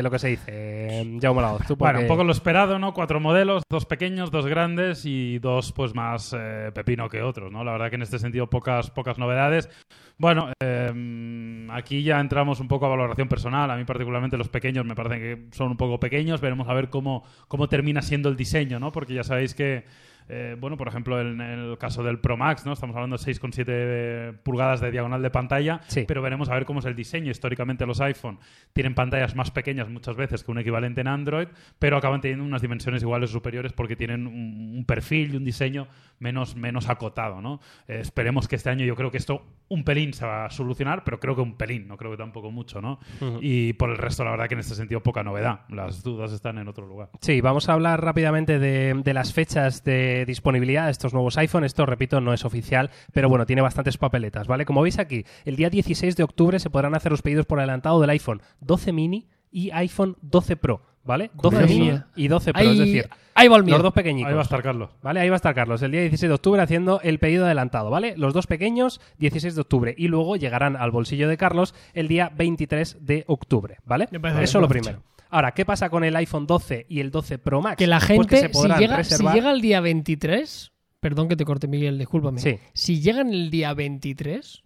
lo 0.01 0.11
que 0.11 0.19
se 0.19 0.27
dice. 0.29 0.43
Eh, 0.47 1.19
Jaume 1.21 1.41
Laoz, 1.41 1.65
tú 1.67 1.75
Bueno, 1.75 1.99
un 1.99 2.07
poco 2.07 2.23
lo 2.23 2.31
esperado, 2.31 2.79
¿no? 2.79 2.93
Cuatro 2.93 3.19
modelos, 3.19 3.63
dos 3.69 3.85
pequeños, 3.85 4.31
dos 4.31 4.45
grandes 4.45 5.05
y 5.05 5.39
dos 5.39 5.71
pues 5.71 5.93
más 5.93 6.35
eh, 6.37 6.71
pepino 6.73 7.09
que 7.09 7.21
otros, 7.21 7.51
¿no? 7.51 7.63
La 7.63 7.71
verdad 7.71 7.89
que 7.89 7.95
en 7.95 8.01
este 8.01 8.19
sentido 8.19 8.49
pocas, 8.49 8.89
pocas 8.89 9.17
novedades. 9.17 9.69
Bueno, 10.17 10.51
eh, 10.59 11.67
aquí 11.71 12.03
ya 12.03 12.19
entramos 12.19 12.59
un 12.59 12.67
poco 12.67 12.85
a 12.85 12.89
valoración 12.89 13.27
personal. 13.27 13.69
A 13.69 13.75
mí 13.75 13.85
particularmente 13.85 14.37
los 14.37 14.49
pequeños 14.49 14.85
me 14.85 14.95
parecen 14.95 15.19
que 15.19 15.55
son 15.55 15.71
un 15.71 15.77
poco 15.77 15.99
pequeños. 15.99 16.41
Veremos 16.41 16.67
a 16.69 16.73
ver 16.73 16.89
cómo, 16.89 17.23
cómo 17.47 17.67
termina 17.69 18.01
siendo 18.01 18.29
el 18.29 18.35
diseño, 18.35 18.79
¿no? 18.79 18.91
Porque 18.91 19.13
ya 19.13 19.23
sabéis 19.23 19.53
que, 19.53 19.85
eh, 20.29 20.55
bueno, 20.59 20.77
por 20.77 20.87
ejemplo, 20.87 21.19
en 21.21 21.39
el 21.41 21.77
caso 21.77 22.03
del 22.03 22.19
Pro 22.19 22.37
Max, 22.37 22.65
¿no? 22.65 22.73
Estamos 22.73 22.95
hablando 22.95 23.17
de 23.17 23.23
6,7 23.23 24.37
pulgadas 24.43 24.81
de 24.81 24.91
diagonal 24.91 25.21
de 25.21 25.29
pantalla, 25.29 25.81
Sí. 25.87 26.05
pero 26.07 26.21
veremos 26.21 26.49
a 26.49 26.53
ver 26.53 26.65
cómo 26.65 26.79
es 26.79 26.85
el 26.85 26.95
diseño. 26.95 27.31
Históricamente 27.31 27.85
los 27.85 28.01
iPhone 28.01 28.39
tienen 28.73 28.95
pantallas 28.95 29.35
más 29.35 29.51
pequeñas 29.51 29.89
muchas 29.89 30.15
veces 30.15 30.43
que 30.43 30.51
un 30.51 30.59
equivalente 30.59 31.01
en 31.01 31.07
Android, 31.07 31.47
pero 31.79 31.97
acaban 31.97 32.21
teniendo 32.21 32.45
unas 32.45 32.61
dimensiones 32.61 33.01
iguales 33.03 33.29
o 33.29 33.33
superiores 33.33 33.73
porque 33.73 33.95
tienen 33.95 34.27
un, 34.27 34.73
un 34.77 34.85
perfil 34.85 35.33
y 35.33 35.37
un 35.37 35.45
diseño 35.45 35.87
menos, 36.19 36.55
menos 36.55 36.89
acotado, 36.89 37.41
¿no? 37.41 37.59
Eh, 37.87 37.99
esperemos 38.01 38.47
que 38.47 38.55
este 38.55 38.69
año 38.69 38.85
yo 38.85 38.95
creo 38.95 39.11
que 39.11 39.17
esto 39.17 39.45
un 39.69 39.83
pelín 39.83 40.13
se 40.13 40.25
va 40.25 40.45
a 40.45 40.49
solucionar, 40.49 41.03
pero 41.03 41.19
creo 41.19 41.35
que 41.35 41.41
un 41.41 41.57
pelín, 41.57 41.87
no 41.87 41.97
creo 41.97 42.11
que 42.11 42.17
tampoco 42.17 42.51
mucho, 42.51 42.81
¿no? 42.81 42.99
Y 43.41 43.73
por 43.73 43.89
el 43.89 43.97
resto, 43.97 44.23
la 44.23 44.31
verdad 44.31 44.47
que 44.47 44.53
en 44.53 44.61
este 44.61 44.75
sentido 44.75 45.03
poca 45.03 45.23
novedad. 45.23 45.61
Las 45.69 46.03
dudas 46.03 46.31
están 46.31 46.57
en 46.57 46.69
otro 46.69 46.87
lugar. 46.87 47.09
Sí, 47.21 47.41
vamos 47.41 47.67
a 47.67 47.73
hablar 47.73 48.01
rápidamente 48.03 48.59
de, 48.59 48.93
de 49.03 49.13
las 49.13 49.33
fechas 49.33 49.83
de 49.83 50.16
disponibilidad 50.25 50.85
de 50.85 50.91
estos 50.91 51.13
nuevos 51.13 51.37
iPhone. 51.37 51.63
Esto, 51.63 51.85
repito, 51.85 52.21
no 52.21 52.33
es 52.33 52.45
oficial, 52.45 52.89
pero 53.13 53.29
bueno, 53.29 53.45
tiene 53.45 53.61
bastantes 53.61 53.97
papeletas, 53.97 54.47
¿vale? 54.47 54.65
Como 54.65 54.81
veis 54.81 54.99
aquí, 54.99 55.25
el 55.45 55.55
día 55.55 55.69
16 55.69 56.15
de 56.15 56.23
octubre 56.23 56.59
se 56.59 56.69
podrán 56.69 56.95
hacer 56.95 57.11
los 57.11 57.21
pedidos 57.21 57.45
por 57.45 57.59
adelantado 57.59 57.99
del 58.01 58.09
iPhone 58.11 58.41
12 58.61 58.91
mini 58.93 59.27
y 59.51 59.71
iPhone 59.71 60.17
12 60.21 60.55
Pro, 60.57 60.81
¿vale? 61.03 61.31
12 61.35 61.55
Madre 61.55 61.67
mini 61.69 61.85
mía. 61.85 62.07
y 62.15 62.27
12 62.27 62.51
Pro, 62.53 62.61
Ahí, 62.61 62.69
es 62.71 62.77
decir, 62.79 63.09
ahí 63.33 63.47
va 63.47 63.55
el 63.57 63.63
mío. 63.63 63.75
los 63.75 63.83
dos 63.83 63.93
pequeñicos. 63.93 64.27
Ahí 64.29 64.33
va 64.35 64.41
a 64.41 64.43
estar 64.43 64.61
Carlos. 64.61 64.89
¿Vale? 65.01 65.19
Ahí 65.21 65.29
va 65.29 65.35
a 65.35 65.37
estar 65.37 65.55
Carlos, 65.55 65.81
el 65.81 65.91
día 65.91 66.01
16 66.01 66.29
de 66.29 66.33
octubre 66.35 66.61
haciendo 66.61 66.99
el 67.01 67.19
pedido 67.19 67.45
adelantado, 67.45 67.89
¿vale? 67.89 68.15
Los 68.17 68.33
dos 68.33 68.45
pequeños, 68.47 68.99
16 69.19 69.55
de 69.55 69.61
octubre. 69.61 69.95
Y 69.97 70.09
luego 70.09 70.35
llegarán 70.35 70.75
al 70.75 70.91
bolsillo 70.91 71.29
de 71.29 71.37
Carlos 71.37 71.73
el 71.93 72.07
día 72.07 72.31
23 72.35 72.97
de 73.05 73.23
octubre, 73.27 73.77
¿vale? 73.85 74.07
Me 74.11 74.19
parece 74.19 74.43
Eso 74.43 74.59
bien, 74.59 74.61
lo 74.63 74.67
primero. 74.69 75.01
Ahora, 75.29 75.53
¿qué 75.53 75.65
pasa 75.65 75.89
con 75.89 76.03
el 76.03 76.15
iPhone 76.15 76.47
12 76.47 76.85
y 76.89 76.99
el 76.99 77.11
12 77.11 77.37
Pro 77.39 77.61
Max? 77.61 77.77
Que 77.77 77.87
la 77.87 77.97
Pues 77.97 78.07
gente, 78.07 78.39
se 78.39 78.53
si, 78.53 78.67
llega, 78.79 79.03
si 79.03 79.23
llega 79.27 79.51
el 79.51 79.61
día 79.61 79.81
23, 79.81 80.71
perdón 80.99 81.27
que 81.27 81.35
te 81.35 81.45
corte 81.45 81.67
Miguel, 81.67 81.97
discúlpame. 81.97 82.39
Sí. 82.39 82.59
Si 82.73 83.01
llegan 83.01 83.33
el 83.33 83.49
día 83.49 83.73
23 83.73 84.63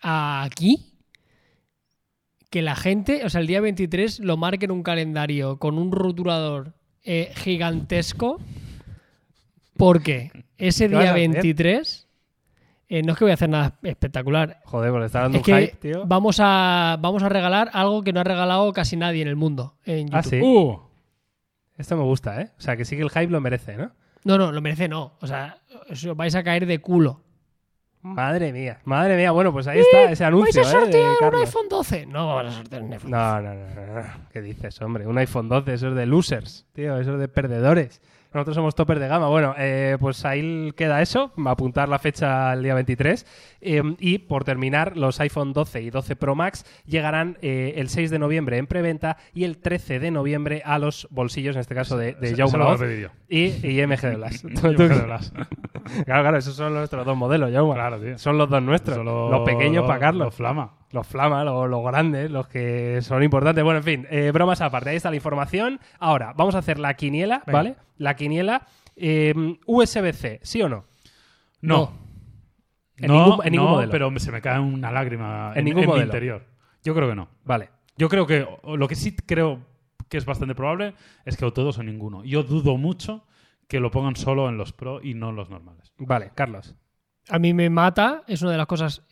aquí, 0.00 0.94
que 2.50 2.62
la 2.62 2.74
gente, 2.74 3.24
o 3.24 3.30
sea, 3.30 3.40
el 3.40 3.46
día 3.46 3.60
23 3.60 4.20
lo 4.20 4.36
marque 4.36 4.64
en 4.64 4.72
un 4.72 4.82
calendario 4.82 5.58
con 5.58 5.78
un 5.78 5.92
rotulador 5.92 6.74
eh, 7.04 7.32
gigantesco, 7.36 8.40
porque 9.76 10.30
ese 10.58 10.88
¿Qué 10.88 10.94
van 10.94 11.02
día 11.04 11.10
a 11.10 11.14
hacer? 11.14 11.30
23 11.30 12.08
eh, 12.90 13.02
no 13.02 13.12
es 13.12 13.18
que 13.18 13.24
voy 13.24 13.30
a 13.30 13.34
hacer 13.34 13.48
nada 13.48 13.78
espectacular. 13.82 14.60
Joder, 14.64 14.90
pues 14.90 15.00
le 15.00 15.06
está 15.06 15.20
dando 15.22 15.38
Es 15.38 15.40
un 15.48 15.54
que 15.54 15.60
hype, 15.66 15.76
tío. 15.76 16.04
vamos 16.06 16.38
a, 16.40 16.98
vamos 17.00 17.22
a 17.22 17.28
regalar 17.30 17.70
algo 17.72 18.02
que 18.02 18.12
no 18.12 18.20
ha 18.20 18.24
regalado 18.24 18.70
casi 18.72 18.96
nadie 18.96 19.22
en 19.22 19.28
el 19.28 19.36
mundo 19.36 19.76
en 19.86 20.08
YouTube. 20.08 20.16
Ah, 20.18 20.22
sí. 20.22 20.40
Uh, 20.42 20.78
Esto 21.78 21.96
me 21.96 22.02
gusta, 22.02 22.40
¿eh? 22.42 22.50
O 22.58 22.60
sea, 22.60 22.76
que 22.76 22.84
sí 22.84 22.96
que 22.96 23.02
el 23.02 23.10
hype 23.10 23.28
lo 23.28 23.40
merece, 23.40 23.76
¿no? 23.76 23.92
No, 24.24 24.36
no, 24.36 24.52
lo 24.52 24.60
merece 24.60 24.86
no. 24.88 25.14
O 25.20 25.26
sea, 25.26 25.58
os 25.90 26.04
vais 26.16 26.34
a 26.34 26.42
caer 26.42 26.66
de 26.66 26.78
culo. 26.80 27.22
Madre 28.02 28.50
mía, 28.52 28.80
madre 28.84 29.14
mía. 29.16 29.30
Bueno, 29.30 29.52
pues 29.52 29.66
ahí 29.66 29.78
está 29.80 30.10
ese 30.10 30.24
anuncio, 30.24 30.62
¿Vais 30.62 30.74
a 30.74 30.78
¿eh? 30.78 30.80
sortear 30.80 31.10
un 31.10 31.16
Carlos. 31.20 31.40
iPhone 31.42 31.68
12? 31.68 32.06
No 32.06 32.26
vamos 32.34 32.52
a 32.54 32.56
sortear 32.56 32.82
un 32.82 32.92
iPhone 32.94 33.10
12. 33.10 33.10
No, 33.10 33.40
no, 33.42 33.54
no, 33.54 33.74
no, 33.74 33.94
no. 34.00 34.08
¿Qué 34.32 34.40
dices, 34.40 34.80
hombre? 34.80 35.06
Un 35.06 35.18
iPhone 35.18 35.48
12, 35.50 35.74
eso 35.74 35.88
es 35.90 35.94
de 35.94 36.06
losers, 36.06 36.66
tío, 36.72 36.98
eso 36.98 37.14
es 37.14 37.20
de 37.20 37.28
perdedores. 37.28 38.00
Nosotros 38.32 38.54
somos 38.54 38.74
topper 38.74 38.98
de 38.98 39.08
gama. 39.08 39.28
Bueno, 39.28 39.54
eh, 39.58 39.96
pues 40.00 40.24
ahí 40.24 40.72
queda 40.76 41.02
eso, 41.02 41.32
apuntar 41.46 41.88
la 41.88 41.98
fecha 41.98 42.50
al 42.50 42.62
día 42.62 42.74
23. 42.74 43.26
Eh, 43.60 43.82
y 43.98 44.18
por 44.18 44.44
terminar, 44.44 44.96
los 44.96 45.20
iPhone 45.20 45.52
12 45.52 45.82
y 45.82 45.90
12 45.90 46.16
Pro 46.16 46.34
Max 46.34 46.64
llegarán 46.86 47.38
eh, 47.42 47.74
el 47.76 47.88
6 47.88 48.10
de 48.10 48.18
noviembre 48.18 48.56
en 48.58 48.66
preventa 48.66 49.16
y 49.34 49.44
el 49.44 49.58
13 49.58 49.98
de 50.00 50.10
noviembre 50.10 50.62
a 50.64 50.78
los 50.78 51.08
bolsillos, 51.10 51.56
en 51.56 51.60
este 51.60 51.74
caso 51.74 51.96
de, 51.96 52.14
de 52.14 52.34
yo. 52.34 52.46
y, 53.28 53.46
y 53.66 53.86
MG 53.86 54.00
de 54.00 54.16
Blas. 54.16 54.44
Claro, 56.04 56.22
claro, 56.22 56.36
esos 56.36 56.54
son 56.54 56.74
nuestros 56.74 57.04
dos 57.04 57.16
modelos, 57.16 57.50
Jaume. 57.52 57.74
Claro, 57.74 57.98
tío. 58.00 58.18
Son 58.18 58.38
los 58.38 58.48
dos 58.48 58.62
nuestros. 58.62 58.96
Solo 58.96 59.30
los 59.30 59.48
pequeños 59.48 59.86
para 59.86 59.98
Carlos. 59.98 60.26
Los 60.26 60.34
flama. 60.34 60.79
Los 60.92 61.06
flama, 61.06 61.44
los, 61.44 61.68
los 61.70 61.84
grandes, 61.84 62.30
los 62.30 62.48
que 62.48 62.98
son 63.02 63.22
importantes. 63.22 63.62
Bueno, 63.62 63.78
en 63.78 63.84
fin, 63.84 64.06
eh, 64.10 64.30
bromas 64.32 64.60
aparte. 64.60 64.90
Ahí 64.90 64.96
está 64.96 65.10
la 65.10 65.16
información. 65.16 65.78
Ahora, 66.00 66.32
vamos 66.36 66.54
a 66.54 66.58
hacer 66.58 66.78
la 66.80 66.94
quiniela, 66.94 67.42
Venga. 67.46 67.58
¿vale? 67.58 67.76
La 67.96 68.16
quiniela. 68.16 68.66
eh, 68.96 69.32
USB-C, 69.66 70.40
¿sí 70.42 70.60
o 70.62 70.68
no? 70.68 70.84
No. 71.60 71.92
En 72.96 73.06
no, 73.08 73.24
ningún- 73.26 73.46
en 73.46 73.52
ningún 73.52 73.66
no, 73.68 73.72
modelo. 73.76 73.90
pero 73.92 74.18
se 74.18 74.32
me 74.32 74.40
cae 74.42 74.58
una 74.58 74.90
lágrima 74.90 75.52
En 75.54 75.60
en, 75.60 75.64
ningún 75.66 75.82
en 75.82 75.86
mi 75.86 75.92
modelo. 75.92 76.06
interior. 76.06 76.46
Yo 76.82 76.94
creo 76.94 77.08
que 77.08 77.14
no. 77.14 77.28
Vale. 77.44 77.70
Yo 77.96 78.08
creo 78.08 78.26
que 78.26 78.46
lo 78.64 78.88
que 78.88 78.94
sí 78.94 79.14
creo 79.16 79.60
que 80.08 80.16
es 80.18 80.24
bastante 80.26 80.54
probable 80.54 80.94
es 81.24 81.36
que 81.36 81.44
o 81.44 81.52
todos 81.52 81.78
o 81.78 81.82
ninguno. 81.82 82.24
Yo 82.24 82.42
dudo 82.42 82.76
mucho 82.76 83.24
que 83.68 83.78
lo 83.80 83.90
pongan 83.90 84.16
solo 84.16 84.48
en 84.48 84.56
los 84.58 84.72
Pro 84.72 85.00
y 85.02 85.14
no 85.14 85.30
en 85.30 85.36
los 85.36 85.48
normales. 85.50 85.92
Vale, 85.98 86.32
Carlos. 86.34 86.74
A 87.28 87.38
mí 87.38 87.54
me 87.54 87.70
mata, 87.70 88.22
es 88.26 88.42
una 88.42 88.50
de 88.52 88.58
las 88.58 88.66
cosas, 88.66 89.02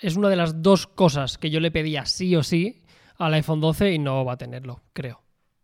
es 0.00 0.16
una 0.16 0.28
de 0.28 0.36
las 0.36 0.62
dos 0.62 0.86
cosas 0.86 1.38
que 1.38 1.50
yo 1.50 1.60
le 1.60 1.70
pedía 1.70 2.04
sí 2.06 2.34
o 2.36 2.42
sí 2.42 2.82
al 3.18 3.34
iPhone 3.34 3.60
12 3.60 3.92
y 3.92 3.98
no 3.98 4.24
va 4.24 4.34
a 4.34 4.36
tenerlo, 4.38 4.82
creo. 4.92 5.22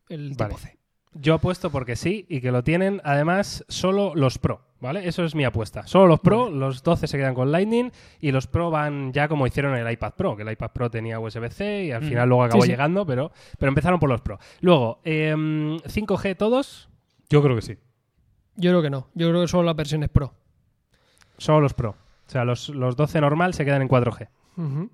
El 0.09 0.35
Vale. 0.35 0.55
tipo 0.55 0.59
C. 0.61 0.79
Yo 1.15 1.35
apuesto 1.35 1.71
porque 1.71 1.95
sí 1.95 2.25
y 2.31 2.41
que 2.41 2.51
lo 2.51 2.65
tienen, 2.65 3.01
además, 3.05 3.65
solo 3.69 4.15
los 4.15 4.38
Pro, 4.38 4.62
¿vale? 4.81 5.07
Eso 5.07 5.25
es 5.25 5.35
mi 5.35 5.45
apuesta. 5.45 5.87
Solo 5.87 6.07
los 6.07 6.21
Pro, 6.21 6.49
los 6.49 6.83
12 6.83 7.07
se 7.07 7.19
quedan 7.19 7.35
con 7.35 7.53
Lightning 7.53 7.93
y 8.19 8.33
los 8.33 8.47
Pro 8.47 8.71
van 8.71 9.12
ya 9.12 9.29
como 9.29 9.47
hicieron 9.47 9.77
en 9.77 9.87
el 9.87 9.93
iPad 9.93 10.15
Pro, 10.17 10.35
que 10.37 10.43
el 10.43 10.51
iPad 10.51 10.71
Pro 10.73 10.91
tenía 10.91 11.21
USB-C 11.21 11.85
y 11.85 11.91
al 11.93 12.03
Mm. 12.03 12.09
final 12.09 12.29
luego 12.31 12.45
acabó 12.45 12.62
Sí, 12.62 12.67
sí. 12.69 12.73
llegando, 12.73 13.05
pero, 13.05 13.31
pero 13.59 13.69
empezaron 13.69 14.01
por 14.01 14.09
los 14.09 14.23
Pro. 14.23 14.38
Luego, 14.62 15.01
em, 15.05 15.79
5G 15.81 16.35
todos, 16.35 16.88
Yo 17.29 17.43
creo 17.43 17.57
que 17.57 17.62
sí. 17.62 17.77
Yo 18.57 18.71
creo 18.71 18.83
que 18.83 18.91
no. 18.91 19.09
Yo 19.15 19.29
creo 19.29 19.43
que 19.43 19.49
solo 19.49 19.65
las 19.65 19.77
versiones 19.77 20.09
Pro. 20.09 20.33
solo 21.38 21.61
los 21.61 21.75
Pro. 21.75 21.95
O 22.33 22.35
sea, 22.35 22.47
los, 22.47 22.71
los 22.71 22.97
12 22.97 23.21
normal 23.21 23.53
se 23.53 23.66
quedan 23.66 23.83
en 23.83 23.88
4G. 23.88 24.29
Ujú. 24.57 24.90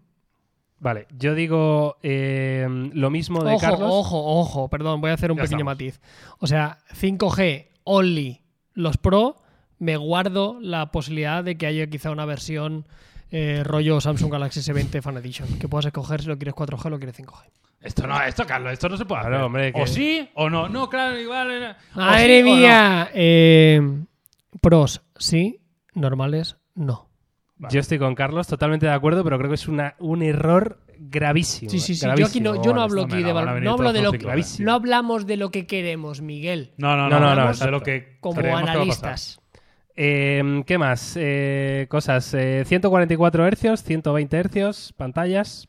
Vale, 0.80 1.06
yo 1.16 1.36
digo 1.36 1.96
em, 2.02 2.90
lo 2.94 3.10
mismo 3.10 3.44
de 3.44 3.52
Ojo, 3.52 3.60
Carlos. 3.60 3.88
ojo, 3.92 4.40
ojo, 4.40 4.68
perdón, 4.68 5.00
voy 5.00 5.12
a 5.12 5.14
hacer 5.14 5.30
un 5.30 5.36
Ya 5.36 5.44
pequeño 5.44 5.58
estamos. 5.58 5.74
matiz. 5.74 6.00
O 6.40 6.48
sea, 6.48 6.78
5G 7.00 7.68
only 7.84 8.42
los 8.74 8.96
Pro, 8.96 9.36
me 9.78 9.96
guardo 9.96 10.58
la 10.60 10.90
posibilidad 10.90 11.44
de 11.44 11.56
que 11.56 11.66
haya 11.66 11.86
quizá 11.88 12.10
una 12.10 12.24
versión 12.24 12.86
eh, 13.30 13.62
rollo 13.64 14.00
Samsung 14.00 14.32
Galaxy 14.32 14.58
S20 14.60 15.00
Fan 15.00 15.16
Edition, 15.18 15.60
que 15.60 15.68
puedas 15.68 15.86
escoger 15.86 16.20
si 16.22 16.26
lo 16.26 16.36
quieres 16.38 16.54
4G 16.56 16.86
o 16.86 16.90
lo 16.90 16.98
quieres 16.98 17.16
5G. 17.20 17.44
Esto 17.82 18.04
no, 18.08 18.20
esto, 18.20 18.44
Carlos, 18.46 18.72
esto 18.72 18.88
no 18.88 18.96
se 18.96 19.04
puede 19.04 19.20
Claro, 19.20 19.36
hacer. 19.36 19.44
hombre, 19.46 19.72
que- 19.72 19.80
O 19.82 19.86
sí 19.86 20.28
o 20.34 20.50
no. 20.50 20.68
No, 20.68 20.88
claro, 20.90 21.16
igual. 21.20 21.76
¡Madre 21.94 22.42
sí 22.42 22.48
o 22.48 22.50
no. 22.52 22.56
mía! 22.56 23.10
Eh, 23.14 23.80
pros, 24.60 25.02
sí. 25.16 25.60
Normales, 25.94 26.56
no. 26.74 27.07
Vale. 27.58 27.74
Yo 27.74 27.80
estoy 27.80 27.98
con 27.98 28.14
Carlos, 28.14 28.46
totalmente 28.46 28.86
de 28.86 28.92
acuerdo, 28.92 29.24
pero 29.24 29.36
creo 29.36 29.48
que 29.50 29.56
es 29.56 29.66
una, 29.66 29.94
un 29.98 30.22
error 30.22 30.78
gravísimo. 30.98 31.70
Sí, 31.70 31.80
sí, 31.80 31.94
sí. 31.96 32.06
Yo 32.16 32.26
aquí 32.26 32.40
no, 32.40 32.62
yo 32.62 32.72
no 32.72 32.82
hablo 32.82 33.02
aquí 33.02 33.16
de 33.16 33.22
no, 33.24 33.34
van 33.34 33.42
a 33.42 33.46
val- 33.46 33.54
venir 33.54 33.64
no 33.68 33.72
hablo 33.74 33.92
de 33.92 34.02
lo 34.02 34.12
que, 34.12 34.18
gravísimo. 34.18 34.66
no 34.66 34.74
hablamos 34.74 35.26
de 35.26 35.36
lo 35.36 35.50
que 35.50 35.66
queremos, 35.66 36.20
Miguel, 36.20 36.72
No, 36.76 36.96
no, 36.96 37.08
No, 37.08 37.18
no. 37.18 37.20
no, 37.20 37.26
no, 37.30 37.34
no, 37.34 37.42
de 37.46 37.50
exacto. 37.50 37.70
lo 37.72 37.80
que 37.82 38.16
como 38.20 38.40
analistas. 38.56 39.40
Eh, 39.96 40.62
¿Qué 40.66 40.78
más? 40.78 41.16
Eh, 41.18 41.86
cosas. 41.88 42.32
Eh, 42.34 42.62
144 42.64 43.44
Hz, 43.50 43.82
120 43.82 44.40
Hz, 44.44 44.92
pantallas. 44.92 45.66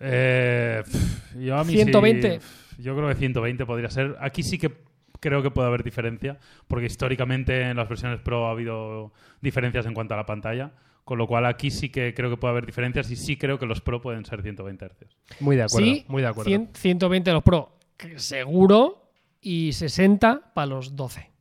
Eh, 0.00 0.82
pff, 0.84 1.36
yo 1.36 1.56
a 1.58 1.64
mí 1.64 1.70
sí- 1.72 1.76
120. 1.78 2.38
pff, 2.38 2.78
yo 2.78 2.94
creo 2.96 3.08
que 3.08 3.14
120 3.16 3.66
podría 3.66 3.90
ser. 3.90 4.16
Aquí 4.20 4.42
sí 4.42 4.58
que 4.58 4.72
creo 5.20 5.42
que 5.42 5.50
puede 5.50 5.68
haber 5.68 5.84
diferencia, 5.84 6.38
porque 6.66 6.86
históricamente 6.86 7.62
en 7.62 7.76
las 7.76 7.88
versiones 7.88 8.20
Pro 8.20 8.46
ha 8.48 8.50
habido 8.50 9.12
diferencias 9.40 9.86
en 9.86 9.94
cuanto 9.94 10.14
a 10.14 10.16
la 10.16 10.26
pantalla, 10.26 10.72
con 11.04 11.18
lo 11.18 11.26
cual 11.26 11.46
aquí 11.46 11.70
sí 11.70 11.88
que 11.88 12.14
creo 12.14 12.30
que 12.30 12.36
puede 12.36 12.52
haber 12.52 12.66
diferencias 12.66 13.10
y 13.10 13.16
sí 13.16 13.36
creo 13.36 13.58
que 13.58 13.66
los 13.66 13.80
Pro 13.80 14.00
pueden 14.00 14.24
ser 14.24 14.42
120 14.42 14.86
Hz. 14.86 15.40
Muy 15.40 15.56
de 15.56 15.62
acuerdo. 15.62 15.86
Sí, 15.86 16.04
muy 16.08 16.22
de 16.22 16.28
acuerdo. 16.28 16.48
100 16.48 16.70
120 16.74 17.32
los 17.32 17.42
Pro, 17.42 17.76
seguro, 18.16 19.02
y 19.42 19.72
60 19.72 20.52
para 20.54 20.66
los 20.66 20.94
12. 20.94 21.31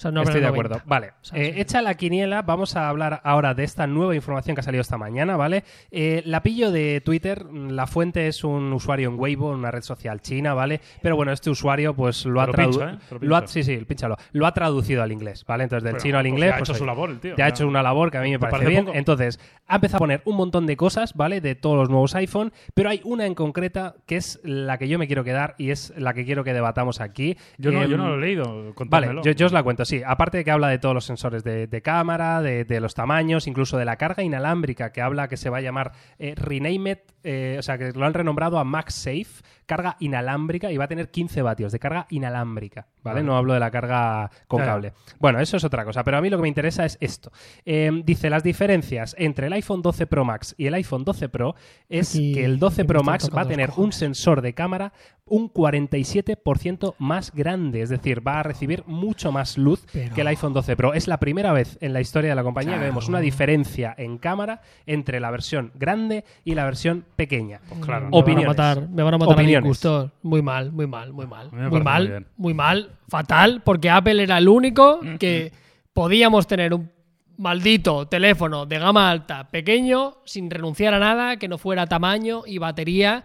O 0.00 0.02
sea, 0.02 0.10
no 0.12 0.20
habrá 0.20 0.30
Estoy 0.32 0.40
de 0.40 0.46
90. 0.48 0.66
acuerdo. 0.76 0.82
Vale. 0.88 1.08
O 1.08 1.24
sea, 1.24 1.38
Eh, 1.38 1.52
sí. 1.54 1.60
hecha 1.60 1.82
la 1.82 1.94
quiniela, 1.94 2.40
vamos 2.40 2.74
a 2.74 2.88
hablar 2.88 3.20
ahora 3.22 3.52
de 3.52 3.64
esta 3.64 3.86
nueva 3.86 4.14
información 4.14 4.54
que 4.56 4.60
ha 4.60 4.62
salido 4.62 4.80
esta 4.80 4.96
mañana, 4.96 5.36
¿vale? 5.36 5.62
Eh, 5.90 6.22
la 6.24 6.42
pillo 6.42 6.72
de 6.72 7.02
Twitter. 7.04 7.44
La 7.52 7.86
fuente 7.86 8.26
es 8.26 8.42
un 8.42 8.72
usuario 8.72 9.10
en 9.10 9.20
Weibo, 9.20 9.50
una 9.50 9.70
red 9.70 9.82
social 9.82 10.22
china, 10.22 10.54
¿vale? 10.54 10.80
Pero 11.02 11.16
bueno, 11.16 11.32
este 11.32 11.50
usuario 11.50 11.92
pues 11.94 12.24
lo 12.24 12.40
ha 12.40 12.46
traducido. 12.46 12.88
¿eh? 12.88 13.42
Sí, 13.44 13.62
sí, 13.62 13.76
pínchalo. 13.86 14.16
Lo 14.32 14.46
ha 14.46 14.54
traducido 14.54 15.02
al 15.02 15.12
inglés, 15.12 15.44
¿vale? 15.46 15.64
Entonces, 15.64 15.84
del 15.92 16.00
chino 16.00 16.16
al 16.16 16.22
pues 16.24 16.32
inglés. 16.32 16.48
ya 16.48 16.54
ha 16.54 16.58
pues, 16.60 16.68
hecho 16.70 16.72
oye, 16.72 16.78
su 16.78 16.86
labor 16.86 17.10
el 17.10 17.20
tío. 17.20 17.34
Te 17.34 17.42
ha 17.42 17.48
hecho 17.48 17.68
una 17.68 17.82
labor 17.82 18.10
que 18.10 18.16
a 18.16 18.22
mí 18.22 18.30
me 18.30 18.36
¿Te 18.36 18.40
parece 18.40 18.52
parece 18.56 18.70
bien. 18.70 18.84
poco? 18.86 18.96
Entonces, 18.96 19.38
ha 19.66 19.74
empezado 19.74 19.96
a 19.96 19.98
poner 19.98 20.22
un 20.24 20.36
montón 20.36 20.64
de 20.66 20.78
cosas, 20.78 21.12
¿vale? 21.12 21.42
De 21.42 21.54
todos 21.56 21.76
los 21.76 21.90
nuevos 21.90 22.14
iPhone, 22.14 22.54
pero 22.72 22.88
hay 22.88 23.02
una 23.04 23.26
en 23.26 23.34
concreta 23.34 23.96
que 24.06 24.16
es 24.16 24.40
la 24.44 24.78
que 24.78 24.88
yo 24.88 24.98
me 24.98 25.06
quiero 25.06 25.24
quedar 25.24 25.56
y 25.58 25.70
es 25.72 25.92
la 25.98 26.14
que 26.14 26.24
quiero 26.24 26.42
que 26.42 26.54
debatamos 26.54 27.02
aquí. 27.02 27.36
Yo 27.58 27.70
no, 27.70 27.82
Em, 27.82 27.90
yo 27.90 27.98
no 27.98 28.08
lo 28.08 28.14
he 28.14 28.20
leído. 28.20 28.72
Vale, 28.86 29.10
yo 29.34 29.46
os 29.46 29.52
la 29.52 29.62
cuento, 29.62 29.84
sí. 29.90 30.02
Aparte 30.06 30.38
de 30.38 30.44
que 30.44 30.50
habla 30.50 30.68
de 30.68 30.78
todos 30.78 30.94
los 30.94 31.04
sensores 31.04 31.44
de, 31.44 31.66
de 31.66 31.82
cámara, 31.82 32.40
de, 32.42 32.64
de 32.64 32.80
los 32.80 32.94
tamaños, 32.94 33.46
incluso 33.46 33.76
de 33.76 33.84
la 33.84 33.96
carga 33.96 34.22
inalámbrica, 34.22 34.92
que 34.92 35.02
habla 35.02 35.28
que 35.28 35.36
se 35.36 35.50
va 35.50 35.58
a 35.58 35.60
llamar 35.60 35.92
eh, 36.18 36.34
Renamed, 36.36 36.98
eh, 37.22 37.56
o 37.58 37.62
sea, 37.62 37.76
que 37.76 37.92
lo 37.92 38.06
han 38.06 38.14
renombrado 38.14 38.58
a 38.58 38.64
MagSafe, 38.64 39.26
carga 39.66 39.96
inalámbrica, 40.00 40.72
y 40.72 40.76
va 40.78 40.84
a 40.84 40.88
tener 40.88 41.10
15 41.10 41.42
vatios 41.42 41.70
de 41.72 41.78
carga 41.78 42.06
inalámbrica, 42.10 42.86
¿vale? 43.02 43.22
No 43.22 43.36
hablo 43.36 43.52
de 43.54 43.60
la 43.60 43.70
carga 43.70 44.30
con 44.48 44.60
cable. 44.62 44.92
Bueno, 45.20 45.38
eso 45.38 45.56
es 45.58 45.64
otra 45.64 45.84
cosa, 45.84 46.02
pero 46.02 46.16
a 46.16 46.20
mí 46.20 46.28
lo 46.30 46.38
que 46.38 46.42
me 46.42 46.48
interesa 46.48 46.84
es 46.84 46.96
esto. 47.00 47.30
Eh, 47.64 47.90
dice, 48.04 48.30
las 48.30 48.42
diferencias 48.42 49.14
entre 49.18 49.46
el 49.46 49.52
iPhone 49.52 49.82
12 49.82 50.06
Pro 50.06 50.24
Max 50.24 50.54
y 50.58 50.66
el 50.66 50.74
iPhone 50.74 51.04
12 51.04 51.28
Pro 51.28 51.54
es 51.88 52.10
Aquí- 52.14 52.32
que 52.34 52.44
el 52.44 52.58
12 52.58 52.82
aquí 52.82 52.82
me 52.82 52.88
Pro 52.88 53.02
Max 53.04 53.30
va 53.36 53.42
a 53.42 53.46
tener 53.48 53.70
un 53.76 53.92
sensor 53.92 54.40
de 54.42 54.54
cámara 54.54 54.92
un 55.26 55.48
47% 55.52 56.94
más 56.98 57.32
grande, 57.32 57.82
es 57.82 57.88
decir, 57.88 58.26
va 58.26 58.40
a 58.40 58.42
recibir 58.42 58.82
mucho 58.86 59.30
más 59.30 59.56
luz 59.58 59.79
Pero- 59.92 60.14
que 60.14 60.20
el 60.20 60.26
iPhone 60.28 60.52
12 60.52 60.76
Pro. 60.76 60.94
Es 60.94 61.08
la 61.08 61.18
primera 61.18 61.52
vez 61.52 61.78
en 61.80 61.92
la 61.92 62.00
historia 62.00 62.30
de 62.30 62.36
la 62.36 62.42
compañía 62.42 62.74
que 62.74 62.84
vemos 62.84 63.08
una 63.08 63.20
diferencia 63.20 63.94
en 63.98 64.18
cámara 64.18 64.62
entre 64.86 65.20
la 65.20 65.30
versión 65.30 65.72
grande 65.74 66.24
y 66.44 66.54
la 66.54 66.64
versión 66.64 67.04
pequeña. 67.16 67.60
Pues 67.68 67.80
claro. 67.80 68.06
Me 68.06 68.10
van 68.10 68.14
a 68.14 68.18
Opiniones. 68.18 68.46
matar, 68.48 68.88
me 68.88 69.02
van 69.02 69.14
a 69.14 69.18
matar 69.18 69.32
a 69.32 69.36
Opiniones. 69.36 69.64
disgustos. 69.64 70.10
Muy 70.22 70.42
mal, 70.42 70.72
muy 70.72 70.86
mal, 70.86 71.12
muy 71.12 71.26
mal. 71.26 71.48
A 71.52 71.68
Muy 71.68 71.80
mal, 71.80 72.08
muy 72.08 72.24
muy 72.36 72.54
mal, 72.54 72.90
fatal, 73.08 73.62
porque 73.64 73.90
Apple 73.90 74.22
era 74.22 74.38
el 74.38 74.48
único 74.48 75.00
que 75.18 75.52
podíamos 75.92 76.46
tener 76.46 76.72
un 76.74 76.90
maldito 77.36 78.06
teléfono 78.06 78.66
de 78.66 78.78
gama 78.78 79.10
alta, 79.10 79.48
pequeño, 79.50 80.18
sin 80.24 80.50
renunciar 80.50 80.92
a 80.94 80.98
nada, 80.98 81.36
que 81.38 81.48
no 81.48 81.56
fuera 81.58 81.86
tamaño 81.86 82.42
y 82.46 82.58
batería, 82.58 83.24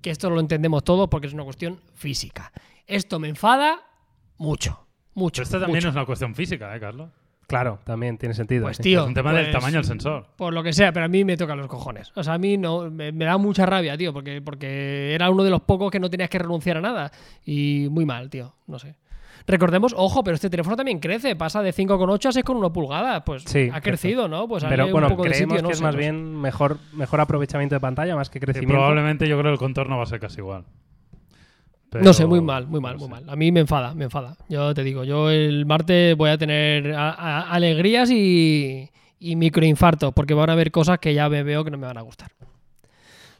que 0.00 0.10
esto 0.10 0.30
lo 0.30 0.40
entendemos 0.40 0.82
todos 0.82 1.08
porque 1.10 1.26
es 1.26 1.34
una 1.34 1.44
cuestión 1.44 1.78
física. 1.94 2.52
Esto 2.86 3.18
me 3.20 3.28
enfada 3.28 3.80
mucho, 4.38 4.86
mucho. 5.14 5.40
Pero 5.40 5.44
esto 5.44 5.60
también 5.60 5.76
mucho. 5.78 5.88
es 5.88 5.94
una 5.94 6.06
cuestión 6.06 6.34
física, 6.34 6.74
¿eh, 6.74 6.80
Carlos? 6.80 7.10
Claro, 7.46 7.80
también 7.84 8.16
tiene 8.16 8.34
sentido. 8.34 8.62
Pues 8.62 8.76
sí. 8.76 8.84
tío, 8.84 9.00
es 9.00 9.06
un 9.08 9.14
tema 9.14 9.32
del 9.32 9.46
pues, 9.46 9.56
tamaño 9.56 9.76
del 9.78 9.84
sensor. 9.84 10.26
Por 10.36 10.54
lo 10.54 10.62
que 10.62 10.72
sea, 10.72 10.92
pero 10.92 11.06
a 11.06 11.08
mí 11.08 11.24
me 11.24 11.36
tocan 11.36 11.58
los 11.58 11.66
cojones. 11.66 12.12
O 12.14 12.22
sea, 12.22 12.34
a 12.34 12.38
mí 12.38 12.56
no, 12.56 12.88
me, 12.90 13.10
me 13.10 13.24
da 13.24 13.38
mucha 13.38 13.66
rabia, 13.66 13.96
tío, 13.96 14.12
porque, 14.12 14.40
porque 14.40 15.12
era 15.14 15.28
uno 15.30 15.42
de 15.42 15.50
los 15.50 15.60
pocos 15.62 15.90
que 15.90 15.98
no 15.98 16.08
tenías 16.08 16.30
que 16.30 16.38
renunciar 16.38 16.76
a 16.76 16.80
nada. 16.80 17.10
Y 17.44 17.88
muy 17.90 18.04
mal, 18.04 18.30
tío, 18.30 18.54
no 18.68 18.78
sé. 18.78 18.94
Recordemos, 19.46 19.94
ojo, 19.96 20.22
pero 20.22 20.34
este 20.34 20.50
teléfono 20.50 20.76
también 20.76 21.00
crece, 21.00 21.34
pasa 21.34 21.62
de 21.62 21.72
5,8 21.72 22.26
a 22.26 22.42
6,1 22.42 22.72
pulgadas. 22.72 23.22
Pues 23.24 23.42
Sí, 23.44 23.68
ha 23.72 23.80
crecido, 23.80 24.28
¿no? 24.28 24.46
Pues 24.46 24.64
Pero 24.64 24.88
bueno, 24.88 25.08
un 25.08 25.12
poco 25.14 25.24
de 25.24 25.30
creemos 25.30 25.62
no 25.62 25.68
que 25.68 25.74
es 25.74 25.82
más 25.82 25.96
bien 25.96 26.40
mejor, 26.40 26.78
mejor 26.92 27.20
aprovechamiento 27.20 27.74
de 27.74 27.80
pantalla 27.80 28.14
más 28.14 28.30
que 28.30 28.38
Y 28.38 28.42
crecimiento. 28.42 28.74
probablemente 28.74 29.28
yo 29.28 29.36
creo 29.38 29.50
que 29.50 29.54
el 29.54 29.58
contorno 29.58 29.96
va 29.96 30.04
a 30.04 30.06
ser 30.06 30.20
casi 30.20 30.38
igual. 30.38 30.64
Pero- 31.90 32.04
No 32.04 32.12
sé, 32.12 32.24
muy 32.24 32.40
mal, 32.40 32.66
muy 32.68 32.80
mal, 32.80 32.96
muy 32.96 33.08
mal. 33.08 33.24
A 33.28 33.34
mí 33.36 33.50
me 33.52 33.60
enfada, 33.60 33.94
me 33.94 34.04
enfada. 34.04 34.36
Yo 34.48 34.72
te 34.74 34.84
digo, 34.84 35.02
yo 35.04 35.28
el 35.30 35.66
martes 35.66 36.16
voy 36.16 36.30
a 36.30 36.38
tener 36.38 36.92
a- 36.94 37.10
a- 37.10 37.50
alegrías 37.50 38.10
y, 38.10 38.88
y 39.18 39.36
microinfartos, 39.36 40.12
porque 40.14 40.34
van 40.34 40.50
a 40.50 40.52
haber 40.54 40.70
cosas 40.70 40.98
que 41.00 41.12
ya 41.14 41.28
me 41.28 41.42
veo 41.42 41.64
que 41.64 41.70
no 41.70 41.78
me 41.78 41.86
van 41.86 41.98
a 41.98 42.02
gustar. 42.02 42.30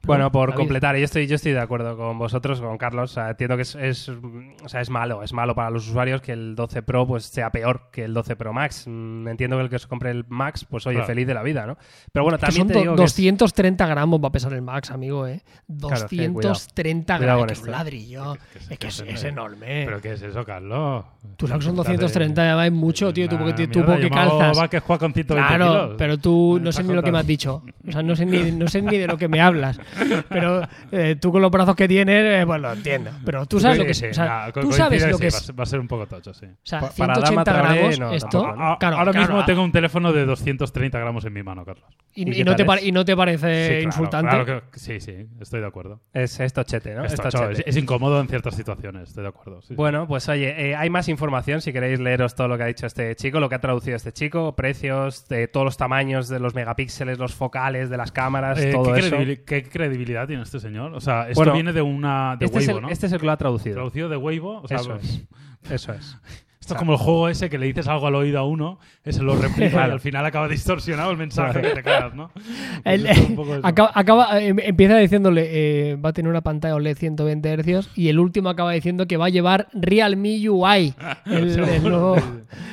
Bueno, 0.07 0.33
por 0.33 0.49
David. 0.51 0.59
completar, 0.59 0.97
yo 0.97 1.05
estoy, 1.05 1.27
yo 1.27 1.37
estoy 1.37 1.53
de 1.53 1.61
acuerdo 1.61 1.97
con 1.97 2.19
vosotros, 2.19 2.61
con 2.61 2.79
Carlos. 2.79 3.11
O 3.11 3.15
sea, 3.15 3.31
entiendo 3.31 3.57
que 3.57 3.63
es, 3.63 3.75
es, 3.75 4.09
o 4.09 4.69
sea, 4.69 4.81
es 4.81 4.89
malo, 4.91 5.23
es 5.23 5.33
malo 5.35 5.55
para 5.55 5.69
los 5.71 5.87
usuarios 5.89 6.23
que 6.23 6.33
el 6.33 6.55
12 6.57 6.83
Pro 6.83 7.07
pues 7.07 7.25
sea 7.27 7.51
peor 7.51 7.91
que 7.93 8.05
el 8.05 8.15
12 8.15 8.35
Pro 8.37 8.53
Max. 8.53 8.85
Mm, 8.87 9.29
Entiendo 9.29 9.57
que 9.59 9.65
el 9.65 9.69
que 9.71 9.79
se 9.79 9.87
compre 9.89 10.11
el 10.11 10.25
Max, 10.29 10.65
pues 10.65 10.87
oye, 10.87 10.95
Claro. 10.97 11.07
feliz 11.07 11.27
de 11.27 11.35
la 11.35 11.43
vida, 11.43 11.67
¿no? 11.67 11.77
Pero 12.13 12.23
bueno, 12.25 12.39
Que 12.39 12.47
también 12.47 12.67
te 12.69 12.79
digo 12.81 12.97
que 12.97 13.03
es- 13.05 13.11
230 13.17 13.87
gramos 13.87 14.21
va 14.25 14.29
a 14.29 14.33
pesar 14.33 14.53
el 14.55 14.63
Max, 14.63 14.91
amigo, 14.91 15.27
¿eh? 15.27 15.43
Claro, 15.79 15.95
es 15.95 16.05
que 16.05 16.17
cuidado. 16.17 16.49
230 16.49 17.17
Cuidado 17.19 17.39
gramos. 17.39 17.41
con 17.41 17.47
que 17.49 17.53
es 17.53 17.59
esto, 17.59 17.69
un 17.69 17.75
¿eh? 17.75 17.79
ladrillo. 17.79 18.33
Que- 18.35 18.59
que 18.59 18.59
Es 18.75 18.79
que 18.79 18.87
es, 18.89 19.03
que 19.03 19.11
es 19.13 19.25
enorme. 19.25 19.83
¿Pero 19.85 20.01
qué 20.01 20.13
es 20.15 20.23
eso, 20.23 20.45
Carlos? 20.45 21.05
Tú 21.37 21.47
sabes 21.47 21.61
que 21.65 21.71
son 21.71 21.79
Estás 21.79 21.87
de- 21.93 21.99
230, 21.99 22.43
además 22.43 22.67
es 22.67 22.73
mucho, 22.73 23.13
tío. 23.13 23.29
Tú 23.29 23.37
porque, 23.39 23.67
tú 23.69 23.85
porque 23.85 24.09
calzas. 24.11 24.57
vaques 24.57 24.83
juega 24.83 24.99
con 24.99 25.13
120 25.13 25.47
Claro, 25.57 25.73
kilos. 25.83 25.95
pero 25.99 26.17
tú 26.19 26.59
no 26.63 26.73
sé 26.73 26.83
ni 26.83 26.95
lo 26.95 27.03
que 27.03 27.13
me 27.13 27.19
has 27.19 27.27
dicho. 27.27 27.63
O 27.87 27.93
sea, 27.93 28.03
no 28.03 28.17
sé 28.17 28.25
ni, 28.25 28.51
no 28.53 28.67
sé 28.67 28.81
ni 28.83 28.97
de 28.97 29.07
lo 29.07 29.19
que 29.19 29.29
me 29.29 29.41
hablas. 29.43 29.79
Pero 30.29 30.63
eh, 30.93 31.17
tú 31.21 31.33
con 31.33 31.43
los 31.43 31.51
brazos 31.51 31.75
que 31.77 31.89
tienes, 31.89 32.43
eh, 32.43 32.47
pues 32.47 32.61
lo 32.61 32.73
entiendo. 32.73 33.11
Pero 33.25 33.47
tú 33.47 33.61
sabes 33.61 33.77
Sí, 33.77 33.79
lo 33.81 33.85
que 33.87 33.93
es. 33.93 34.03
O 34.03 34.15
sea, 34.15 34.25
nah, 34.25 34.51
tú 34.53 34.73
sabes 34.73 35.03
lo 35.11 35.19
que 35.19 35.25
va 35.25 35.37
a 35.37 35.39
es. 35.39 35.45
ser- 35.47 35.59
Va 35.59 35.63
a 35.63 35.67
ser 35.67 35.81
un 35.81 35.89
poco 35.89 36.07
tocho, 36.07 36.33
sí. 36.35 36.47
O 36.47 36.57
sea, 36.63 36.81
Pa- 36.81 36.91
para 36.91 37.15
dama 37.15 37.27
180 37.27 37.45
traoré, 37.45 37.79
gramos, 37.81 37.99
no, 38.01 38.13
esto. 38.13 38.29
tampoco, 38.29 38.57
¿no? 38.57 38.79
Claro, 38.79 38.97
Ahora 38.99 39.13
claro, 39.13 39.27
mismo 39.29 39.41
ah, 39.43 39.47
tengo 39.47 39.63
un 39.65 39.73
teléfono 39.73 40.13
de 40.13 40.25
230 40.25 40.99
gramos 40.99 41.25
en 41.25 41.33
mi 41.33 41.43
mano, 41.43 41.65
Carlos. 41.65 41.85
Y, 42.15 42.29
¿Y 42.31 42.41
y 42.41 42.45
no 42.45 42.57
te 42.57 42.65
y 42.83 42.93
no 42.93 43.05
te 43.05 43.17
parece 43.17 43.65
Sí, 43.65 43.71
claro, 43.73 43.83
insultante. 43.85 44.29
claro 44.31 44.47
que- 44.71 44.79
sí, 44.79 45.01
sí, 45.01 45.27
estoy 45.41 45.61
de 45.61 45.67
acuerdo. 45.67 46.01
es 46.13 46.41
esto 46.41 46.63
chete, 46.65 46.95
¿no? 46.95 47.05
Es, 47.05 47.13
Esto 47.13 47.25
tocho, 47.31 47.49
chete. 47.51 47.53
es- 47.63 47.77
es 47.77 47.77
incómodo 47.77 48.21
en 48.21 48.29
ciertas 48.29 48.55
situaciones, 48.57 49.09
estoy 49.11 49.23
de 49.23 49.29
acuerdo. 49.29 49.61
Bueno, 49.71 50.07
pues 50.09 50.29
oye, 50.29 50.71
eh, 50.71 50.77
hay 50.77 50.91
más 50.91 51.09
información 51.09 51.61
si 51.61 51.73
queréis 51.73 52.01
leeros 52.01 52.35
todo 52.35 52.49
lo 52.49 52.57
que 52.57 52.65
ha 52.65 52.67
dicho 52.67 52.87
este 52.87 53.15
chico, 53.17 53.41
lo 53.41 53.49
que 53.49 53.55
ha 53.57 53.61
traducido 53.61 53.97
este 53.97 54.13
chico, 54.13 54.55
precios, 54.57 55.29
de 55.29 55.49
todos 55.49 55.65
los 55.65 55.77
tamaños 55.77 56.29
de 56.29 56.41
los 56.41 56.55
megapíxeles, 56.55 57.19
los 57.19 57.35
focales 57.35 57.91
de 57.91 57.97
las 57.97 58.11
cámaras, 58.13 58.59
Eh, 58.59 58.73
todo 58.73 58.93
¿qué, 58.95 59.01
eso. 59.01 59.17
qué 59.47 59.63
credibilidad 59.89 60.27
tiene 60.27 60.43
este 60.43 60.61
señor? 60.61 60.93
O 60.95 61.01
sea, 61.01 61.23
esto 61.29 61.41
Bueno, 61.41 61.53
viene 61.55 61.73
de 61.73 61.83
una 61.83 62.37
de 62.39 62.47
Este 62.47 62.59
es, 62.59 62.69
el, 62.69 62.81
¿no? 62.83 62.89
este 62.89 63.07
es 63.07 63.13
el 63.13 63.21
que 63.21 63.27
lo 63.27 63.33
ha 63.33 63.37
traducido. 63.37 63.75
Traducido 63.75 64.09
de 64.09 64.17
Weibo. 64.17 64.61
O 64.63 64.69
sea, 64.69 64.79
Eso 64.79 64.95
es. 64.97 65.25
Eso 65.71 65.93
es. 65.93 66.17
Esto 66.61 66.75
es 66.75 66.79
como 66.79 66.93
el 66.93 66.99
juego 66.99 67.29
ese 67.29 67.49
que 67.49 67.59
le 67.59 67.67
dices 67.67 67.89
algo 67.89 68.07
al 68.07 68.15
oído 68.15 68.39
a 68.39 68.45
uno, 68.47 68.79
ese 69.03 69.23
lo 69.23 69.35
replica 69.35 69.89
y 69.89 69.91
al 69.91 69.99
final 69.99 70.25
acaba 70.27 70.47
distorsionado 70.47 71.11
el 71.11 71.17
mensaje 71.17 71.63
que 71.63 71.71
te 71.71 71.83
quedas, 71.83 72.15
¿no? 72.15 72.31
Pues 72.85 73.01
El- 73.01 73.07
es 73.07 73.19
eso. 73.19 73.61
acaba, 73.63 73.91
acaba- 73.95 74.41
eh, 74.41 74.55
empieza 74.65 74.97
diciéndole 74.99 75.49
eh, 75.93 75.97
va 75.97 76.11
a 76.11 76.13
tener 76.13 76.31
una 76.31 76.43
pantalla 76.43 76.75
OLED 76.77 76.97
120 76.99 77.57
Hz 77.81 77.89
y 77.97 78.09
el 78.11 78.19
último 78.21 78.51
acaba 78.51 78.73
diciendo 78.73 79.07
que 79.07 79.17
va 79.17 79.27
a 79.27 79.31
llevar 79.31 79.69
Realme 79.73 80.49
UI, 80.49 80.95
el, 81.27 81.59
el 81.59 81.83
nuevo, 81.83 82.17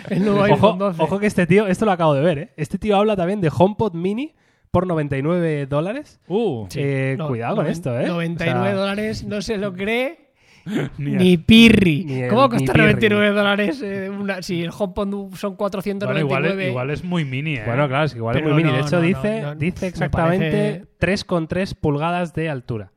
el 0.09 0.19
nuevo 0.25 0.39
Ojo, 0.41 0.45
iPhone 0.53 0.79
12. 0.79 1.01
ojo 1.03 1.19
que 1.19 1.25
este 1.27 1.47
tío, 1.47 1.65
esto 1.65 1.85
lo 1.85 1.91
acabo 1.93 2.13
de 2.13 2.21
ver, 2.21 2.37
¿eh? 2.37 2.53
Este 2.57 2.77
tío 2.77 2.97
habla 2.97 3.15
también 3.15 3.39
de 3.41 3.49
HomePod 3.55 3.93
Mini 3.93 4.35
por 4.77 4.85
99 4.87 5.65
dólares. 5.65 6.19
Uh, 6.27 6.67
Sí. 6.69 6.79
Eh, 6.83 7.15
No, 7.17 7.27
cuidado 7.29 7.55
con 7.55 7.65
noven- 7.65 7.71
esto, 7.71 7.99
¿eh? 7.99 8.05
99 8.05 8.59
O 8.59 8.63
sea, 8.63 8.73
dólares, 8.75 9.23
no 9.25 9.41
se 9.41 9.57
lo 9.57 9.73
cree 9.73 10.27
ni 10.99 11.11
ni 11.13 11.37
pirri. 11.37 12.03
Ni 12.05 12.21
el- 12.21 12.29
¿Cómo 12.29 12.47
cuesta 12.49 12.73
pirri. 12.73 12.83
99 12.85 13.29
dólares? 13.31 13.81
eh, 13.83 14.09
una- 14.11 14.41
si 14.43 14.61
el 14.63 14.69
HomePod 14.77 15.33
son 15.35 15.51
Bueno, 15.51 15.57
499. 15.57 16.19
igual, 16.19 16.45
es- 16.45 16.69
igual 16.69 16.89
es 16.91 17.03
muy 17.03 17.25
mini, 17.25 17.55
¿eh? 17.55 17.63
Bueno, 17.65 17.87
claro, 17.87 18.05
es 18.05 18.11
que 18.13 18.19
igual 18.19 18.35
es 18.35 18.41
Pero 18.43 18.53
muy 18.53 18.63
mini. 18.63 18.75
De 18.75 18.81
no, 18.81 18.85
hecho, 18.87 18.95
no, 18.97 19.01
no, 19.01 19.07
dice, 19.07 19.41
no, 19.41 19.55
dice 19.55 19.81
me 19.85 19.87
exactamente 19.87 20.51
parece- 20.51 20.85
3,3 20.99 21.73
pulgadas 21.73 22.33
de 22.35 22.49
altura. 22.49 22.91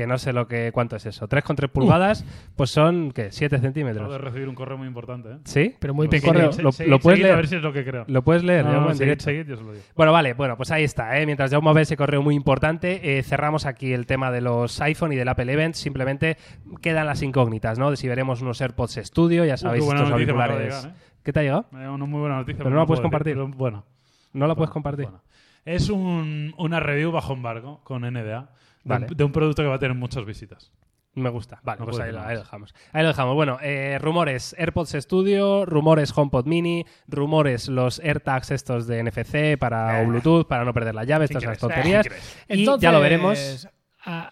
Que 0.00 0.06
no 0.06 0.16
sé 0.16 0.32
lo 0.32 0.48
que 0.48 0.72
cuánto 0.72 0.96
es 0.96 1.04
eso. 1.04 1.28
3,3 1.28 1.68
pulgadas, 1.68 2.24
pues 2.56 2.70
son, 2.70 3.12
¿qué? 3.12 3.30
7 3.30 3.56
Acabo 3.56 3.60
de 3.60 3.68
centímetros. 3.68 4.20
recibir 4.22 4.48
un 4.48 4.54
correo 4.54 4.78
muy 4.78 4.88
importante, 4.88 5.28
¿eh? 5.32 5.36
¿Sí? 5.44 5.76
Pero 5.78 5.92
muy 5.92 6.08
Pues 6.08 6.22
pequeño. 6.22 6.32
correo, 6.32 6.62
lo- 6.62 6.72
Se- 6.72 6.86
lo 6.86 6.96
se- 6.96 7.02
puedes 7.02 7.18
seguid 7.18 7.22
leer. 7.24 7.34
A 7.34 7.36
ver 7.36 7.46
si 7.48 7.56
es 7.56 7.62
lo 7.62 7.72
que 7.74 7.84
creo. 7.84 8.04
¿Lo 8.08 8.22
puedes 8.24 8.42
leer? 8.42 8.64
No, 8.64 8.70
Ya, 8.70 8.76
no, 8.76 8.80
bueno, 8.84 8.94
seguid, 8.94 9.06
directo. 9.08 9.24
seguid, 9.24 9.46
yo 9.46 9.54
os 9.56 9.60
lo 9.60 9.72
digo. 9.72 9.84
Bueno, 9.94 10.12
vale, 10.12 10.32
bueno, 10.32 10.56
pues 10.56 10.70
ahí 10.70 10.84
está. 10.84 11.18
¿eh? 11.20 11.26
Mientras 11.26 11.50
Jaume 11.50 11.74
ve 11.74 11.82
ese 11.82 11.98
correo 11.98 12.22
muy 12.22 12.34
importante, 12.34 13.18
eh, 13.18 13.22
cerramos 13.22 13.66
aquí 13.66 13.92
el 13.92 14.06
tema 14.06 14.30
de 14.30 14.40
los 14.40 14.80
iPhone 14.80 15.12
y 15.12 15.16
del 15.16 15.28
Apple 15.28 15.52
Event. 15.52 15.74
Simplemente 15.74 16.38
quedan 16.80 17.04
las 17.04 17.20
incógnitas, 17.22 17.78
¿no? 17.78 17.90
De 17.90 17.98
si 17.98 18.08
veremos 18.08 18.40
unos 18.40 18.58
AirPods 18.62 19.00
Studio, 19.04 19.44
ya 19.44 19.58
sabéis, 19.58 19.82
qué 19.82 19.86
buena 19.86 20.00
estos 20.00 20.12
auriculares. 20.14 20.58
llegar, 20.82 20.86
¿eh? 20.96 21.00
¿Qué 21.22 21.32
te 21.34 21.40
ha 21.40 21.42
llegado? 21.42 21.66
Me 21.72 21.84
ha 21.84 21.90
una 21.90 22.06
muy 22.06 22.20
buena 22.20 22.36
noticia. 22.36 22.56
Pero 22.64 22.70
no 22.70 22.76
la 22.80 22.86
puedes 22.86 23.00
decir, 23.00 23.02
compartir. 23.02 23.34
pero 23.34 23.48
bueno. 23.48 23.84
¿No 24.32 24.46
la 24.46 24.54
puedes 24.54 24.70
compartir? 24.70 25.04
bueno. 25.04 25.20
Es 25.66 25.90
un- 25.90 26.54
una 26.56 26.80
review 26.80 27.12
bajo 27.12 27.34
embargo 27.34 27.80
con 27.84 28.06
NDA 28.06 28.48
de, 28.84 28.88
Vale. 28.88 29.06
un, 29.10 29.16
de 29.16 29.24
un 29.24 29.32
producto 29.32 29.62
que 29.62 29.68
va 29.68 29.74
a 29.76 29.78
tener 29.78 29.96
muchas 29.96 30.24
visitas. 30.24 30.72
Me 31.14 31.28
gusta. 31.28 31.60
Vale, 31.64 31.80
No 31.80 31.86
pues 31.86 31.98
ahí 31.98 32.12
lo, 32.12 32.18
más. 32.18 32.28
ahí 32.28 32.34
lo 32.34 32.40
dejamos. 32.42 32.74
Ahí 32.92 33.02
lo 33.02 33.08
dejamos. 33.08 33.34
Bueno, 33.34 33.58
eh, 33.62 33.98
rumores 34.00 34.54
AirPods 34.56 34.92
Studio, 35.00 35.66
rumores 35.66 36.16
HomePod 36.16 36.46
Mini, 36.46 36.84
rumores 37.08 37.68
los 37.68 37.98
AirTags 37.98 38.52
estos 38.52 38.86
de 38.86 39.02
NFC 39.02 39.58
para 39.58 40.02
Eh. 40.02 40.06
Bluetooth, 40.06 40.46
para 40.46 40.64
no 40.64 40.72
perder 40.72 40.94
la 40.94 41.02
llave, 41.04 41.24
estas 41.24 41.42
son 41.42 41.50
las 41.50 41.58
crees? 41.58 41.74
tonterías. 41.74 42.06
Y 42.48 42.60
Entonces, 42.60 42.82
ya 42.82 42.92
lo 42.92 43.00
veremos. 43.00 43.68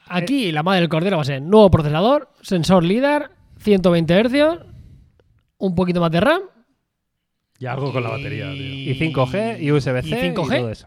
Aquí 0.07 0.53
la 0.53 0.63
madre 0.63 0.81
del 0.81 0.89
cordero 0.89 1.17
va 1.17 1.23
a 1.23 1.27
ser 1.27 1.43
nuevo 1.43 1.71
procesador, 1.71 2.31
sensor 2.43 2.85
LIDAR, 2.85 3.33
120 3.59 4.15
Hz, 4.25 4.61
un 5.59 5.75
poquito 5.75 6.01
más 6.01 6.11
de 6.13 6.21
RAM 6.21 6.43
Y 7.59 7.67
algo 7.67 7.93
con 7.93 8.03
la 8.05 8.11
batería, 8.11 8.51
tío. 8.53 8.63
Y 8.63 8.95
5G 8.99 9.61
y 9.61 9.73
USB-C 9.73 10.09
¿Y 10.09 10.31
5G? 10.33 10.59
todo 10.59 10.71
eso. 10.71 10.87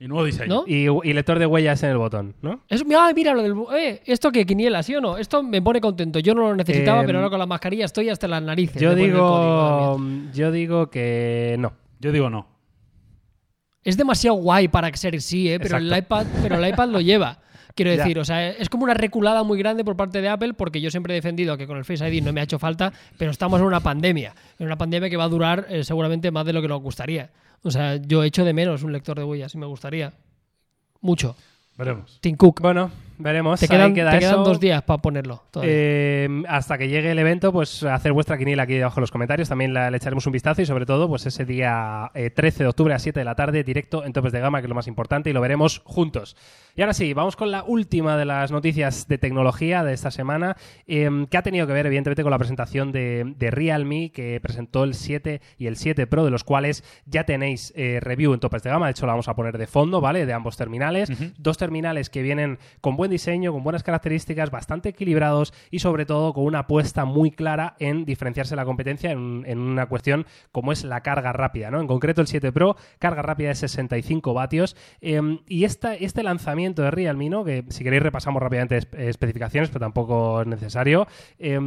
Y 0.00 0.06
nuevo 0.06 0.24
diseño. 0.24 0.48
¿No? 0.48 0.64
Y, 0.66 0.86
y 0.86 1.12
lector 1.12 1.38
de 1.38 1.46
huellas 1.46 1.82
en 1.82 1.90
el 1.90 1.98
botón, 1.98 2.34
¿no? 2.40 2.60
Es, 2.68 2.84
ah, 2.96 3.10
mira 3.14 3.34
lo 3.34 3.42
del. 3.42 3.54
Eh, 3.76 4.00
¿Esto 4.06 4.30
que 4.30 4.46
quiniela, 4.46 4.82
sí 4.82 4.94
o 4.94 5.00
no? 5.00 5.18
Esto 5.18 5.42
me 5.42 5.60
pone 5.60 5.80
contento. 5.80 6.20
Yo 6.20 6.34
no 6.34 6.42
lo 6.42 6.54
necesitaba, 6.54 7.00
Em, 7.00 7.06
pero 7.06 7.18
ahora 7.18 7.30
con 7.30 7.38
la 7.40 7.46
mascarilla 7.46 7.84
estoy 7.84 8.08
hasta 8.08 8.28
las 8.28 8.42
narices. 8.42 8.80
Yo 8.80 8.94
digo, 8.94 9.18
código, 9.18 10.32
yo 10.32 10.52
digo 10.52 10.90
que 10.90 11.56
no. 11.58 11.72
Yo 11.98 12.12
digo 12.12 12.30
no. 12.30 12.46
Es 13.82 13.96
demasiado 13.96 14.36
guay 14.36 14.68
para 14.68 14.94
ser 14.96 15.20
sí, 15.20 15.50
¿eh? 15.50 15.58
pero, 15.58 15.78
el 15.78 15.96
iPad, 15.96 16.26
pero 16.42 16.56
el 16.56 16.68
iPad 16.68 16.88
lo 16.88 17.00
lleva. 17.00 17.38
Quiero 17.78 17.92
Ya. 17.94 17.98
decir, 18.02 18.18
o 18.18 18.24
sea, 18.24 18.48
es 18.50 18.68
como 18.68 18.82
una 18.82 18.94
reculada 18.94 19.44
muy 19.44 19.56
grande 19.56 19.84
por 19.84 19.96
parte 19.96 20.20
de 20.20 20.28
Apple 20.28 20.54
porque 20.54 20.80
yo 20.80 20.90
siempre 20.90 21.14
he 21.14 21.16
defendido 21.16 21.56
que 21.56 21.68
con 21.68 21.78
el 21.78 21.84
Face 21.84 22.08
ID 22.12 22.24
no 22.24 22.32
me 22.32 22.40
ha 22.40 22.42
hecho 22.42 22.58
falta, 22.58 22.92
pero 23.16 23.30
estamos 23.30 23.60
en 23.60 23.66
una 23.66 23.78
pandemia. 23.78 24.34
En 24.58 24.66
una 24.66 24.76
pandemia 24.76 25.08
que 25.08 25.16
va 25.16 25.22
a 25.24 25.28
durar 25.28 25.66
eh, 25.68 25.84
seguramente 25.84 26.32
más 26.32 26.44
de 26.44 26.52
lo 26.52 26.60
que 26.60 26.66
nos 26.66 26.82
gustaría. 26.82 27.30
O 27.62 27.70
sea, 27.70 27.94
yo 27.94 28.24
echo 28.24 28.44
de 28.44 28.52
menos 28.52 28.82
un 28.82 28.92
lector 28.92 29.16
de 29.16 29.22
huellas 29.22 29.54
y 29.54 29.58
me 29.58 29.66
gustaría. 29.66 30.12
Mucho. 31.00 31.36
Veremos. 31.76 32.18
Tim 32.20 32.34
Cook. 32.36 32.60
Bueno, 32.60 32.90
veremos. 33.18 33.60
te 33.60 33.66
quedan, 33.68 33.94
queda 33.94 34.10
te 34.12 34.18
quedan 34.20 34.44
dos 34.44 34.60
días 34.60 34.82
para 34.82 35.02
ponerlo. 35.02 35.42
Eh, 35.64 36.42
hasta 36.48 36.78
que 36.78 36.88
llegue 36.88 37.10
el 37.10 37.18
evento, 37.18 37.52
pues 37.52 37.82
hacer 37.82 38.12
vuestra 38.12 38.38
quiniela 38.38 38.62
aquí 38.64 38.74
debajo 38.74 38.98
en 38.98 39.02
los 39.02 39.10
comentarios. 39.10 39.48
También 39.48 39.74
la- 39.74 39.90
le 39.90 39.96
echaremos 39.96 40.26
un 40.26 40.32
vistazo 40.32 40.62
y 40.62 40.66
sobre 40.66 40.86
todo, 40.86 41.08
pues 41.08 41.26
ese 41.26 41.44
día 41.44 42.10
eh, 42.14 42.30
13 42.30 42.64
de 42.64 42.68
octubre 42.68 42.94
a 42.94 42.98
7 42.98 43.20
de 43.20 43.24
la 43.24 43.34
tarde, 43.34 43.64
directo 43.64 44.04
en 44.04 44.12
Topes 44.12 44.32
de 44.32 44.40
Gama, 44.40 44.60
que 44.60 44.66
es 44.66 44.68
lo 44.68 44.74
más 44.74 44.86
importante, 44.86 45.30
y 45.30 45.32
lo 45.32 45.40
veremos 45.40 45.82
juntos. 45.84 46.36
Y 46.76 46.80
ahora 46.82 46.94
sí, 46.94 47.12
vamos 47.12 47.34
con 47.36 47.50
la 47.50 47.64
última 47.64 48.16
de 48.16 48.24
las 48.24 48.52
noticias 48.52 49.08
de 49.08 49.18
tecnología 49.18 49.82
de 49.82 49.92
esta 49.94 50.10
semana, 50.10 50.56
eh, 50.86 51.10
que 51.30 51.36
ha 51.36 51.42
tenido 51.42 51.66
que 51.66 51.72
ver, 51.72 51.86
evidentemente, 51.86 52.22
con 52.22 52.30
la 52.30 52.38
presentación 52.38 52.92
de, 52.92 53.34
de 53.36 53.50
Realme, 53.50 54.10
que 54.12 54.38
presentó 54.40 54.84
el 54.84 54.94
7 54.94 55.40
y 55.58 55.66
el 55.66 55.76
7 55.76 56.06
Pro, 56.06 56.24
de 56.24 56.30
los 56.30 56.44
cuales 56.44 56.84
ya 57.06 57.24
tenéis 57.24 57.72
eh, 57.76 57.98
review 58.00 58.32
en 58.32 58.40
Topes 58.40 58.62
de 58.62 58.70
Gama. 58.70 58.86
De 58.86 58.92
hecho, 58.92 59.06
la 59.06 59.12
vamos 59.12 59.28
a 59.28 59.34
poner 59.34 59.58
de 59.58 59.66
fondo, 59.66 60.00
¿vale? 60.00 60.24
De 60.26 60.32
ambos 60.32 60.56
terminales. 60.56 61.10
Dos 61.38 61.58
terminales 61.58 62.10
que 62.10 62.22
vienen 62.22 62.58
con 62.80 62.96
buen 62.96 63.07
diseño, 63.10 63.52
con 63.52 63.62
buenas 63.62 63.82
características, 63.82 64.50
bastante 64.50 64.88
equilibrados 64.90 65.52
y 65.70 65.78
sobre 65.80 66.06
todo 66.06 66.32
con 66.32 66.44
una 66.44 66.60
apuesta 66.60 67.04
muy 67.04 67.30
clara 67.30 67.74
en 67.78 68.04
diferenciarse 68.04 68.50
de 68.52 68.56
la 68.56 68.64
competencia 68.64 69.10
en, 69.10 69.58
una 69.58 69.86
cuestión 69.86 70.26
como 70.52 70.72
es 70.72 70.84
la 70.84 71.02
carga 71.02 71.32
rápida, 71.32 71.70
¿no? 71.70 71.80
En 71.80 71.86
concreto 71.86 72.20
el 72.20 72.26
7 72.26 72.52
Pro, 72.52 72.76
carga 72.98 73.22
rápida 73.22 73.48
de 73.48 73.54
65 73.54 74.34
vatios 74.34 74.76
eh, 75.00 75.20
y 75.46 75.64
esta, 75.64 75.94
este 75.94 76.22
lanzamiento 76.22 76.82
de 76.82 76.90
Realme, 76.90 77.28
¿no? 77.28 77.44
Que 77.44 77.64
si 77.68 77.84
queréis 77.84 78.02
repasamos 78.02 78.42
rápidamente 78.42 78.76
es- 78.78 78.88
especificaciones, 78.92 79.70
pero 79.70 79.80
tampoco 79.80 80.42
es 80.42 80.46
necesario, 80.46 81.06
eh, 81.38 81.58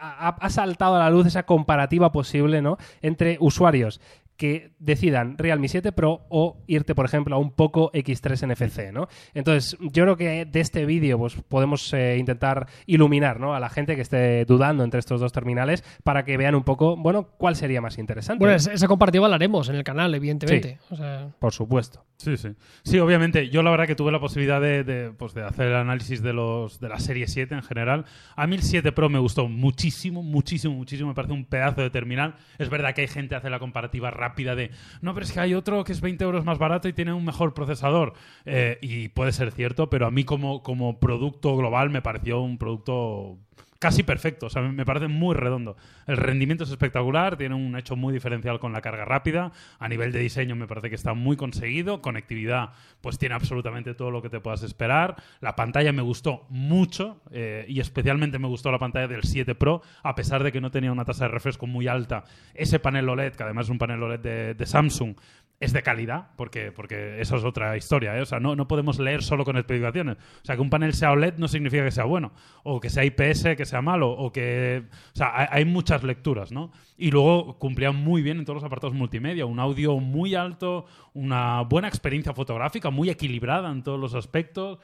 ha, 0.00 0.28
ha 0.40 0.50
saltado 0.50 0.96
a 0.96 0.98
la 0.98 1.10
luz 1.10 1.26
esa 1.26 1.44
comparativa 1.44 2.12
posible, 2.12 2.62
¿no? 2.62 2.76
Entre 3.00 3.36
usuarios 3.40 4.00
que 4.42 4.72
decidan 4.80 5.38
Realme 5.38 5.68
7 5.68 5.92
Pro 5.92 6.26
o 6.28 6.64
irte, 6.66 6.96
por 6.96 7.04
ejemplo, 7.04 7.36
a 7.36 7.38
un 7.38 7.52
Poco 7.52 7.92
X3 7.92 8.48
NFC, 8.48 8.92
¿no? 8.92 9.06
Entonces, 9.34 9.78
yo 9.80 10.02
creo 10.02 10.16
que 10.16 10.46
de 10.46 10.58
este 10.58 10.84
vídeo 10.84 11.16
pues, 11.16 11.36
podemos 11.46 11.94
eh, 11.94 12.16
intentar 12.18 12.66
iluminar 12.86 13.38
¿no? 13.38 13.54
a 13.54 13.60
la 13.60 13.68
gente 13.68 13.94
que 13.94 14.02
esté 14.02 14.44
dudando 14.44 14.82
entre 14.82 14.98
estos 14.98 15.20
dos 15.20 15.30
terminales 15.30 15.84
para 16.02 16.24
que 16.24 16.36
vean 16.36 16.56
un 16.56 16.64
poco, 16.64 16.96
bueno, 16.96 17.28
cuál 17.38 17.54
sería 17.54 17.80
más 17.80 17.98
interesante. 17.98 18.40
bueno, 18.40 18.56
esa 18.56 18.88
comparativa 18.88 19.28
la 19.28 19.36
haremos 19.36 19.68
en 19.68 19.76
el 19.76 19.84
canal, 19.84 20.12
evidentemente. 20.12 20.80
O 20.90 20.96
sea, 20.96 21.28
Por 21.38 21.52
supuesto. 21.52 22.04
Sí, 22.16 22.36
sí. 22.36 22.48
Sí, 22.82 22.98
obviamente. 22.98 23.48
Yo 23.48 23.62
la 23.62 23.70
verdad 23.70 23.86
que 23.86 23.94
tuve 23.94 24.10
la 24.10 24.18
posibilidad 24.18 24.60
de, 24.60 24.82
de, 24.82 25.12
pues, 25.12 25.34
de 25.34 25.44
hacer 25.44 25.68
el 25.68 25.76
análisis 25.76 26.20
de 26.20 26.32
los 26.32 26.80
de 26.80 26.88
la 26.88 26.98
serie 26.98 27.28
7 27.28 27.54
en 27.54 27.62
general. 27.62 28.06
A 28.34 28.48
mí 28.48 28.56
el 28.56 28.62
7 28.62 28.90
Pro 28.90 29.08
me 29.08 29.20
gustó 29.20 29.46
muchísimo, 29.46 30.24
muchísimo, 30.24 30.74
muchísimo. 30.74 31.10
Me 31.10 31.14
parece 31.14 31.32
un 31.32 31.44
pedazo 31.44 31.80
de 31.80 31.90
terminal. 31.90 32.34
Es 32.58 32.70
verdad 32.70 32.92
que 32.92 33.02
hay 33.02 33.08
gente 33.08 33.28
que 33.28 33.36
hace 33.36 33.50
la 33.50 33.60
comparativa 33.60 34.10
rápida 34.10 34.31
de 34.34 34.70
no, 35.00 35.14
pero 35.14 35.24
es 35.24 35.32
que 35.32 35.40
hay 35.40 35.54
otro 35.54 35.84
que 35.84 35.92
es 35.92 36.00
20 36.00 36.24
euros 36.24 36.44
más 36.44 36.58
barato 36.58 36.88
y 36.88 36.92
tiene 36.92 37.12
un 37.12 37.24
mejor 37.24 37.54
procesador. 37.54 38.14
Eh, 38.44 38.78
y 38.80 39.08
puede 39.08 39.32
ser 39.32 39.52
cierto, 39.52 39.88
pero 39.90 40.06
a 40.06 40.10
mí 40.10 40.24
como, 40.24 40.62
como 40.62 40.98
producto 40.98 41.56
global 41.56 41.90
me 41.90 42.02
pareció 42.02 42.40
un 42.40 42.58
producto 42.58 43.38
casi 43.82 44.04
perfecto. 44.04 44.46
O 44.46 44.48
sea, 44.48 44.62
me 44.62 44.86
parece 44.86 45.08
muy 45.08 45.34
redondo. 45.34 45.76
El 46.06 46.16
rendimiento 46.16 46.62
es 46.62 46.70
espectacular, 46.70 47.36
tiene 47.36 47.56
un 47.56 47.76
hecho 47.76 47.96
muy 47.96 48.14
diferencial 48.14 48.60
con 48.60 48.72
la 48.72 48.80
carga 48.80 49.04
rápida. 49.04 49.50
A 49.80 49.88
nivel 49.88 50.12
de 50.12 50.20
diseño 50.20 50.54
me 50.54 50.68
parece 50.68 50.88
que 50.88 50.94
está 50.94 51.14
muy 51.14 51.36
conseguido. 51.36 52.00
Conectividad, 52.00 52.70
pues 53.00 53.18
tiene 53.18 53.34
absolutamente 53.34 53.94
todo 53.94 54.12
lo 54.12 54.22
que 54.22 54.30
te 54.30 54.38
puedas 54.38 54.62
esperar. 54.62 55.16
La 55.40 55.56
pantalla 55.56 55.92
me 55.92 56.00
gustó 56.00 56.46
mucho 56.48 57.20
eh, 57.32 57.64
y 57.66 57.80
especialmente 57.80 58.38
me 58.38 58.46
gustó 58.46 58.70
la 58.70 58.78
pantalla 58.78 59.08
del 59.08 59.24
7 59.24 59.56
Pro, 59.56 59.82
a 60.04 60.14
pesar 60.14 60.44
de 60.44 60.52
que 60.52 60.60
no 60.60 60.70
tenía 60.70 60.92
una 60.92 61.04
tasa 61.04 61.24
de 61.24 61.32
refresco 61.32 61.66
muy 61.66 61.88
alta. 61.88 62.22
Ese 62.54 62.78
panel 62.78 63.08
OLED, 63.08 63.34
que 63.34 63.42
además 63.42 63.66
es 63.66 63.70
un 63.70 63.78
panel 63.78 64.00
OLED 64.00 64.20
de, 64.20 64.54
de 64.54 64.66
Samsung, 64.66 65.16
es 65.62 65.72
de 65.72 65.84
calidad, 65.84 66.30
porque, 66.36 66.72
porque 66.72 67.20
eso 67.20 67.36
es 67.36 67.44
otra 67.44 67.76
historia. 67.76 68.18
¿eh? 68.18 68.20
O 68.20 68.26
sea, 68.26 68.40
no, 68.40 68.56
no 68.56 68.66
podemos 68.66 68.98
leer 68.98 69.22
solo 69.22 69.44
con 69.44 69.56
especificaciones. 69.56 70.16
O 70.16 70.44
sea, 70.44 70.56
que 70.56 70.60
un 70.60 70.70
panel 70.70 70.92
sea 70.92 71.12
OLED 71.12 71.34
no 71.36 71.46
significa 71.46 71.84
que 71.84 71.92
sea 71.92 72.04
bueno, 72.04 72.32
o 72.64 72.80
que 72.80 72.90
sea 72.90 73.04
IPS, 73.04 73.54
que 73.56 73.64
sea 73.64 73.80
malo, 73.80 74.10
o 74.10 74.32
que. 74.32 74.82
O 75.14 75.16
sea, 75.16 75.48
hay, 75.52 75.64
muchas 75.64 76.02
lecturas, 76.02 76.50
¿no? 76.50 76.72
Y 76.98 77.12
luego 77.12 77.60
cumplía 77.60 77.92
muy 77.92 78.22
bien 78.22 78.38
en 78.38 78.44
todos 78.44 78.56
los 78.56 78.64
apartados 78.64 78.92
multimedia. 78.92 79.46
Un 79.46 79.60
audio 79.60 79.98
muy 80.00 80.34
alto, 80.34 80.84
una 81.14 81.60
buena 81.62 81.86
experiencia 81.86 82.34
fotográfica, 82.34 82.90
muy 82.90 83.08
equilibrada 83.08 83.70
en 83.70 83.84
todos 83.84 84.00
los 84.00 84.14
aspectos. 84.14 84.80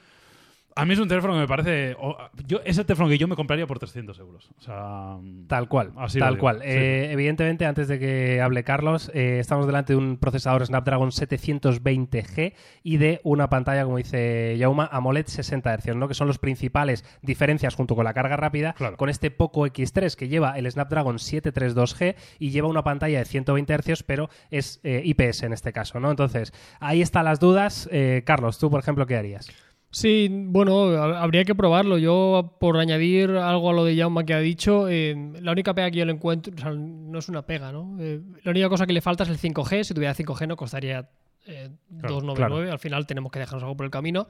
A 0.80 0.84
mí 0.84 0.92
es 0.94 1.00
un 1.00 1.08
teléfono 1.08 1.34
que 1.34 1.40
me 1.40 1.48
parece. 1.48 1.96
o- 1.98 2.16
yo, 2.46 2.60
es 2.64 2.78
el 2.78 2.86
teléfono 2.86 3.08
que 3.08 3.18
yo 3.18 3.26
me 3.28 3.34
compraría 3.36 3.66
por 3.66 3.78
300 3.78 4.18
euros. 4.20 4.50
O 4.58 4.60
sea. 4.62 5.16
Tal 5.48 5.68
cual, 5.68 5.92
Así 5.96 6.18
tal 6.18 6.38
cual. 6.38 6.58
sí. 6.62 6.68
Eh, 6.68 7.12
evidentemente, 7.12 7.66
antes 7.66 7.88
de 7.88 7.98
que 7.98 8.40
hable 8.40 8.62
Carlos, 8.64 9.10
eh, 9.14 9.38
estamos 9.40 9.66
delante 9.66 9.92
de 9.92 9.96
un 9.98 10.16
procesador 10.18 10.64
Snapdragon 10.64 11.10
720G 11.10 12.54
y 12.82 12.96
de 12.98 13.20
una 13.24 13.48
pantalla, 13.48 13.84
como 13.84 13.96
dice 13.96 14.56
Yauma, 14.58 14.88
AMOLED 14.92 15.26
60 15.26 15.72
Hz, 15.78 15.96
¿no? 15.96 16.08
que 16.08 16.14
son 16.14 16.28
las 16.28 16.38
principales 16.38 17.04
diferencias 17.22 17.74
junto 17.74 17.94
con 17.94 18.04
la 18.04 18.14
carga 18.14 18.36
rápida, 18.36 18.74
Claro. 18.74 18.96
con 18.96 19.08
este 19.08 19.30
Poco 19.30 19.66
X3 19.66 20.14
que 20.16 20.28
lleva 20.28 20.58
el 20.58 20.70
Snapdragon 20.70 21.16
732G 21.18 22.14
y 22.38 22.50
lleva 22.50 22.68
una 22.68 22.84
pantalla 22.84 23.18
de 23.18 23.24
120 23.24 23.74
Hz, 23.74 24.02
pero 24.04 24.30
es 24.50 24.80
eh, 24.84 25.02
IPS 25.04 25.42
en 25.44 25.52
este 25.52 25.72
caso. 25.72 25.98
¿no? 26.00 26.10
Entonces, 26.10 26.52
ahí 26.80 27.02
están 27.02 27.24
las 27.24 27.40
dudas. 27.40 27.88
Carlos, 28.24 28.58
tú, 28.58 28.70
por 28.70 28.80
ejemplo, 28.80 29.06
¿qué 29.06 29.16
harías? 29.16 29.50
Sí, 29.90 30.28
bueno, 30.30 30.90
ha- 30.90 31.22
habría 31.22 31.44
que 31.44 31.54
probarlo. 31.54 31.96
Yo, 31.98 32.56
por 32.60 32.76
añadir 32.76 33.30
algo 33.30 33.70
a 33.70 33.72
lo 33.72 33.84
de 33.84 33.96
Jaume 33.96 34.24
que 34.26 34.34
ha 34.34 34.40
dicho, 34.40 34.86
eh, 34.88 35.16
la 35.40 35.52
única 35.52 35.74
pega 35.74 35.90
que 35.90 35.98
yo 35.98 36.04
le 36.04 36.12
encuentro, 36.12 36.52
o 36.54 36.58
sea, 36.58 36.72
no 36.72 37.18
es 37.18 37.28
una 37.28 37.42
pega, 37.46 37.72
¿no? 37.72 37.96
Eh, 38.00 38.20
la 38.44 38.50
única 38.50 38.68
cosa 38.68 38.86
que 38.86 38.92
le 38.92 39.00
falta 39.00 39.24
es 39.24 39.30
el 39.30 39.38
5G. 39.38 39.84
Si 39.84 39.94
tuviera 39.94 40.14
5G 40.14 40.46
no 40.46 40.56
costaría 40.56 41.08
eh, 41.46 41.70
Claro, 42.00 42.16
299. 42.16 42.70
Al 42.70 42.78
final 42.78 43.06
tenemos 43.06 43.32
que 43.32 43.38
dejarnos 43.38 43.62
algo 43.62 43.76
por 43.76 43.84
el 43.86 43.90
camino. 43.90 44.28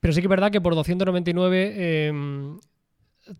Pero 0.00 0.12
sí 0.12 0.20
que 0.20 0.26
es 0.26 0.30
verdad 0.30 0.50
que 0.50 0.60
por 0.60 0.74
299 0.74 1.72
eh, 1.74 2.12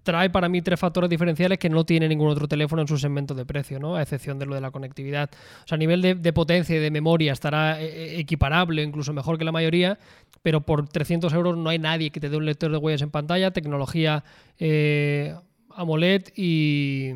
trae 0.03 0.31
para 0.31 0.49
mí 0.49 0.63
tres 0.63 0.79
factores 0.79 1.11
diferenciales 1.11 1.59
que 1.59 1.69
no 1.69 1.85
tiene 1.85 2.09
ningún 2.09 2.29
otro 2.29 2.49
teléfono 2.49 2.83
en 2.83 2.89
su 2.89 2.99
segmento 2.99 3.35
de 3.35 3.45
precio, 3.45 3.79
¿no? 3.79 3.97
A 3.97 4.03
excepción 4.03 4.39
de 4.39 4.47
lo 4.47 4.55
de 4.55 4.61
la 4.61 4.71
conectividad. 4.71 5.31
O 5.65 5.69
sea, 5.69 5.77
a 5.77 5.79
nivel 5.79 6.03
de, 6.03 6.33
potencia 6.33 6.77
y 6.77 6.79
de 6.79 6.91
memoria 6.91 7.33
estará 7.33 7.81
eh, 7.81 8.19
equiparable, 8.19 8.83
incluso 8.83 9.13
mejor 9.13 9.39
que 9.39 9.45
la 9.45 9.53
mayoría, 9.53 9.99
pero 10.43 10.61
por 10.61 10.89
300 10.89 11.33
euros 11.33 11.57
no 11.57 11.71
hay 11.71 11.79
nadie 11.79 12.11
que 12.11 12.21
te 12.21 12.29
dé 12.29 12.37
un 12.37 12.47
lector 12.47 12.71
de 12.71 12.79
huellas 12.79 13.03
en 13.03 13.11
pantalla, 13.11 13.51
tecnología 13.51 14.25
eh, 14.59 15.35
AMOLED 15.75 16.29
y, 16.37 17.13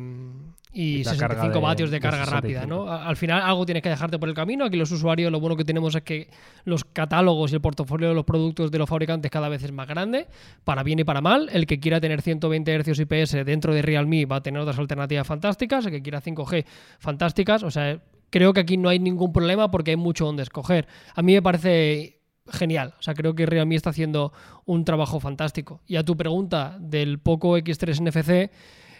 y 0.75 0.81
Y 1.01 1.03
la 1.03 1.11
65 1.11 1.37
carga 1.37 1.53
de- 1.53 1.59
vatios 1.61 1.89
de 1.91 1.97
de 1.97 2.01
carga 2.01 2.25
rápida, 2.25 2.61
65. 2.61 2.67
¿no? 2.85 2.91
Al 2.91 3.15
final 3.15 3.41
algo 3.43 3.65
tienes 3.65 3.83
que 3.83 3.89
dejarte 3.89 4.17
por 4.17 4.27
el 4.27 4.33
camino. 4.35 4.65
Aquí 4.65 4.75
los 4.75 4.91
usuarios 4.91 5.31
lo 5.31 5.39
bueno 5.39 5.55
que 5.55 5.63
tenemos 5.63 5.93
es 5.95 6.01
que 6.01 6.29
los 6.65 6.83
catálogos 6.83 7.51
y 7.51 7.55
el 7.55 7.61
portafolio 7.61 8.09
de 8.09 8.15
los 8.15 8.25
productos 8.25 8.71
de 8.71 8.79
los 8.79 8.89
fabricantes 8.89 9.29
cada 9.29 9.49
vez 9.49 9.63
es 9.63 9.71
más 9.71 9.87
grande, 9.87 10.27
para 10.63 10.81
bien 10.83 10.97
y 10.99 11.03
para 11.03 11.21
mal. 11.21 11.47
El 11.53 11.67
que 11.67 11.79
quiera 11.79 12.01
tener 12.01 12.21
120 12.21 12.79
Hz 12.83 12.99
IPS 12.99 13.45
dentro 13.45 13.73
de 13.73 13.81
Realme 13.83 14.25
va 14.25 14.37
a 14.37 14.41
tener 14.41 14.59
otras 14.61 14.79
alternativas 14.79 15.27
fantásticas, 15.27 15.85
el 15.85 15.91
que 15.91 16.01
quiera 16.01 16.21
5G 16.21 16.65
fantásticas, 16.99 17.61
o 17.63 17.69
sea, 17.71 17.99
creo 18.29 18.51
que 18.53 18.61
aquí 18.61 18.77
no 18.77 18.89
hay 18.89 18.97
ningún 18.99 19.31
problema 19.31 19.69
porque 19.69 19.91
hay 19.91 19.97
mucho 19.97 20.25
donde 20.25 20.41
escoger. 20.43 20.87
A 21.13 21.21
mí 21.21 21.33
me 21.33 21.41
parece 21.43 22.19
genial, 22.51 22.93
o 22.99 23.01
sea, 23.01 23.13
creo 23.13 23.35
que 23.35 23.45
Realme 23.45 23.75
está 23.75 23.91
haciendo 23.91 24.33
un 24.65 24.83
trabajo 24.85 25.19
fantástico. 25.19 25.81
Y 25.87 25.97
a 25.97 26.03
tu 26.03 26.17
pregunta 26.17 26.77
del 26.79 27.19
Poco 27.19 27.57
X3 27.57 27.99
NFC, 28.01 28.51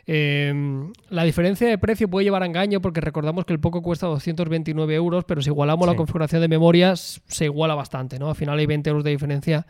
eh, 0.06 0.54
la 1.10 1.24
diferencia 1.24 1.68
de 1.68 1.78
precio 1.78 2.10
puede 2.10 2.26
llevar 2.26 2.44
a 2.44 2.46
engaño 2.46 2.82
porque 2.82 3.02
recordamos 3.02 3.46
que 3.46 3.54
el 3.54 3.60
Poco 3.60 3.82
cuesta 3.82 4.08
229 4.08 4.96
euros, 4.96 5.24
pero 5.26 5.42
si 5.42 5.50
igualamos 5.50 5.88
la 5.88 5.96
configuración 5.96 6.42
de 6.42 6.48
memoria 6.48 6.96
se 6.96 7.46
iguala 7.46 7.76
bastante, 7.76 8.20
¿no? 8.20 8.30
Al 8.30 8.36
final 8.36 8.60
hay 8.60 8.66
20 8.66 8.90
euros 8.90 9.04
de 9.04 9.12
diferencia 9.12 9.66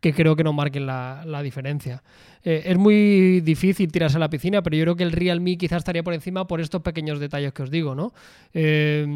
que 0.00 0.12
creo 0.12 0.36
que 0.36 0.44
no 0.44 0.52
marquen 0.52 0.86
la, 0.86 1.22
la 1.26 1.42
diferencia. 1.42 2.02
Eh, 2.42 2.64
es 2.66 2.76
muy 2.76 3.40
difícil 3.40 3.90
tirarse 3.90 4.16
a 4.16 4.20
la 4.20 4.28
piscina, 4.28 4.62
pero 4.62 4.76
yo 4.76 4.84
creo 4.84 4.96
que 4.96 5.02
el 5.02 5.12
Realme 5.12 5.56
quizás 5.56 5.78
estaría 5.78 6.02
por 6.02 6.12
encima 6.12 6.46
por 6.46 6.60
estos 6.60 6.82
pequeños 6.82 7.18
detalles 7.18 7.52
que 7.52 7.62
os 7.62 7.70
digo, 7.70 7.94
¿no? 7.94 8.12
Eh, 8.52 9.06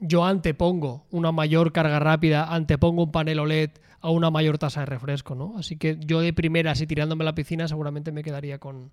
yo 0.00 0.24
antepongo 0.24 1.06
una 1.12 1.30
mayor 1.30 1.72
carga 1.72 2.00
rápida, 2.00 2.52
antepongo 2.52 3.04
un 3.04 3.12
panel 3.12 3.38
OLED 3.38 3.70
a 4.00 4.10
una 4.10 4.30
mayor 4.30 4.58
tasa 4.58 4.80
de 4.80 4.86
refresco, 4.86 5.36
¿no? 5.36 5.54
Así 5.56 5.76
que 5.76 5.96
yo 6.00 6.20
de 6.20 6.32
primera, 6.32 6.72
así 6.72 6.88
tirándome 6.88 7.22
a 7.22 7.26
la 7.26 7.34
piscina, 7.36 7.68
seguramente 7.68 8.10
me 8.10 8.24
quedaría 8.24 8.58
con, 8.58 8.90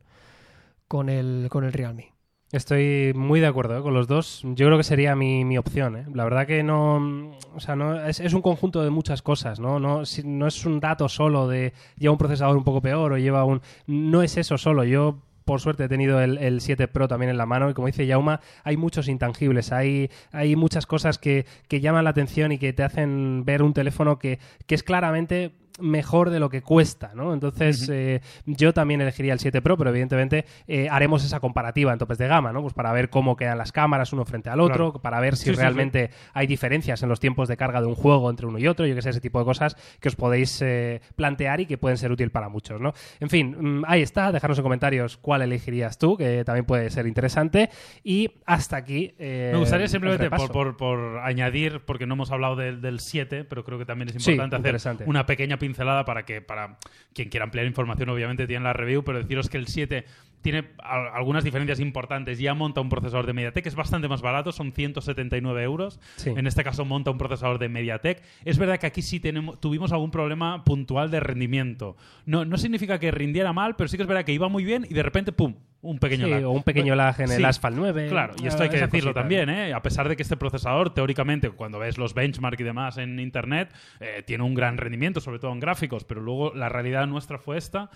con, 0.89 1.07
el, 1.07 1.47
con 1.49 1.63
el 1.63 1.71
Realme. 1.71 2.13
Estoy 2.51 3.13
muy 3.13 3.39
de 3.39 3.45
acuerdo 3.45 3.77
¿eh? 3.77 3.81
con 3.83 3.93
los 3.93 4.07
dos. 4.07 4.41
Yo 4.43 4.65
creo 4.65 4.77
que 4.77 4.83
sería 4.83 5.15
mi, 5.15 5.45
mi 5.45 5.59
opción. 5.59 5.95
¿eh? 5.95 6.05
La 6.13 6.23
verdad 6.23 6.47
que 6.47 6.63
no. 6.63 7.31
O 7.55 7.59
sea, 7.59 7.75
no 7.75 8.03
es, 8.05 8.33
un 8.33 8.41
conjunto 8.41 8.83
de 8.83 8.89
muchas 8.89 9.21
cosas, 9.21 9.59
¿no? 9.59 9.79
No, 9.79 10.01
no 10.23 10.47
es 10.47 10.65
un 10.65 10.79
dato 10.79 11.07
solo 11.07 11.47
de 11.47 11.73
lleva 11.95 12.11
un 12.11 12.17
procesador 12.17 12.57
un 12.57 12.63
poco 12.63 12.81
peor 12.81 13.13
o 13.13 13.17
lleva 13.19 13.45
un. 13.45 13.61
No 13.85 14.23
es 14.23 14.35
eso 14.35 14.57
solo. 14.57 14.83
Yo. 14.83 15.21
Por 15.45 15.61
suerte 15.61 15.85
he 15.85 15.89
tenido 15.89 16.21
el, 16.21 16.37
el 16.37 16.61
7 16.61 16.87
Pro 16.89 17.07
también 17.07 17.31
en 17.31 17.37
la 17.37 17.47
mano 17.47 17.71
y 17.71 17.73
como 17.73 17.87
dice 17.87 18.05
Yauma, 18.05 18.39
hay 18.63 18.77
muchos 18.77 19.07
intangibles, 19.07 19.71
hay, 19.71 20.11
hay 20.31 20.55
muchas 20.55 20.85
cosas 20.85 21.17
que, 21.17 21.47
que 21.67 21.81
llaman 21.81 22.03
la 22.03 22.11
atención 22.11 22.51
y 22.51 22.59
que 22.59 22.71
te 22.71 22.83
hacen 22.83 23.45
ver 23.45 23.63
un 23.63 23.73
teléfono 23.73 24.19
que, 24.19 24.37
que 24.67 24.75
es 24.75 24.83
claramente 24.83 25.55
mejor 25.81 26.29
de 26.29 26.39
lo 26.39 26.49
que 26.49 26.61
cuesta, 26.61 27.11
¿no? 27.15 27.33
Entonces, 27.33 27.89
eh, 27.91 28.21
yo 28.45 28.73
también 28.73 29.01
elegiría 29.01 29.33
el 29.33 29.39
7 29.39 29.61
Pro, 29.61 29.77
pero 29.77 29.89
evidentemente 29.89 30.45
eh, 30.67 30.87
haremos 30.89 31.23
esa 31.25 31.39
comparativa 31.39 31.91
en 31.93 31.99
topes 31.99 32.17
de 32.17 32.27
gama, 32.27 32.51
¿no? 32.51 32.61
Pues 32.61 32.73
para 32.73 32.91
ver 32.93 33.09
cómo 33.09 33.35
quedan 33.35 33.57
las 33.57 33.71
cámaras 33.71 34.13
uno 34.13 34.25
frente 34.25 34.49
al 34.49 34.59
otro, 34.59 34.91
Claro. 34.91 35.01
para 35.01 35.19
ver 35.19 35.35
si 35.35 35.45
Sí, 35.45 35.49
sí, 35.51 35.55
realmente 35.59 36.09
hay 36.33 36.47
diferencias 36.47 37.01
en 37.03 37.09
los 37.09 37.19
tiempos 37.19 37.47
de 37.47 37.57
carga 37.57 37.81
de 37.81 37.87
un 37.87 37.95
juego 37.95 38.29
entre 38.29 38.45
uno 38.45 38.59
y 38.59 38.67
otro, 38.67 38.85
yo 38.85 38.95
que 38.95 39.01
sé, 39.01 39.09
ese 39.09 39.21
tipo 39.21 39.39
de 39.39 39.45
cosas 39.45 39.75
que 39.99 40.07
os 40.09 40.15
podéis 40.15 40.61
eh, 40.61 41.01
plantear 41.15 41.61
y 41.61 41.65
que 41.65 41.77
pueden 41.77 41.97
ser 41.97 42.11
útil 42.11 42.31
para 42.31 42.49
muchos, 42.49 42.79
¿no? 42.81 42.93
En 43.19 43.29
fin, 43.29 43.55
mm, 43.79 43.83
ahí 43.87 44.01
está, 44.01 44.31
dejarnos 44.31 44.57
en 44.59 44.63
comentarios 44.63 45.17
cuál 45.17 45.41
elegirías 45.41 45.97
tú, 45.97 46.17
que 46.17 46.43
también 46.43 46.65
puede 46.65 46.89
ser 46.89 47.07
interesante. 47.07 47.69
Y 48.03 48.31
hasta 48.45 48.77
aquí. 48.77 49.13
Me 49.19 49.55
gustaría 49.57 49.87
simplemente 49.87 50.29
por, 50.29 50.51
por- 50.51 50.77
por 50.77 51.19
añadir, 51.19 51.81
porque 51.85 52.05
no 52.05 52.13
hemos 52.15 52.31
hablado 52.31 52.55
del, 52.55 52.81
del 52.81 52.99
7, 52.99 53.43
pero 53.45 53.63
creo 53.63 53.77
que 53.79 53.85
también 53.85 54.09
es 54.09 54.15
importante 54.15 54.55
hacer 54.55 54.59
interesante. 54.59 55.03
una 55.07 55.25
pequeña 55.25 55.57
pincelada 55.69 56.03
para 56.05 56.25
que 56.25 56.41
para 56.41 56.77
quien 57.13 57.29
quiera 57.29 57.43
ampliar 57.45 57.65
información, 57.65 58.09
obviamente 58.09 58.47
tiene 58.47 58.63
la 58.63 58.73
review, 58.73 59.03
pero 59.03 59.19
deciros 59.19 59.49
que 59.49 59.57
el 59.57 59.67
7 59.67 60.05
tiene 60.41 60.69
al- 60.77 61.09
algunas 61.13 61.43
diferencias 61.43 61.79
importantes. 61.81 62.39
Ya 62.39 62.53
monta 62.53 62.79
un 62.81 62.87
procesador 62.89 63.25
de 63.25 63.33
MediaTek, 63.33 63.65
es 63.65 63.75
bastante 63.75 64.07
más 64.07 64.21
barato, 64.21 64.51
son 64.51 64.71
179 64.71 65.63
euros. 65.63 65.99
Sí. 66.15 66.29
En 66.35 66.47
este 66.47 66.63
caso 66.63 66.85
monta 66.85 67.11
un 67.11 67.17
procesador 67.17 67.59
de 67.59 67.67
MediaTek. 67.69 68.21
Es 68.45 68.57
verdad 68.57 68.79
que 68.79 68.87
aquí 68.87 69.01
sí 69.01 69.19
tenemos, 69.19 69.59
tuvimos 69.59 69.91
algún 69.91 70.11
problema 70.11 70.63
puntual 70.63 71.11
de 71.11 71.19
rendimiento. 71.19 71.97
No, 72.25 72.45
no 72.45 72.57
significa 72.57 72.99
que 72.99 73.11
rindiera 73.11 73.51
mal, 73.53 73.75
pero 73.75 73.87
sí 73.89 73.97
que 73.97 74.03
es 74.03 74.07
verdad 74.07 74.23
que 74.25 74.31
iba 74.33 74.47
muy 74.47 74.63
bien 74.63 74.85
y 74.89 74.93
de 74.93 75.03
repente, 75.03 75.31
¡pum! 75.33 75.55
Un 75.81 75.97
pequeño 75.97 76.25
Sí, 76.25 76.31
lag. 76.31 76.43
o 76.45 76.51
un 76.51 76.63
pequeño 76.63 76.93
lag 76.95 77.19
en 77.21 77.31
el. 77.31 77.45
Asphalt 77.45 77.77
9. 77.77 78.07
Claro, 78.09 78.33
y 78.43 78.47
esto 78.47 78.63
hay 78.63 78.69
que 78.69 78.79
decirlo 78.81 79.13
también, 79.13 79.49
¿eh? 79.49 79.73
A 79.73 79.81
pesar 79.81 80.09
de 80.09 80.15
que 80.17 80.23
este 80.23 80.35
procesador, 80.35 80.93
teóricamente, 80.93 81.49
cuando 81.51 81.79
ves 81.79 81.97
los 81.97 82.13
benchmark 82.13 82.59
y 82.59 82.63
demás 82.63 82.97
en 82.97 83.17
internet, 83.19 83.73
eh, 84.01 84.21
tiene 84.25 84.43
un 84.43 84.53
gran 84.55 84.77
rendimiento, 84.77 85.21
sobre 85.21 85.39
todo 85.39 85.53
en 85.53 85.59
gráficos, 85.61 86.03
pero 86.03 86.19
luego 86.21 86.53
la 86.53 86.67
realidad 86.67 87.07
nuestra 87.07 87.37
fue 87.37 87.57
esta. 87.57 87.89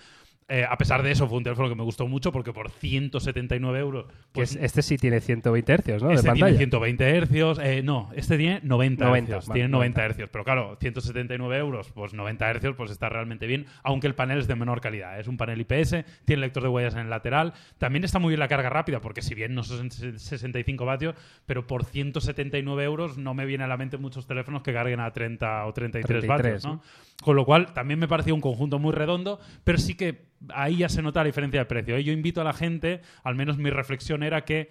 Eh, 0.46 0.64
a 0.68 0.76
pesar 0.76 1.02
de 1.02 1.10
eso, 1.10 1.26
fue 1.26 1.38
un 1.38 1.44
teléfono 1.44 1.70
que 1.70 1.74
me 1.74 1.82
gustó 1.84 2.06
mucho 2.06 2.30
porque 2.30 2.52
por 2.52 2.70
179 2.70 3.78
euros. 3.78 4.06
Pues 4.32 4.54
es- 4.54 4.62
este 4.62 4.82
sí 4.82 4.98
tiene 4.98 5.20
120 5.20 5.72
Hz, 5.72 6.02
¿no? 6.02 6.08
de 6.08 6.14
este 6.16 6.26
pantalla. 6.26 6.46
tiene 6.46 6.58
120 6.58 7.16
hercios. 7.16 7.58
eh, 7.62 7.82
no, 7.82 8.10
este 8.14 8.36
tiene 8.36 8.60
90, 8.62 9.06
90, 9.06 9.32
hercios. 9.32 9.48
vale, 9.48 9.58
tiene 9.58 9.68
90, 9.70 10.00
90. 10.00 10.04
hercios. 10.04 10.28
Pero 10.30 10.44
claro, 10.44 10.76
179 10.80 11.56
euros, 11.56 11.90
pues 11.92 12.12
90 12.12 12.50
hercios, 12.50 12.74
pues 12.76 12.90
está 12.90 13.08
realmente 13.08 13.46
bien. 13.46 13.64
Aunque 13.82 14.06
el 14.06 14.14
panel 14.14 14.38
es 14.38 14.46
de 14.46 14.54
menor 14.54 14.80
calidad. 14.82 15.18
Es 15.18 15.28
un 15.28 15.38
panel 15.38 15.60
IPS, 15.62 16.04
tiene 16.26 16.40
lector 16.42 16.62
de 16.62 16.68
huellas 16.68 16.92
en 16.94 17.00
el 17.00 17.10
lateral. 17.10 17.54
También 17.78 18.04
está 18.04 18.18
muy 18.18 18.28
bien 18.30 18.40
la 18.40 18.48
carga 18.48 18.68
rápida, 18.68 19.00
porque 19.00 19.22
si 19.22 19.34
bien 19.34 19.54
no 19.54 19.62
son 19.62 19.90
65 19.90 20.84
vatios, 20.84 21.14
pero 21.46 21.66
por 21.66 21.84
179 21.84 22.84
euros 22.84 23.16
no 23.18 23.32
me 23.32 23.46
viene 23.46 23.64
a 23.64 23.66
la 23.66 23.76
mente 23.76 23.96
muchos 23.96 24.26
teléfonos 24.26 24.62
que 24.62 24.72
carguen 24.72 25.00
a 25.00 25.10
30 25.10 25.64
o 25.66 25.72
33, 25.72 26.06
33, 26.06 26.28
vatios, 26.28 26.64
¿no? 26.64 26.82
Con 27.22 27.36
lo 27.36 27.44
cual, 27.44 27.72
también 27.72 27.98
me 27.98 28.08
parecía 28.08 28.34
un 28.34 28.40
conjunto 28.40 28.78
muy 28.78 28.92
redondo, 28.92 29.38
pero 29.62 29.78
sí 29.78 29.94
que 29.94 30.24
ahí 30.52 30.78
ya 30.78 30.88
se 30.88 31.02
nota 31.02 31.20
la 31.20 31.26
diferencia 31.26 31.60
de 31.60 31.66
precio. 31.66 31.96
¿eh? 31.96 32.04
Yo 32.04 32.12
invito 32.12 32.40
a 32.40 32.44
la 32.44 32.52
gente, 32.52 33.00
al 33.22 33.34
menos 33.34 33.58
mi 33.58 33.70
reflexión 33.70 34.22
era 34.22 34.44
que 34.44 34.70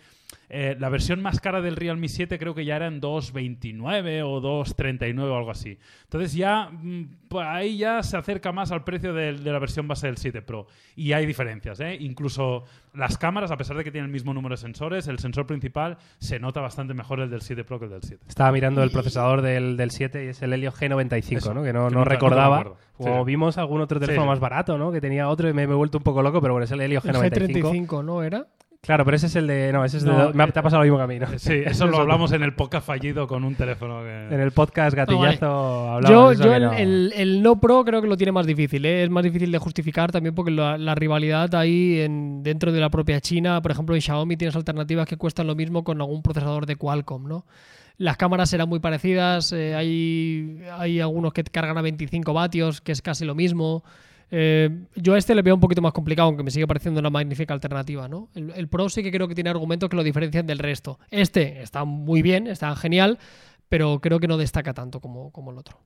eh, 0.49 0.75
la 0.79 0.89
versión 0.89 1.21
más 1.21 1.39
cara 1.39 1.61
del 1.61 1.75
Realme 1.75 2.07
7 2.07 2.38
creo 2.39 2.53
que 2.55 2.65
ya 2.65 2.75
era 2.75 2.88
en 2.88 3.01
2.29 3.01 4.23
o 4.25 4.41
2.39 4.41 5.19
o 5.29 5.38
algo 5.38 5.51
así. 5.51 5.77
Entonces 6.03 6.34
ya 6.34 6.69
mm, 6.71 7.03
pues 7.27 7.45
ahí 7.47 7.77
ya 7.77 8.03
se 8.03 8.17
acerca 8.17 8.51
más 8.51 8.71
al 8.71 8.84
precio 8.84 9.13
de, 9.13 9.34
de 9.34 9.51
la 9.51 9.59
versión 9.59 9.88
base 9.88 10.07
del 10.07 10.17
7 10.17 10.41
Pro. 10.41 10.67
Y 10.95 11.13
hay 11.13 11.25
diferencias, 11.25 11.79
¿eh? 11.79 11.97
Incluso 11.99 12.63
las 12.93 13.17
cámaras, 13.17 13.51
a 13.51 13.57
pesar 13.57 13.75
de 13.77 13.84
que 13.84 13.91
tienen 13.91 14.07
el 14.09 14.13
mismo 14.13 14.34
número 14.34 14.53
de 14.53 14.61
sensores, 14.61 15.07
el 15.07 15.19
sensor 15.19 15.47
principal 15.47 15.97
se 16.19 16.39
nota 16.39 16.61
bastante 16.61 16.93
mejor 16.93 17.19
el 17.21 17.29
del 17.29 17.41
7 17.41 17.63
Pro 17.63 17.79
que 17.79 17.86
el 17.86 17.91
del 17.91 18.03
7. 18.03 18.23
Estaba 18.27 18.51
mirando 18.51 18.84
el 18.84 18.91
procesador 18.91 19.41
del, 19.41 19.77
del 19.77 19.91
7 19.91 20.25
y 20.25 20.27
es 20.29 20.41
el 20.41 20.53
Helio 20.53 20.71
G95, 20.71 21.38
Eso, 21.38 21.53
¿no? 21.53 21.63
Que 21.63 21.73
no, 21.73 21.88
que 21.89 21.95
no 21.95 22.05
recordaba. 22.05 22.75
Como 22.95 23.19
Sí. 23.23 23.25
vimos 23.25 23.57
algún 23.57 23.81
otro 23.81 23.99
teléfono 23.99 24.25
sí. 24.25 24.29
más 24.29 24.39
barato, 24.39 24.77
¿no? 24.77 24.91
Que 24.91 25.01
tenía 25.01 25.27
otro 25.27 25.49
y 25.49 25.53
me, 25.53 25.65
me 25.65 25.73
he 25.73 25.75
vuelto 25.75 25.97
un 25.97 26.03
poco 26.03 26.21
loco, 26.21 26.39
pero 26.41 26.53
bueno, 26.53 26.65
es 26.65 26.71
el 26.71 26.81
Helio 26.81 27.01
El 27.03 27.15
G95. 27.15 27.61
G35, 27.63 28.05
¿no 28.05 28.21
era? 28.21 28.45
Claro, 28.86 29.05
pero 29.05 29.15
ese 29.15 29.27
es 29.27 29.36
el 29.38 29.47
de. 29.47 29.71
No, 29.71 29.86
ese 29.86 29.95
es 29.95 30.03
No, 30.03 30.27
de. 30.27 30.34
Me 30.34 30.43
ha, 30.43 30.47
eh, 30.47 30.51
te 30.51 30.59
ha 30.59 30.61
pasado 30.61 30.81
lo 30.81 30.84
mismo 30.84 30.97
que 30.97 31.03
a 31.03 31.07
mí, 31.07 31.17
¿no? 31.17 31.27
Sí, 31.39 31.53
eso 31.65 31.86
es 31.86 31.89
lo 31.91 31.99
hablamos 31.99 32.34
en 32.34 32.43
el 32.43 32.53
podcast 32.53 32.86
fallido 32.86 33.27
con 33.27 33.45
un 33.45 33.55
teléfono 33.55 34.01
que... 34.03 34.27
En 34.36 34.41
el 34.41 34.51
podcast 34.51 34.93
Gatillazo 34.93 35.89
hablamos 35.89 36.09
Yo, 36.09 36.27
de 36.29 36.34
eso 36.36 36.43
yo 36.43 36.49
que 36.49 36.55
el, 36.57 36.63
no- 36.63 36.73
el- 36.73 37.13
el 37.15 37.41
no 37.41 37.61
pro 37.61 37.86
creo 37.86 38.01
que 38.01 38.09
lo 38.09 38.17
tiene 38.17 38.34
más 38.34 38.45
difícil. 38.45 38.86
¿eh? 38.86 39.03
Es 39.03 39.09
más 39.09 39.23
difícil 39.23 39.53
de 39.53 39.57
justificar 39.57 40.11
también 40.11 40.36
porque 40.36 40.51
la, 40.51 40.77
la 40.77 40.95
rivalidad 40.95 41.55
ahí 41.55 42.01
en, 42.01 42.43
dentro 42.43 42.73
de 42.73 42.81
la 42.81 42.89
propia 42.89 43.21
China, 43.21 43.61
por 43.61 43.71
ejemplo 43.71 43.95
en 43.95 44.01
Xiaomi 44.01 44.36
tienes 44.36 44.55
alternativas 44.57 45.07
que 45.07 45.15
cuestan 45.15 45.47
lo 45.47 45.55
mismo 45.55 45.86
con 45.86 46.01
algún 46.01 46.21
procesador 46.21 46.65
de 46.65 46.75
Qualcomm, 46.75 47.25
¿no? 47.27 47.45
Las 47.97 48.17
cámaras 48.17 48.49
serán 48.49 48.67
muy 48.67 48.79
parecidas, 48.79 49.53
eh, 49.53 49.75
hay, 49.75 50.61
hay 50.77 50.99
algunos 50.99 51.31
que 51.31 51.43
cargan 51.43 51.77
a 51.77 51.81
25 51.84 52.34
vatios, 52.34 52.81
que 52.81 52.91
es 52.91 53.01
casi 53.01 53.23
lo 53.23 53.34
mismo. 53.36 53.84
Eh, 54.36 54.88
yo 54.95 55.13
a 55.13 55.19
este 55.19 55.36
le 55.36 55.43
veo 55.43 55.53
un 55.53 55.61
poquito 55.61 55.79
más 55.84 55.93
complicado, 55.93 56.27
aunque 56.27 56.41
me 56.41 56.49
sigue 56.49 56.65
pareciendo 56.65 56.99
una 56.99 57.11
magnífica 57.11 57.53
alternativa, 57.53 58.07
¿no? 58.07 58.29
El, 58.34 58.67
Pro 58.67 58.89
sí 58.89 59.03
que 59.03 59.11
creo 59.11 59.27
que 59.27 59.36
tiene 59.36 59.51
argumentos 59.51 59.88
que 59.91 59.95
lo 59.95 60.01
diferencian 60.01 60.47
del 60.47 60.57
resto. 60.57 60.97
Este 61.11 61.61
está 61.61 61.86
muy 61.86 62.23
bien, 62.23 62.47
está 62.47 62.75
genial, 62.75 63.19
pero 63.69 63.99
creo 64.01 64.19
que 64.19 64.27
no 64.27 64.38
destaca 64.38 64.73
tanto 64.73 65.01
como, 65.01 65.31
como 65.31 65.51
el 65.51 65.59
otro. 65.59 65.77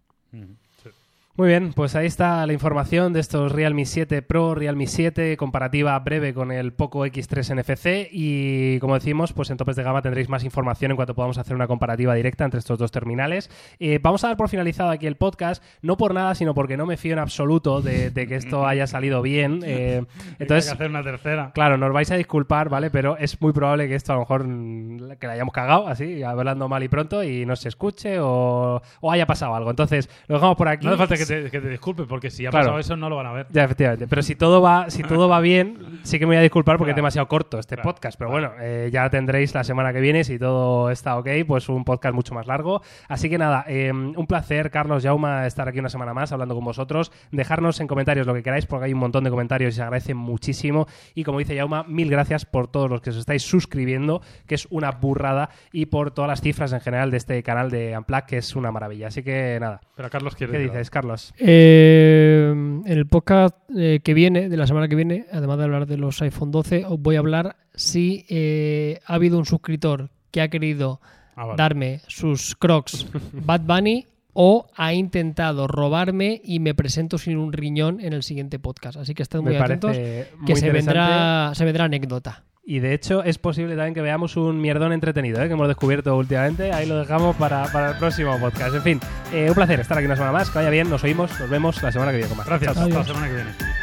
Muy 1.37 1.49
bien, 1.49 1.71
pues 1.71 1.95
ahí 1.95 2.07
está 2.07 2.47
la 2.47 2.53
información 2.53 3.13
de 3.13 3.19
estos 3.19 3.51
Realme 3.51 3.85
7 3.85 4.23
Pro, 4.23 4.55
Realme 4.55 4.87
7, 4.87 5.37
comparativa 5.37 5.99
breve 5.99 6.33
con 6.33 6.51
el 6.51 6.73
Poco 6.73 7.05
X3 7.05 7.61
NFC 7.61 8.09
y 8.11 8.79
como 8.79 8.95
decimos, 8.95 9.33
pues 9.33 9.51
en 9.51 9.57
topes 9.57 9.75
de 9.75 9.83
gama 9.83 10.01
tendréis 10.01 10.29
más 10.29 10.43
información 10.43 10.89
en 10.89 10.95
cuanto 10.95 11.13
podamos 11.13 11.37
hacer 11.37 11.55
una 11.55 11.67
comparativa 11.67 12.15
directa 12.15 12.43
entre 12.43 12.57
estos 12.57 12.79
dos 12.79 12.91
terminales. 12.91 13.51
Eh, 13.77 13.99
vamos 14.01 14.23
a 14.23 14.29
dar 14.29 14.37
por 14.37 14.49
finalizado 14.49 14.89
aquí 14.89 15.05
el 15.05 15.15
podcast, 15.15 15.63
no 15.83 15.95
por 15.95 16.15
nada, 16.15 16.33
sino 16.33 16.55
porque 16.55 16.75
no 16.75 16.87
me 16.87 16.97
fío 16.97 17.13
en 17.13 17.19
absoluto 17.19 17.83
de, 17.83 18.09
de 18.09 18.25
que 18.25 18.35
esto 18.35 18.65
haya 18.65 18.87
salido 18.87 19.21
bien. 19.21 19.61
Eh, 19.77 20.03
entonces, 20.39 20.65
que 20.65 20.73
hacer 20.73 20.89
una 20.89 21.03
tercera. 21.03 21.51
Claro, 21.53 21.77
nos 21.77 21.91
vais 21.91 22.09
a 22.09 22.15
disculpar, 22.15 22.69
¿vale? 22.69 22.89
Pero 22.89 23.17
es 23.17 23.39
muy 23.41 23.51
probable 23.51 23.87
que 23.87 23.95
esto 23.95 24.13
a 24.13 24.15
lo 24.15 24.21
mejor 24.21 24.45
que 25.19 25.27
la 25.27 25.33
hayamos 25.33 25.53
cagado 25.53 25.87
así, 25.87 26.23
hablando 26.23 26.69
mal 26.69 26.81
y 26.83 26.87
pronto 26.87 27.21
y 27.21 27.45
no 27.45 27.55
se 27.55 27.67
escuche 27.69 28.19
o, 28.19 28.81
o 29.01 29.11
haya 29.11 29.27
pasado 29.27 29.53
algo. 29.55 29.69
Entonces, 29.69 30.09
lo 30.27 30.35
dejamos 30.35 30.55
por 30.55 30.69
aquí. 30.69 30.85
No 30.85 30.93
hace 30.93 30.99
falta 30.99 31.17
que 31.17 31.26
te, 31.27 31.51
que 31.51 31.61
te 31.61 31.69
disculpes, 31.69 32.05
porque 32.07 32.29
si 32.31 32.45
ha 32.45 32.49
Claro. 32.49 32.65
pasado 32.67 32.79
eso 32.79 32.95
no 32.97 33.09
lo 33.09 33.15
van 33.17 33.27
a 33.27 33.31
ver. 33.33 33.47
Ya, 33.51 33.63
efectivamente. 33.65 34.07
Pero 34.07 34.21
si 34.21 34.35
todo 34.35 34.61
va, 34.61 34.89
si 34.89 35.03
todo 35.03 35.27
va 35.29 35.39
bien, 35.39 35.96
sí 36.07 36.19
que 36.19 36.25
me 36.25 36.31
voy 36.31 36.37
a 36.37 36.41
disculpar 36.41 36.77
porque 36.77 36.91
es 36.91 36.95
demasiado 36.95 37.27
corto 37.27 37.59
este 37.59 37.75
Claro. 37.75 37.89
podcast. 37.91 38.17
Pero 38.17 38.31
Vale. 38.31 38.47
bueno, 38.47 38.63
eh, 38.63 38.89
ya 38.91 39.09
tendréis 39.09 39.53
la 39.53 39.63
semana 39.63 39.93
que 39.93 39.99
viene, 39.99 40.23
si 40.23 40.39
todo 40.39 40.89
está 40.89 41.17
ok, 41.17 41.27
pues 41.45 41.69
un 41.69 41.83
podcast 41.83 42.15
mucho 42.15 42.33
más 42.33 42.47
largo. 42.47 42.81
Así 43.07 43.29
que 43.29 43.37
nada, 43.37 43.65
eh, 43.67 43.91
un 43.91 44.27
placer, 44.27 44.71
Carlos 44.71 45.03
Jauma, 45.03 45.45
estar 45.45 45.67
aquí 45.67 45.79
una 45.79 45.89
semana 45.89 46.13
más 46.13 46.31
hablando 46.31 46.55
con 46.55 46.63
vosotros. 46.63 47.11
Dejarnos 47.31 47.79
en 47.79 47.87
comentarios 47.87 48.25
lo 48.25 48.33
que 48.33 48.43
queráis, 48.43 48.65
porque 48.65 48.85
hay 48.85 48.93
un 48.93 48.99
montón 48.99 49.23
de 49.23 49.29
comentarios 49.29 49.73
y 49.73 49.77
se 49.77 49.81
agradece 49.83 50.13
muchísimo. 50.13 50.87
Y 51.13 51.23
como 51.23 51.39
dice 51.39 51.55
Jauma, 51.57 51.83
mil 51.83 52.09
gracias 52.09 52.45
por 52.45 52.67
todos 52.67 52.89
los 52.89 53.01
que 53.01 53.09
os 53.11 53.17
estáis 53.17 53.43
suscribiendo, 53.43 54.21
que 54.47 54.55
es 54.55 54.67
una 54.69 54.91
burrada, 54.91 55.49
y 55.71 55.87
por 55.87 56.11
todas 56.11 56.29
las 56.29 56.41
cifras 56.41 56.71
en 56.73 56.79
general 56.81 57.11
de 57.11 57.17
este 57.17 57.43
canal 57.43 57.69
de 57.69 57.97
Unplug, 57.97 58.25
que 58.25 58.37
es 58.37 58.55
una 58.55 58.71
maravilla. 58.71 59.07
Así 59.07 59.23
que 59.23 59.57
nada, 59.59 59.81
Pero 59.95 60.09
Carlos 60.09 60.35
quiere 60.35 60.53
¿qué 60.53 60.59
dices, 60.59 60.89
Carlos? 60.89 61.33
Eh, 61.39 62.49
en 62.53 62.83
el 62.85 63.05
podcast 63.07 63.55
eh, 63.75 63.99
que 64.03 64.13
viene, 64.13 64.47
de 64.49 64.57
la 64.57 64.67
semana 64.67 64.87
que 64.87 64.95
viene, 64.95 65.25
además 65.31 65.57
de 65.57 65.63
hablar 65.65 65.85
de 65.85 65.96
los 65.97 66.21
iPhone 66.21 66.51
12, 66.51 66.85
os 66.85 66.99
voy 66.99 67.15
a 67.15 67.19
hablar 67.19 67.57
si 67.73 68.25
eh, 68.29 68.99
ha 69.05 69.15
habido 69.15 69.37
un 69.37 69.45
suscriptor 69.45 70.09
que 70.31 70.41
ha 70.41 70.49
querido. 70.49 70.99
Ah, 71.39 71.45
vale. 71.45 71.57
darme 71.57 72.01
sus 72.07 72.55
crocs 72.55 73.05
Bad 73.31 73.61
Bunny 73.61 74.07
o 74.33 74.67
ha 74.75 74.93
intentado 74.93 75.67
robarme 75.67 76.41
y 76.43 76.59
me 76.59 76.73
presento 76.73 77.17
sin 77.19 77.37
un 77.37 77.53
riñón 77.53 77.99
en 78.01 78.13
el 78.13 78.23
siguiente 78.23 78.59
podcast. 78.59 78.97
Así 78.97 79.13
que 79.13 79.23
estad 79.23 79.41
muy 79.41 79.55
atentos 79.55 79.95
muy 79.95 80.45
que 80.45 80.55
se 80.55 80.71
vendrá, 80.71 81.51
se 81.53 81.63
vendrá 81.63 81.85
anécdota. 81.85 82.43
Y 82.63 82.79
de 82.79 82.93
hecho 82.93 83.23
es 83.23 83.37
posible 83.37 83.75
también 83.75 83.93
que 83.93 84.01
veamos 84.01 84.35
un 84.35 84.59
mierdón 84.59 84.93
entretenido 84.93 85.41
¿eh? 85.41 85.47
que 85.47 85.53
hemos 85.53 85.67
descubierto 85.67 86.15
últimamente. 86.17 86.71
Ahí 86.71 86.85
lo 86.85 86.97
dejamos 86.97 87.35
para, 87.35 87.65
para 87.71 87.91
el 87.91 87.97
próximo 87.97 88.37
podcast. 88.39 88.75
En 88.75 88.81
fin, 88.81 88.99
eh, 89.31 89.45
un 89.47 89.55
placer 89.55 89.79
estar 89.79 89.97
aquí 89.97 90.05
una 90.05 90.15
semana 90.15 90.33
más. 90.33 90.49
Que 90.49 90.57
vaya 90.57 90.69
bien, 90.69 90.89
nos 90.89 91.03
oímos, 91.03 91.31
nos 91.39 91.49
vemos 91.49 91.81
la 91.81 91.91
semana 91.91 92.11
que 92.11 92.17
viene 92.17 92.29
con 92.29 92.37
más. 92.37 92.47
Gracias. 92.47 92.77
Hasta 92.77 92.89
la 92.89 93.03
semana 93.05 93.27
que 93.27 93.33
viene. 93.35 93.76